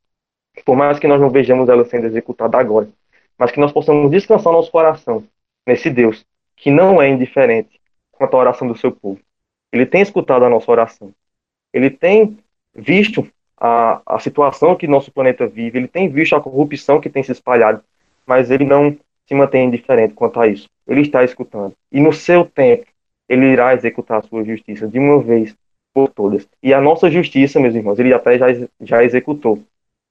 Por 0.65 0.77
mais 0.77 1.01
que 1.01 1.09
nós 1.09 1.21
não 1.21 1.29
vejamos 1.29 1.69
ela 1.69 1.85
sendo 1.85 2.07
executada 2.07 2.57
agora, 2.57 2.89
mas 3.37 3.51
que 3.51 3.59
nós 3.59 3.73
possamos 3.73 4.09
descansar 4.13 4.53
nosso 4.53 4.71
coração 4.71 5.25
nesse 5.67 5.91
Deus 5.91 6.25
que 6.55 6.71
não 6.71 7.03
é 7.03 7.09
indiferente 7.09 7.81
quanto 8.13 8.37
à 8.37 8.39
oração 8.39 8.69
do 8.69 8.77
seu 8.77 8.93
povo. 8.93 9.21
Ele 9.73 9.85
tem 9.85 10.03
escutado 10.03 10.45
a 10.45 10.49
nossa 10.49 10.71
oração. 10.71 11.13
Ele 11.73 11.91
tem 11.91 12.39
visto 12.73 13.29
a, 13.59 14.03
a 14.07 14.19
situação 14.19 14.77
que 14.77 14.87
nosso 14.87 15.11
planeta 15.11 15.47
vive, 15.47 15.79
ele 15.79 15.89
tem 15.89 16.09
visto 16.09 16.35
a 16.35 16.41
corrupção 16.41 17.01
que 17.01 17.11
tem 17.11 17.23
se 17.23 17.33
espalhado, 17.33 17.83
mas 18.27 18.51
ele 18.51 18.65
não 18.65 18.97
se 19.27 19.35
mantém 19.35 19.67
indiferente 19.67 20.15
quanto 20.15 20.41
a 20.41 20.47
isso. 20.47 20.69
Ele 20.87 21.01
está 21.01 21.25
escutando. 21.25 21.75
E 21.91 22.01
no 22.01 22.13
seu 22.13 22.45
tempo, 22.45 22.87
ele 23.29 23.47
irá 23.47 23.75
executar 23.75 24.19
a 24.19 24.23
sua 24.23 24.45
justiça 24.45 24.87
de 24.87 24.99
uma 24.99 25.21
vez 25.23 25.57
por 25.93 26.09
todas. 26.09 26.47
E 26.63 26.75
a 26.75 26.81
nossa 26.81 27.11
justiça, 27.11 27.61
meus 27.61 27.75
irmãos, 27.75 27.99
ele 27.99 28.13
até 28.13 28.39
já, 28.39 28.47
já 28.81 29.05
executou 29.05 29.63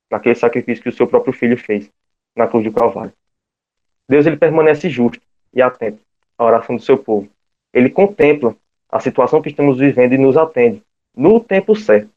naquele 0.09 0.35
sacrifício 0.35 0.81
que 0.81 0.89
o 0.89 0.93
seu 0.93 1.07
próprio 1.07 1.33
filho 1.33 1.57
fez 1.57 1.89
na 2.35 2.47
cruz 2.47 2.63
do 2.63 2.71
Calvário. 2.71 3.13
Deus 4.07 4.25
ele 4.25 4.37
permanece 4.37 4.89
justo 4.89 5.21
e 5.53 5.61
atento 5.61 5.99
à 6.37 6.45
oração 6.45 6.75
do 6.75 6.81
seu 6.81 6.97
povo. 6.97 7.27
Ele 7.73 7.89
contempla 7.89 8.55
a 8.89 8.99
situação 8.99 9.41
que 9.41 9.49
estamos 9.49 9.79
vivendo 9.79 10.13
e 10.13 10.17
nos 10.17 10.37
atende 10.37 10.81
no 11.15 11.39
tempo 11.39 11.75
certo. 11.75 12.09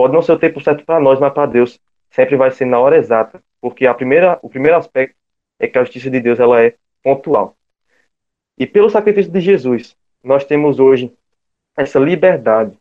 Pode 0.00 0.14
não 0.14 0.22
ser 0.22 0.32
o 0.32 0.38
tempo 0.38 0.62
certo 0.62 0.82
para 0.82 0.98
nós, 0.98 1.20
mas 1.20 1.30
para 1.30 1.44
Deus 1.44 1.78
sempre 2.10 2.34
vai 2.34 2.50
ser 2.50 2.64
na 2.64 2.78
hora 2.78 2.96
exata, 2.96 3.42
porque 3.60 3.86
a 3.86 3.92
primeira, 3.92 4.38
o 4.40 4.48
primeiro 4.48 4.78
aspecto 4.78 5.14
é 5.58 5.68
que 5.68 5.76
a 5.76 5.84
justiça 5.84 6.08
de 6.10 6.18
Deus 6.18 6.40
ela 6.40 6.58
é 6.58 6.74
pontual. 7.02 7.54
E 8.56 8.66
pelo 8.66 8.88
sacrifício 8.88 9.30
de 9.30 9.40
Jesus, 9.42 9.94
nós 10.24 10.42
temos 10.42 10.80
hoje 10.80 11.12
essa 11.76 11.98
liberdade 11.98 12.78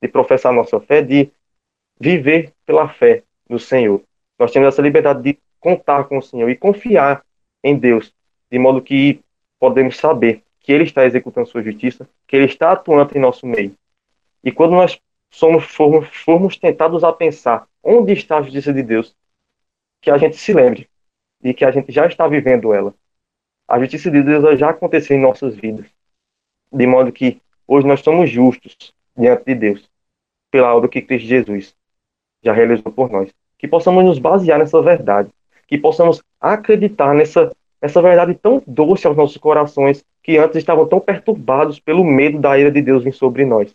de 0.00 0.08
professar 0.08 0.54
nossa 0.54 0.80
fé, 0.80 1.02
de 1.02 1.30
viver 2.00 2.54
pela 2.64 2.88
fé 2.88 3.22
no 3.46 3.58
Senhor. 3.58 4.00
Nós 4.38 4.50
temos 4.50 4.68
essa 4.68 4.80
liberdade 4.80 5.22
de 5.22 5.38
contar 5.60 6.04
com 6.04 6.16
o 6.16 6.22
Senhor 6.22 6.48
e 6.48 6.56
confiar 6.56 7.22
em 7.62 7.76
Deus, 7.76 8.10
de 8.50 8.58
modo 8.58 8.80
que 8.80 9.20
podemos 9.60 9.98
saber 9.98 10.42
que 10.60 10.72
Ele 10.72 10.84
está 10.84 11.04
executando 11.04 11.46
sua 11.46 11.62
justiça, 11.62 12.08
que 12.26 12.34
Ele 12.34 12.46
está 12.46 12.72
atuando 12.72 13.14
em 13.14 13.20
nosso 13.20 13.46
meio. 13.46 13.76
E 14.42 14.50
quando 14.50 14.70
nós 14.70 14.98
somos, 15.30 15.64
formos, 15.64 16.08
formos 16.08 16.56
tentados 16.56 17.04
a 17.04 17.12
pensar 17.12 17.66
onde 17.82 18.12
está 18.12 18.38
a 18.38 18.42
justiça 18.42 18.72
de 18.72 18.82
Deus, 18.82 19.14
que 20.00 20.10
a 20.10 20.18
gente 20.18 20.36
se 20.36 20.52
lembre 20.52 20.88
de 21.40 21.52
que 21.52 21.64
a 21.64 21.70
gente 21.70 21.92
já 21.92 22.06
está 22.06 22.26
vivendo 22.26 22.72
ela. 22.72 22.94
A 23.68 23.78
justiça 23.78 24.10
de 24.10 24.22
Deus 24.22 24.58
já 24.58 24.70
aconteceu 24.70 25.16
em 25.16 25.20
nossas 25.20 25.54
vidas 25.54 25.86
de 26.74 26.86
modo 26.86 27.12
que 27.12 27.40
hoje 27.66 27.86
nós 27.86 28.00
somos 28.00 28.28
justos 28.28 28.92
diante 29.16 29.44
de 29.46 29.54
Deus, 29.54 29.88
pela 30.50 30.74
obra 30.74 30.88
que 30.88 31.00
Cristo 31.00 31.26
Jesus 31.26 31.74
já 32.42 32.52
realizou 32.52 32.92
por 32.92 33.10
nós. 33.10 33.30
Que 33.56 33.68
possamos 33.68 34.04
nos 34.04 34.18
basear 34.18 34.58
nessa 34.58 34.82
verdade, 34.82 35.30
que 35.66 35.78
possamos 35.78 36.22
acreditar 36.40 37.14
nessa, 37.14 37.54
nessa 37.80 38.02
verdade 38.02 38.34
tão 38.34 38.62
doce 38.66 39.06
aos 39.06 39.16
nossos 39.16 39.36
corações, 39.36 40.04
que 40.22 40.36
antes 40.36 40.56
estavam 40.56 40.86
tão 40.86 41.00
perturbados 41.00 41.78
pelo 41.78 42.04
medo 42.04 42.40
da 42.40 42.58
ira 42.58 42.70
de 42.70 42.82
Deus 42.82 43.04
vir 43.04 43.14
sobre 43.14 43.44
nós. 43.44 43.74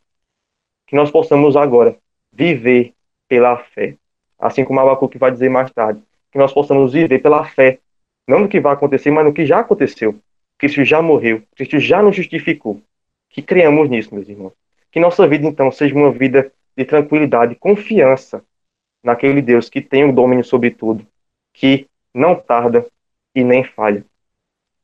Que 0.89 0.95
nós 0.95 1.09
possamos 1.09 1.55
agora 1.55 1.95
viver 2.33 2.93
pela 3.27 3.57
fé, 3.57 3.95
assim 4.37 4.65
como 4.65 4.79
Abacuque 4.79 5.17
vai 5.17 5.31
dizer 5.31 5.49
mais 5.49 5.71
tarde, 5.71 6.01
que 6.31 6.37
nós 6.37 6.51
possamos 6.51 6.93
viver 6.93 7.19
pela 7.19 7.45
fé, 7.45 7.79
não 8.27 8.39
no 8.39 8.49
que 8.49 8.59
vai 8.59 8.73
acontecer, 8.73 9.11
mas 9.11 9.23
no 9.23 9.33
que 9.33 9.45
já 9.45 9.59
aconteceu. 9.59 10.19
Cristo 10.57 10.83
já 10.83 11.01
morreu, 11.01 11.43
Cristo 11.55 11.79
já 11.79 12.01
nos 12.01 12.15
justificou 12.15 12.81
que 13.29 13.41
criamos 13.41 13.89
nisso, 13.89 14.13
meus 14.13 14.27
irmãos. 14.27 14.53
Que 14.91 14.99
nossa 14.99 15.27
vida, 15.27 15.47
então, 15.47 15.71
seja 15.71 15.95
uma 15.95 16.11
vida 16.11 16.51
de 16.75 16.83
tranquilidade, 16.83 17.55
confiança 17.55 18.43
naquele 19.03 19.41
Deus 19.41 19.69
que 19.69 19.81
tem 19.81 20.03
o 20.03 20.11
domínio 20.11 20.43
sobre 20.43 20.71
tudo, 20.71 21.05
que 21.53 21.87
não 22.13 22.35
tarda 22.35 22.85
e 23.35 23.43
nem 23.43 23.63
falha. 23.63 24.03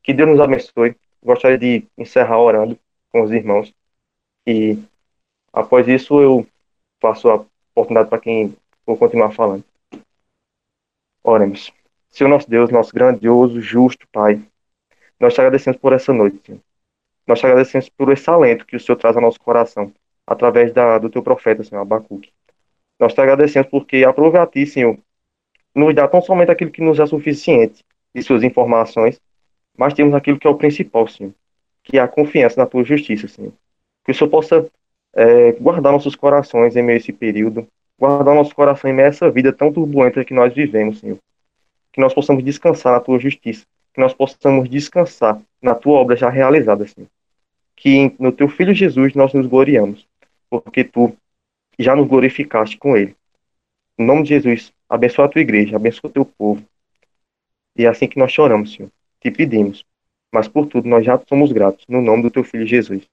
Que 0.02 0.14
Deus 0.14 0.30
nos 0.30 0.40
abençoe. 0.40 0.96
Gostaria 1.22 1.58
de 1.58 1.84
encerrar 1.98 2.38
orando 2.38 2.78
com 3.10 3.22
os 3.22 3.32
irmãos. 3.32 3.74
E 4.46 4.78
após 5.56 5.88
isso 5.88 6.20
eu 6.20 6.46
passo 7.00 7.30
a 7.30 7.44
oportunidade 7.72 8.10
para 8.10 8.20
quem 8.20 8.54
for 8.84 8.98
continuar 8.98 9.32
falando. 9.32 9.64
Oremos. 11.24 11.72
Senhor 12.10 12.28
nosso 12.28 12.48
Deus, 12.48 12.70
nosso 12.70 12.92
grandioso, 12.92 13.58
justo 13.60 14.06
Pai, 14.12 14.40
nós 15.18 15.32
te 15.32 15.40
agradecemos 15.40 15.80
por 15.80 15.94
essa 15.94 16.12
noite, 16.12 16.40
Senhor. 16.44 16.60
Nós 17.26 17.40
te 17.40 17.46
agradecemos 17.46 17.88
por 17.88 18.12
esse 18.12 18.28
alento 18.28 18.66
que 18.66 18.76
o 18.76 18.80
Senhor 18.80 18.98
traz 18.98 19.16
ao 19.16 19.22
nosso 19.22 19.40
coração, 19.40 19.92
através 20.26 20.72
da, 20.74 20.98
do 20.98 21.08
teu 21.08 21.22
profeta, 21.22 21.64
Senhor 21.64 21.80
Abacuque. 21.80 22.32
Nós 23.00 23.14
te 23.14 23.20
agradecemos 23.20 23.68
porque 23.70 24.04
aprove 24.04 24.38
a 24.38 24.46
ti, 24.46 24.66
Senhor, 24.66 24.98
nos 25.74 25.94
dá 25.94 26.06
tão 26.06 26.20
somente 26.20 26.50
aquilo 26.50 26.70
que 26.70 26.82
nos 26.82 26.98
é 26.98 27.06
suficiente 27.06 27.82
de 28.14 28.22
suas 28.22 28.42
informações, 28.42 29.18
mas 29.76 29.94
temos 29.94 30.14
aquilo 30.14 30.38
que 30.38 30.46
é 30.46 30.50
o 30.50 30.56
principal, 30.56 31.08
Senhor, 31.08 31.34
que 31.82 31.98
é 31.98 32.00
a 32.00 32.08
confiança 32.08 32.60
na 32.60 32.66
tua 32.66 32.84
justiça, 32.84 33.26
Senhor. 33.26 33.52
Que 34.04 34.12
o 34.12 34.14
Senhor 34.14 34.30
possa 34.30 34.70
é, 35.16 35.52
guardar 35.52 35.92
nossos 35.92 36.14
corações 36.14 36.76
em 36.76 36.82
meio 36.82 36.98
a 36.98 37.00
esse 37.00 37.10
período, 37.10 37.66
guardar 37.98 38.34
nosso 38.34 38.54
coração 38.54 38.90
em 38.90 38.92
meio 38.92 39.08
a 39.08 39.08
essa 39.08 39.30
vida 39.30 39.50
tão 39.50 39.72
turbulenta 39.72 40.22
que 40.24 40.34
nós 40.34 40.52
vivemos, 40.54 41.00
Senhor. 41.00 41.18
Que 41.90 42.00
nós 42.00 42.12
possamos 42.12 42.44
descansar 42.44 42.92
na 42.92 43.00
tua 43.00 43.18
justiça, 43.18 43.64
que 43.94 44.00
nós 44.00 44.12
possamos 44.12 44.68
descansar 44.68 45.40
na 45.62 45.74
tua 45.74 45.98
obra 45.98 46.14
já 46.14 46.28
realizada, 46.28 46.86
Senhor. 46.86 47.08
Que 47.74 48.14
no 48.18 48.30
teu 48.30 48.46
filho 48.48 48.74
Jesus 48.74 49.14
nós 49.14 49.32
nos 49.32 49.46
gloriamos, 49.46 50.06
porque 50.50 50.84
tu 50.84 51.16
já 51.78 51.96
nos 51.96 52.06
glorificaste 52.06 52.76
com 52.76 52.94
ele. 52.94 53.16
Em 53.98 54.04
nome 54.04 54.22
de 54.22 54.28
Jesus, 54.28 54.70
abençoa 54.86 55.24
a 55.24 55.28
tua 55.28 55.40
igreja, 55.40 55.76
abençoa 55.76 56.10
o 56.10 56.12
teu 56.12 56.24
povo. 56.26 56.62
E 57.74 57.86
é 57.86 57.88
assim 57.88 58.06
que 58.06 58.18
nós 58.18 58.30
choramos, 58.32 58.74
Senhor. 58.74 58.90
Te 59.20 59.30
pedimos. 59.30 59.82
Mas 60.32 60.46
por 60.46 60.66
tudo 60.66 60.86
nós 60.86 61.04
já 61.04 61.18
somos 61.26 61.52
gratos, 61.52 61.86
no 61.88 62.02
nome 62.02 62.22
do 62.22 62.30
teu 62.30 62.44
filho 62.44 62.66
Jesus. 62.66 63.08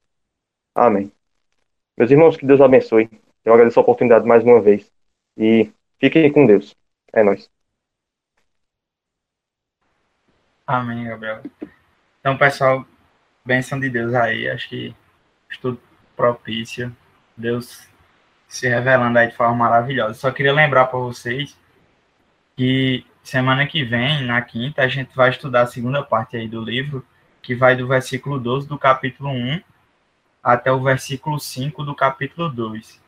Amém. 0.76 1.10
Meus 1.98 2.10
irmãos, 2.10 2.36
que 2.36 2.46
Deus 2.46 2.60
abençoe. 2.60 3.10
Eu 3.46 3.54
agradeço 3.54 3.80
a 3.80 3.84
oportunidade 3.84 4.26
mais 4.26 4.44
uma 4.44 4.60
vez. 4.60 4.92
E 5.38 5.72
fiquem 6.00 6.32
com 6.32 6.46
Deus. 6.46 6.76
É 7.14 7.24
nóis. 7.24 7.50
Amém, 10.66 11.06
Gabriel. 11.06 11.44
Então, 12.20 12.36
pessoal, 12.38 12.86
bênção 13.46 13.80
de 13.80 13.90
Deus 13.90 14.14
aí. 14.14 14.50
Acho 14.50 14.70
que 14.70 14.96
estudo 15.52 15.80
propício. 16.16 16.96
Deus 17.38 17.88
se 18.48 18.68
revelando 18.68 19.20
aí 19.20 19.28
de 19.28 19.36
forma 19.36 19.56
maravilhosa. 19.56 20.16
Só 20.16 20.32
queria 20.32 20.54
lembrar 20.54 20.86
para 20.86 21.00
vocês 21.00 21.58
que 22.56 23.06
semana 23.24 23.68
que 23.68 23.84
vem, 23.84 24.26
na 24.26 24.42
quinta, 24.42 24.82
a 24.82 24.88
gente 24.88 25.16
vai 25.16 25.30
estudar 25.30 25.62
a 25.62 25.68
segunda 25.68 26.04
parte 26.04 26.38
aí 26.38 26.48
do 26.48 26.62
livro, 26.62 27.06
que 27.42 27.56
vai 27.56 27.76
do 27.76 27.88
versículo 27.88 28.40
12 28.40 28.68
do 28.68 28.80
capítulo 28.80 29.30
1 29.30 29.62
até 30.44 30.72
o 30.72 30.82
versículo 30.82 31.40
5 31.40 31.84
do 31.84 31.96
capítulo 31.96 32.50
2. 32.50 33.02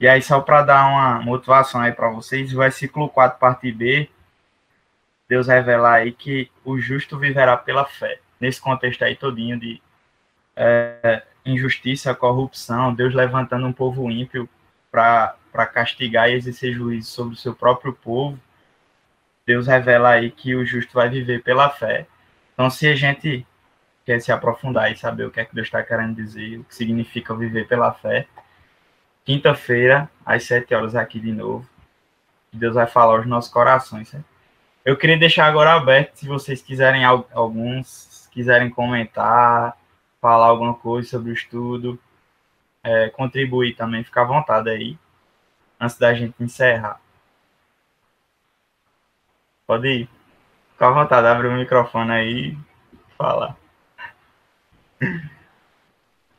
E 0.00 0.08
aí, 0.08 0.22
só 0.22 0.40
para 0.40 0.62
dar 0.62 0.86
uma 0.86 1.20
motivação 1.20 1.80
aí 1.80 1.92
para 1.92 2.10
vocês, 2.10 2.52
o 2.52 2.58
versículo 2.58 3.08
4, 3.08 3.38
parte 3.38 3.70
B, 3.70 4.08
Deus 5.28 5.48
revela 5.48 5.92
aí 5.92 6.12
que 6.12 6.50
o 6.64 6.78
justo 6.78 7.18
viverá 7.18 7.56
pela 7.56 7.84
fé. 7.84 8.20
Nesse 8.40 8.60
contexto 8.60 9.02
aí 9.02 9.16
todinho 9.16 9.58
de 9.58 9.80
é, 10.54 11.22
injustiça, 11.44 12.14
corrupção, 12.14 12.94
Deus 12.94 13.14
levantando 13.14 13.66
um 13.66 13.72
povo 13.72 14.10
ímpio 14.10 14.48
para 14.90 15.66
castigar 15.72 16.30
e 16.30 16.34
exercer 16.34 16.72
juízo 16.72 17.10
sobre 17.10 17.34
o 17.34 17.38
seu 17.38 17.54
próprio 17.54 17.92
povo, 17.92 18.38
Deus 19.46 19.66
revela 19.66 20.10
aí 20.10 20.30
que 20.30 20.54
o 20.54 20.64
justo 20.64 20.92
vai 20.94 21.08
viver 21.08 21.42
pela 21.42 21.70
fé. 21.70 22.06
Então, 22.52 22.68
se 22.68 22.86
a 22.86 22.94
gente 22.94 23.46
quer 24.06 24.20
se 24.20 24.30
aprofundar 24.30 24.90
e 24.90 24.96
saber 24.96 25.26
o 25.26 25.30
que 25.32 25.40
é 25.40 25.44
que 25.44 25.54
Deus 25.54 25.66
está 25.66 25.82
querendo 25.82 26.14
dizer, 26.14 26.60
o 26.60 26.64
que 26.64 26.74
significa 26.74 27.34
viver 27.34 27.66
pela 27.66 27.92
fé, 27.92 28.28
quinta-feira, 29.24 30.08
às 30.24 30.44
sete 30.44 30.72
horas, 30.72 30.94
aqui 30.94 31.18
de 31.18 31.32
novo, 31.32 31.68
Deus 32.52 32.76
vai 32.76 32.86
falar 32.86 33.16
aos 33.16 33.26
nossos 33.26 33.52
corações. 33.52 34.08
Certo? 34.08 34.24
Eu 34.84 34.96
queria 34.96 35.18
deixar 35.18 35.46
agora 35.46 35.72
aberto, 35.72 36.14
se 36.14 36.28
vocês 36.28 36.62
quiserem, 36.62 37.04
alguns 37.04 38.28
quiserem 38.30 38.70
comentar, 38.70 39.76
falar 40.20 40.46
alguma 40.46 40.74
coisa 40.74 41.08
sobre 41.08 41.30
o 41.30 41.34
estudo, 41.34 41.98
é, 42.84 43.08
contribuir 43.10 43.74
também, 43.74 44.04
fica 44.04 44.22
à 44.22 44.24
vontade 44.24 44.70
aí, 44.70 44.96
antes 45.80 45.98
da 45.98 46.14
gente 46.14 46.40
encerrar. 46.40 47.00
Pode 49.66 49.88
ir. 49.88 50.08
Fica 50.72 50.86
à 50.86 50.90
vontade, 50.90 51.26
abre 51.26 51.48
o 51.48 51.52
microfone 51.52 52.12
aí 52.12 52.48
e 52.50 52.58
fala. 53.18 53.56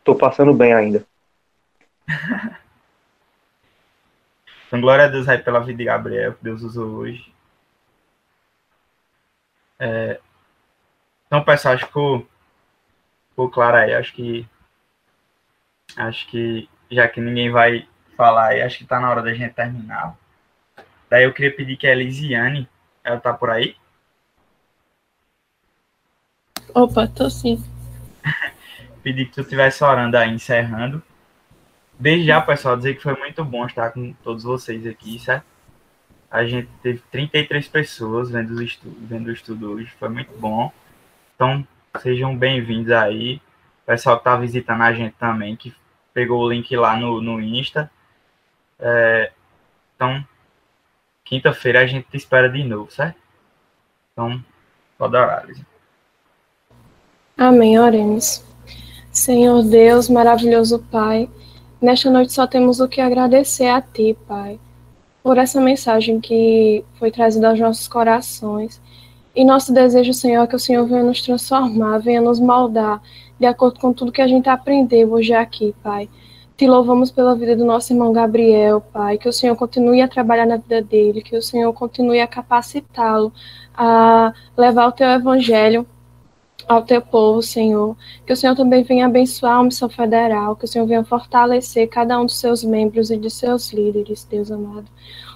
Tô 0.03 0.15
passando 0.15 0.53
bem 0.53 0.73
ainda. 0.73 1.05
então, 4.67 4.81
glória 4.81 5.05
a 5.05 5.07
Deus 5.07 5.27
aí 5.27 5.37
pela 5.37 5.59
vida 5.59 5.77
de 5.77 5.85
Gabriel, 5.85 6.33
que 6.33 6.43
Deus 6.43 6.61
usou 6.63 6.95
hoje. 6.97 7.33
É... 9.79 10.19
Então, 11.25 11.43
pessoal, 11.43 11.73
acho 11.73 11.83
que 11.83 11.89
ficou, 11.89 12.27
ficou 13.29 13.49
claro 13.49 13.77
aí. 13.77 13.93
Acho 13.93 14.13
que 14.13 14.47
acho 15.95 16.27
que 16.27 16.69
já 16.89 17.07
que 17.07 17.19
ninguém 17.19 17.51
vai 17.51 17.87
falar 18.15 18.47
aí, 18.47 18.61
acho 18.61 18.77
que 18.77 18.85
tá 18.85 18.99
na 18.99 19.09
hora 19.09 19.21
da 19.21 19.33
gente 19.33 19.53
terminar. 19.53 20.17
Daí 21.09 21.23
eu 21.23 21.33
queria 21.33 21.55
pedir 21.55 21.77
que 21.77 21.87
a 21.87 21.91
Elisiane, 21.91 22.67
ela 23.03 23.19
tá 23.19 23.33
por 23.33 23.49
aí? 23.49 23.75
Opa, 26.73 27.07
tô 27.07 27.29
sim. 27.29 27.63
Pedir 29.03 29.25
que 29.25 29.33
tu 29.33 29.41
estivesse 29.41 29.83
orando 29.83 30.17
aí, 30.17 30.31
encerrando. 30.31 31.01
Desde 31.99 32.27
já, 32.27 32.41
pessoal, 32.41 32.77
dizer 32.77 32.95
que 32.95 33.03
foi 33.03 33.15
muito 33.15 33.43
bom 33.43 33.65
estar 33.65 33.91
com 33.91 34.13
todos 34.23 34.43
vocês 34.43 34.85
aqui, 34.85 35.19
certo? 35.19 35.45
A 36.29 36.45
gente 36.45 36.67
teve 36.83 37.01
33 37.11 37.67
pessoas 37.67 38.29
vendo 38.29 38.51
o 38.55 38.61
estudo, 38.61 38.95
vendo 39.01 39.27
o 39.27 39.31
estudo 39.31 39.71
hoje, 39.71 39.91
foi 39.97 40.09
muito 40.09 40.31
bom. 40.37 40.71
Então, 41.35 41.65
sejam 41.99 42.37
bem-vindos 42.37 42.91
aí. 42.91 43.41
O 43.83 43.85
pessoal 43.85 44.17
que 44.17 44.25
tá 44.25 44.35
visitando 44.35 44.81
a 44.81 44.93
gente 44.93 45.13
também, 45.13 45.55
que 45.55 45.73
pegou 46.13 46.43
o 46.43 46.49
link 46.51 46.75
lá 46.75 46.97
no, 46.97 47.21
no 47.21 47.41
Insta. 47.41 47.89
É, 48.79 49.31
então, 49.95 50.23
quinta-feira 51.23 51.79
a 51.81 51.85
gente 51.87 52.07
te 52.09 52.17
espera 52.17 52.49
de 52.49 52.63
novo, 52.63 52.91
certo? 52.91 53.17
Então, 54.11 54.43
pode 54.97 55.15
orar, 55.15 55.45
Lisa. 55.45 55.65
Amém, 57.39 57.77
oremos. 57.77 58.43
Senhor 59.11 59.61
Deus, 59.61 60.09
maravilhoso 60.09 60.79
Pai, 60.89 61.29
nesta 61.79 62.09
noite 62.09 62.33
só 62.33 62.47
temos 62.47 62.79
o 62.79 62.87
que 62.87 62.99
agradecer 62.99 63.67
a 63.67 63.79
Ti, 63.79 64.17
Pai, 64.27 64.59
por 65.21 65.37
essa 65.37 65.61
mensagem 65.61 66.19
que 66.19 66.83
foi 66.95 67.11
trazida 67.11 67.49
aos 67.49 67.59
nossos 67.59 67.87
corações. 67.87 68.81
E 69.35 69.45
nosso 69.45 69.71
desejo, 69.71 70.13
Senhor, 70.13 70.45
é 70.45 70.47
que 70.47 70.55
o 70.55 70.59
Senhor 70.59 70.87
venha 70.87 71.03
nos 71.03 71.21
transformar, 71.21 71.99
venha 71.99 72.19
nos 72.21 72.39
moldar, 72.39 72.99
de 73.39 73.45
acordo 73.45 73.79
com 73.79 73.93
tudo 73.93 74.11
que 74.11 74.21
a 74.23 74.27
gente 74.27 74.49
aprendeu 74.49 75.13
hoje 75.13 75.31
aqui, 75.31 75.75
Pai. 75.83 76.09
Te 76.57 76.65
louvamos 76.65 77.11
pela 77.11 77.35
vida 77.35 77.55
do 77.55 77.63
nosso 77.63 77.93
irmão 77.93 78.11
Gabriel, 78.11 78.81
Pai, 78.81 79.19
que 79.19 79.29
o 79.29 79.33
Senhor 79.33 79.55
continue 79.55 80.01
a 80.01 80.07
trabalhar 80.07 80.47
na 80.47 80.57
vida 80.57 80.81
dele, 80.81 81.21
que 81.21 81.37
o 81.37 81.41
Senhor 81.43 81.71
continue 81.71 82.19
a 82.19 82.25
capacitá-lo 82.25 83.31
a 83.75 84.33
levar 84.57 84.87
o 84.87 84.91
teu 84.91 85.07
evangelho 85.07 85.85
ao 86.67 86.81
teu 86.81 87.01
povo, 87.01 87.41
Senhor. 87.41 87.95
Que 88.25 88.33
o 88.33 88.35
Senhor 88.35 88.55
também 88.55 88.83
venha 88.83 89.05
abençoar 89.05 89.59
a 89.59 89.63
missão 89.63 89.87
federal, 89.87 90.55
que 90.55 90.65
o 90.65 90.67
Senhor 90.67 90.85
venha 90.85 91.03
fortalecer 91.03 91.87
cada 91.87 92.19
um 92.19 92.25
dos 92.25 92.37
seus 92.37 92.63
membros 92.63 93.09
e 93.09 93.17
de 93.17 93.29
seus 93.29 93.71
líderes, 93.71 94.27
Deus 94.29 94.51
amado. 94.51 94.87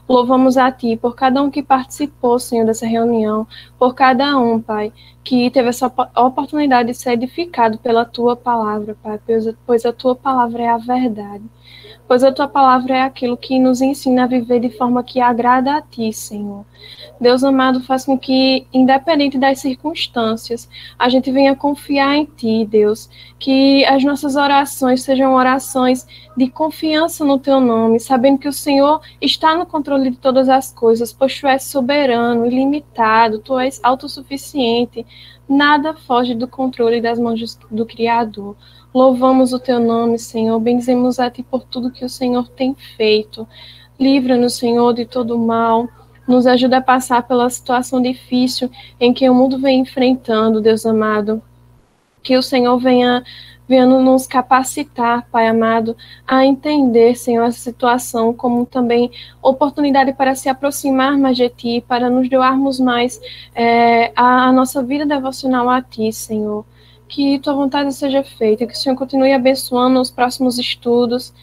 Louvamos 0.08 0.58
a 0.58 0.72
Ti 0.72 0.98
por 0.98 1.16
cada 1.16 1.42
um 1.42 1.50
que 1.50 1.64
participou, 1.64 2.38
Senhor, 2.38 2.66
dessa 2.66 2.86
reunião, 2.86 3.48
por 3.80 3.96
cada 3.96 4.38
um, 4.38 4.60
Pai, 4.60 4.92
que 5.24 5.50
teve 5.52 5.70
essa 5.70 5.88
oportunidade 6.18 6.90
de 6.90 6.96
ser 6.96 7.12
edificado 7.14 7.78
pela 7.78 8.04
Tua 8.04 8.36
palavra, 8.36 8.98
Pai, 9.02 9.20
pois 9.66 9.86
a 9.86 9.94
Tua 9.94 10.16
palavra 10.16 10.64
é 10.64 10.68
a 10.68 10.78
verdade 10.78 11.44
pois 12.12 12.26
a 12.26 12.32
tua 12.34 12.45
palavra 12.45 12.97
é 12.97 13.01
aquilo 13.03 13.38
que 13.38 13.57
nos 13.57 13.80
ensina 13.80 14.26
a 14.26 14.28
viver 14.28 14.59
de 14.59 14.70
forma 14.70 15.01
que 15.01 15.22
agrada 15.22 15.78
a 15.78 15.82
ti, 15.82 16.12
Senhor. 16.12 16.66
Deus 17.22 17.41
amado, 17.41 17.80
faz 17.80 18.03
com 18.03 18.20
que, 18.20 18.68
independente 18.74 19.38
das 19.38 19.59
circunstâncias, 19.59 20.68
a 20.99 21.07
gente 21.07 21.32
venha 21.32 21.55
confiar 21.55 22.18
em 22.18 22.26
ti, 22.26 22.68
Deus. 22.70 23.09
Que 23.39 23.86
as 23.86 24.03
nossas 24.03 24.36
orações 24.36 25.03
sejam 25.03 25.34
orações 25.36 26.05
de 26.36 26.49
confiança 26.49 27.24
no 27.24 27.39
teu 27.39 27.62
nome, 27.62 27.97
sabendo 27.97 28.39
que 28.39 28.49
o 28.49 28.51
Senhor 28.51 28.99
está 29.22 29.55
no 29.55 29.66
controle 29.66 30.09
de 30.09 30.18
todas 30.18 30.49
as 30.49 30.70
coisas, 30.74 31.14
pois 31.14 31.39
tu 31.39 31.47
és 31.47 31.64
soberano, 31.64 32.45
ilimitado, 32.45 33.39
tu 33.39 33.57
és 33.57 33.80
autossuficiente. 33.82 35.05
Nada 35.47 35.93
foge 35.93 36.36
do 36.36 36.45
controle 36.45 36.99
das 36.99 37.18
mãos 37.18 37.57
do 37.70 37.86
Criador. 37.86 38.57
Louvamos 38.94 39.54
o 39.54 39.60
teu 39.60 39.80
nome, 39.80 40.20
Senhor. 40.20 40.60
Benzemos 40.60 41.18
a 41.18 41.30
ti 41.30 41.42
por 41.42 41.64
tudo 41.64 41.92
que 41.92 42.04
o 42.04 42.10
Senhor 42.10 42.50
tem 42.50 42.76
feito. 42.98 43.48
Livra-nos, 43.98 44.56
Senhor, 44.56 44.94
de 44.94 45.06
todo 45.06 45.39
mal. 45.39 45.88
Nos 46.28 46.46
ajuda 46.46 46.78
a 46.78 46.82
passar 46.82 47.26
pela 47.26 47.50
situação 47.50 48.02
difícil 48.02 48.70
em 49.00 49.14
que 49.14 49.30
o 49.30 49.34
mundo 49.34 49.58
vem 49.58 49.80
enfrentando, 49.80 50.60
Deus 50.60 50.86
amado. 50.86 51.42
Que 52.22 52.36
o 52.36 52.42
Senhor 52.42 52.78
venha, 52.80 53.24
venha 53.66 53.86
nos 53.86 54.28
capacitar, 54.28 55.26
Pai 55.32 55.48
amado, 55.48 55.96
a 56.28 56.46
entender, 56.46 57.16
Senhor, 57.16 57.46
essa 57.46 57.60
situação 57.60 58.34
como 58.34 58.66
também 58.66 59.10
oportunidade 59.42 60.12
para 60.12 60.36
se 60.36 60.50
aproximar 60.50 61.18
mais 61.18 61.38
de 61.38 61.48
Ti, 61.48 61.86
para 61.88 62.10
nos 62.10 62.30
doarmos 62.30 62.78
mais 62.78 63.22
é, 63.56 64.12
a, 64.18 64.50
a 64.50 64.52
nossa 64.52 64.84
vida 64.84 65.06
devocional 65.06 65.70
a 65.70 65.82
Ti, 65.82 66.12
Senhor 66.12 66.66
que 67.12 67.38
tua 67.39 67.53
vontade 67.53 67.93
seja 67.93 68.24
feita, 68.24 68.66
que 68.66 68.74
o 68.74 68.78
Senhor 68.78 68.95
continue 68.95 69.34
abençoando 69.34 69.99
os 69.99 70.09
próximos 70.09 70.57
estudos, 70.57 71.34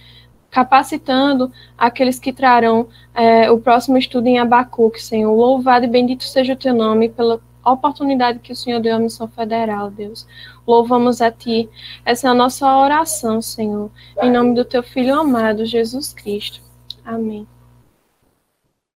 capacitando 0.50 1.52
aqueles 1.76 2.18
que 2.18 2.32
trarão 2.32 2.88
é, 3.14 3.50
o 3.50 3.60
próximo 3.60 3.98
estudo 3.98 4.26
em 4.26 4.38
Abacuque, 4.38 5.00
Senhor. 5.00 5.30
Louvado 5.30 5.84
e 5.84 5.88
bendito 5.88 6.24
seja 6.24 6.54
o 6.54 6.56
teu 6.56 6.74
nome 6.74 7.10
pela 7.10 7.38
oportunidade 7.62 8.38
que 8.38 8.50
o 8.50 8.56
Senhor 8.56 8.80
deu 8.80 8.96
à 8.96 8.98
missão 8.98 9.28
federal, 9.28 9.90
Deus. 9.90 10.26
Louvamos 10.66 11.20
a 11.20 11.30
Ti. 11.30 11.68
Essa 12.02 12.28
é 12.28 12.30
a 12.30 12.34
nossa 12.34 12.66
oração, 12.74 13.42
Senhor. 13.42 13.90
Em 14.22 14.32
nome 14.32 14.54
do 14.54 14.64
Teu 14.64 14.82
Filho 14.82 15.20
amado, 15.20 15.66
Jesus 15.66 16.14
Cristo. 16.14 16.62
Amém. 17.04 17.46